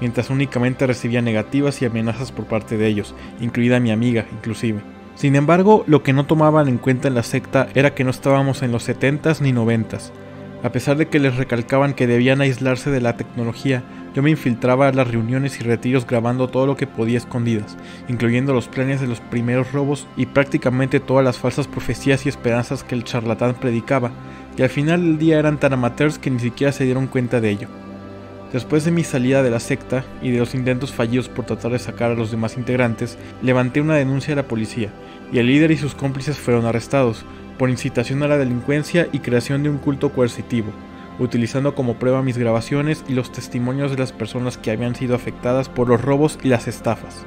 mientras 0.00 0.28
únicamente 0.28 0.86
recibía 0.86 1.22
negativas 1.22 1.80
y 1.80 1.84
amenazas 1.86 2.32
por 2.32 2.46
parte 2.46 2.76
de 2.76 2.88
ellos, 2.88 3.14
incluida 3.40 3.78
mi 3.78 3.92
amiga 3.92 4.26
inclusive. 4.32 4.80
Sin 5.14 5.36
embargo, 5.36 5.84
lo 5.86 6.02
que 6.02 6.12
no 6.12 6.26
tomaban 6.26 6.68
en 6.68 6.78
cuenta 6.78 7.06
en 7.06 7.14
la 7.14 7.22
secta 7.22 7.68
era 7.74 7.94
que 7.94 8.04
no 8.04 8.10
estábamos 8.10 8.62
en 8.62 8.72
los 8.72 8.88
70s 8.88 9.40
ni 9.40 9.52
90s. 9.52 10.10
A 10.62 10.70
pesar 10.72 10.96
de 10.96 11.06
que 11.06 11.20
les 11.20 11.36
recalcaban 11.36 11.94
que 11.94 12.08
debían 12.08 12.40
aislarse 12.40 12.90
de 12.90 13.00
la 13.00 13.16
tecnología, 13.16 13.84
yo 14.18 14.22
me 14.22 14.30
infiltraba 14.30 14.88
a 14.88 14.92
las 14.92 15.06
reuniones 15.06 15.60
y 15.60 15.62
retiros 15.62 16.04
grabando 16.04 16.48
todo 16.48 16.66
lo 16.66 16.76
que 16.76 16.88
podía 16.88 17.18
escondidas, 17.18 17.76
incluyendo 18.08 18.52
los 18.52 18.66
planes 18.66 19.00
de 19.00 19.06
los 19.06 19.20
primeros 19.20 19.70
robos 19.70 20.08
y 20.16 20.26
prácticamente 20.26 20.98
todas 20.98 21.24
las 21.24 21.38
falsas 21.38 21.68
profecías 21.68 22.26
y 22.26 22.28
esperanzas 22.28 22.82
que 22.82 22.96
el 22.96 23.04
charlatán 23.04 23.54
predicaba, 23.54 24.10
y 24.56 24.62
al 24.62 24.70
final 24.70 25.02
del 25.02 25.18
día 25.18 25.38
eran 25.38 25.60
tan 25.60 25.72
amateurs 25.72 26.18
que 26.18 26.32
ni 26.32 26.40
siquiera 26.40 26.72
se 26.72 26.82
dieron 26.82 27.06
cuenta 27.06 27.40
de 27.40 27.50
ello. 27.50 27.68
Después 28.52 28.84
de 28.84 28.90
mi 28.90 29.04
salida 29.04 29.44
de 29.44 29.50
la 29.50 29.60
secta 29.60 30.04
y 30.20 30.32
de 30.32 30.40
los 30.40 30.52
intentos 30.52 30.92
fallidos 30.92 31.28
por 31.28 31.44
tratar 31.44 31.70
de 31.70 31.78
sacar 31.78 32.10
a 32.10 32.16
los 32.16 32.32
demás 32.32 32.56
integrantes, 32.56 33.18
levanté 33.40 33.80
una 33.80 33.94
denuncia 33.94 34.32
a 34.32 34.36
la 34.38 34.48
policía, 34.48 34.90
y 35.32 35.38
el 35.38 35.46
líder 35.46 35.70
y 35.70 35.76
sus 35.76 35.94
cómplices 35.94 36.38
fueron 36.38 36.66
arrestados, 36.66 37.24
por 37.56 37.70
incitación 37.70 38.24
a 38.24 38.26
la 38.26 38.36
delincuencia 38.36 39.06
y 39.12 39.20
creación 39.20 39.62
de 39.62 39.70
un 39.70 39.78
culto 39.78 40.10
coercitivo, 40.10 40.72
utilizando 41.18 41.74
como 41.74 41.98
prueba 41.98 42.22
mis 42.22 42.38
grabaciones 42.38 43.04
y 43.08 43.14
los 43.14 43.32
testimonios 43.32 43.90
de 43.90 43.98
las 43.98 44.12
personas 44.12 44.58
que 44.58 44.70
habían 44.70 44.94
sido 44.94 45.14
afectadas 45.14 45.68
por 45.68 45.88
los 45.88 46.00
robos 46.00 46.38
y 46.42 46.48
las 46.48 46.68
estafas. 46.68 47.26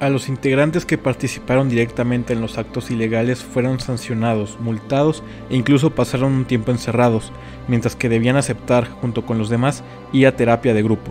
A 0.00 0.10
los 0.10 0.28
integrantes 0.28 0.86
que 0.86 0.96
participaron 0.96 1.68
directamente 1.68 2.32
en 2.32 2.40
los 2.40 2.56
actos 2.56 2.92
ilegales 2.92 3.42
fueron 3.42 3.80
sancionados, 3.80 4.56
multados 4.60 5.24
e 5.50 5.56
incluso 5.56 5.90
pasaron 5.90 6.32
un 6.32 6.44
tiempo 6.44 6.70
encerrados, 6.70 7.32
mientras 7.66 7.96
que 7.96 8.08
debían 8.08 8.36
aceptar, 8.36 8.88
junto 8.88 9.26
con 9.26 9.38
los 9.38 9.50
demás, 9.50 9.82
ir 10.12 10.28
a 10.28 10.36
terapia 10.36 10.72
de 10.72 10.84
grupo. 10.84 11.10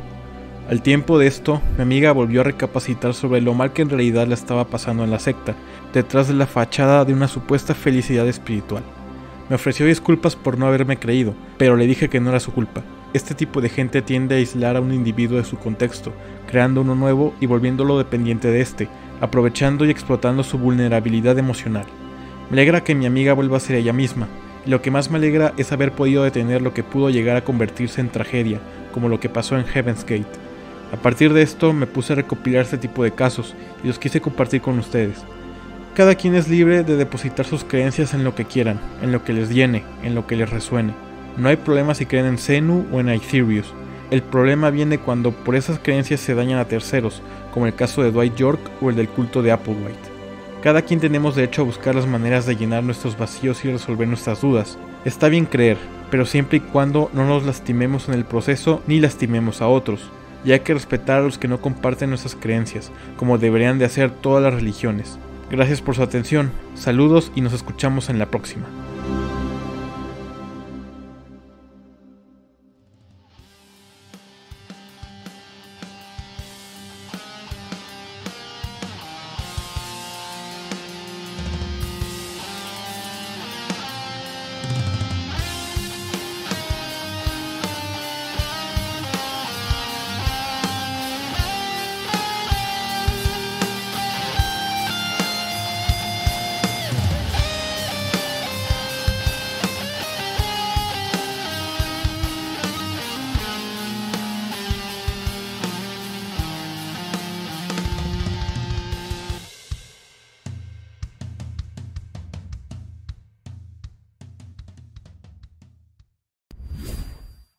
Al 0.70 0.82
tiempo 0.82 1.20
de 1.20 1.28
esto, 1.28 1.62
mi 1.76 1.84
amiga 1.84 2.14
volvió 2.14 2.42
a 2.42 2.44
recapacitar 2.46 3.14
sobre 3.14 3.42
lo 3.42 3.54
mal 3.54 3.74
que 3.74 3.82
en 3.82 3.90
realidad 3.90 4.26
le 4.26 4.34
estaba 4.36 4.66
pasando 4.66 5.04
en 5.04 5.12
la 5.12 5.20
secta, 5.20 5.56
detrás 5.94 6.30
de 6.30 6.34
la 6.34 6.48
fachada 6.48 7.04
de 7.04 7.14
una 7.14 7.28
supuesta 7.28 7.74
felicidad 7.74 8.28
espiritual. 8.28 8.84
Me 9.50 9.56
ofreció 9.56 9.86
disculpas 9.86 10.36
por 10.36 10.58
no 10.58 10.68
haberme 10.68 10.98
creído, 10.98 11.34
pero 11.58 11.78
le 11.78 11.88
dije 11.88 12.10
que 12.10 12.20
no 12.20 12.30
era 12.30 12.40
su 12.40 12.52
culpa. 12.52 12.84
Este 13.14 13.34
tipo 13.34 13.62
de 13.62 13.70
gente 13.70 14.02
tiende 14.02 14.36
a 14.36 14.38
aislar 14.40 14.76
a 14.76 14.82
un 14.82 14.94
individuo 14.94 15.38
de 15.38 15.46
su 15.46 15.58
contexto, 15.58 16.12
creando 16.48 16.82
uno 16.82 16.96
nuevo 16.96 17.34
y 17.40 17.46
volviéndolo 17.46 17.98
dependiente 17.98 18.50
de 18.50 18.60
este, 18.60 18.90
aprovechando 19.22 19.86
y 19.86 19.90
explotando 19.90 20.44
su 20.44 20.58
vulnerabilidad 20.58 21.40
emocional. 21.40 21.86
Me 22.50 22.58
alegra 22.58 22.84
que 22.84 22.96
mi 22.96 23.06
amiga 23.06 23.34
vuelva 23.34 23.58
a 23.58 23.62
ser 23.62 23.78
ella 23.78 23.94
misma, 23.94 24.28
y 24.66 24.70
lo 24.70 24.82
que 24.82 24.92
más 24.92 25.10
me 25.10 25.18
alegra 25.18 25.54
es 25.58 25.72
haber 25.72 25.94
podido 25.94 26.24
detener 26.24 26.62
lo 26.62 26.74
que 26.74 26.84
pudo 26.84 27.10
llegar 27.10 27.38
a 27.38 27.44
convertirse 27.46 28.02
en 28.02 28.10
tragedia, 28.10 28.60
como 28.94 29.08
lo 29.08 29.22
que 29.22 29.30
pasó 29.30 29.58
en 29.58 29.66
Heaven's 29.66 30.04
Gate. 30.04 30.28
A 30.92 30.98
partir 30.98 31.32
de 31.32 31.42
esto 31.42 31.72
me 31.72 31.88
puse 31.88 32.14
a 32.14 32.18
recopilar 32.18 32.64
este 32.64 32.78
tipo 32.78 33.04
de 33.04 33.12
casos 33.12 33.56
y 33.84 33.88
los 33.88 34.00
quise 34.00 34.20
compartir 34.20 34.62
con 34.62 34.78
ustedes. 34.78 35.24
Cada 35.98 36.14
quien 36.14 36.36
es 36.36 36.48
libre 36.48 36.84
de 36.84 36.96
depositar 36.96 37.48
sus 37.48 37.64
creencias 37.64 38.14
en 38.14 38.24
lo 38.24 38.36
que 38.36 38.46
quieran, 38.46 38.80
en 39.02 39.12
lo 39.12 39.24
que 39.24 39.34
les 39.34 39.50
llene, 39.50 39.84
en 40.04 40.14
lo 40.14 40.28
que 40.28 40.36
les 40.36 40.48
resuene. 40.48 40.94
No 41.38 41.50
hay 41.50 41.56
problema 41.56 41.96
si 41.96 42.06
creen 42.06 42.28
en 42.28 42.38
Zenu 42.38 42.86
o 42.92 43.00
en 43.00 43.10
Aetherius. 43.10 43.74
El 44.12 44.22
problema 44.22 44.70
viene 44.70 45.00
cuando 45.00 45.32
por 45.32 45.56
esas 45.56 45.80
creencias 45.80 46.20
se 46.20 46.36
dañan 46.36 46.60
a 46.60 46.66
terceros, 46.66 47.24
como 47.52 47.66
el 47.66 47.74
caso 47.74 48.04
de 48.04 48.12
Dwight 48.12 48.36
York 48.36 48.60
o 48.80 48.92
el 48.92 48.96
del 48.96 49.10
culto 49.10 49.42
de 49.42 49.52
Applewhite. 49.52 49.98
Cada 50.62 50.84
quien 50.84 51.00
tenemos 51.00 51.36
derecho 51.36 51.64
a 51.64 51.66
buscar 51.66 51.96
las 51.96 52.06
maneras 52.06 52.46
de 52.46 52.56
llenar 52.56 52.84
nuestros 52.84 53.18
vacíos 53.18 53.66
y 53.66 53.72
resolver 53.72 54.08
nuestras 54.08 54.42
dudas. 54.42 54.78
Está 55.04 55.30
bien 55.30 55.46
creer, 55.46 55.78
pero 56.12 56.28
siempre 56.28 56.60
y 56.60 56.62
cuando 56.62 57.10
no 57.12 57.26
nos 57.26 57.44
lastimemos 57.44 58.08
en 58.08 58.14
el 58.14 58.24
proceso 58.24 58.84
ni 58.86 59.00
lastimemos 59.00 59.64
a 59.64 59.68
otros. 59.68 60.12
Y 60.46 60.52
hay 60.52 60.60
que 60.60 60.76
respetar 60.76 61.22
a 61.22 61.24
los 61.24 61.40
que 61.40 61.48
no 61.48 61.60
comparten 61.60 62.10
nuestras 62.10 62.36
creencias, 62.36 62.92
como 63.16 63.40
deberían 63.40 63.80
de 63.80 63.86
hacer 63.86 64.12
todas 64.12 64.44
las 64.44 64.54
religiones. 64.54 65.18
Gracias 65.50 65.82
por 65.82 65.96
su 65.96 66.04
atención, 66.04 66.52
saludos 66.76 67.32
y 67.36 67.42
nos 67.42 67.54
escuchamos 67.54 68.10
en 68.10 68.20
la 68.20 68.26
próxima. 68.30 68.68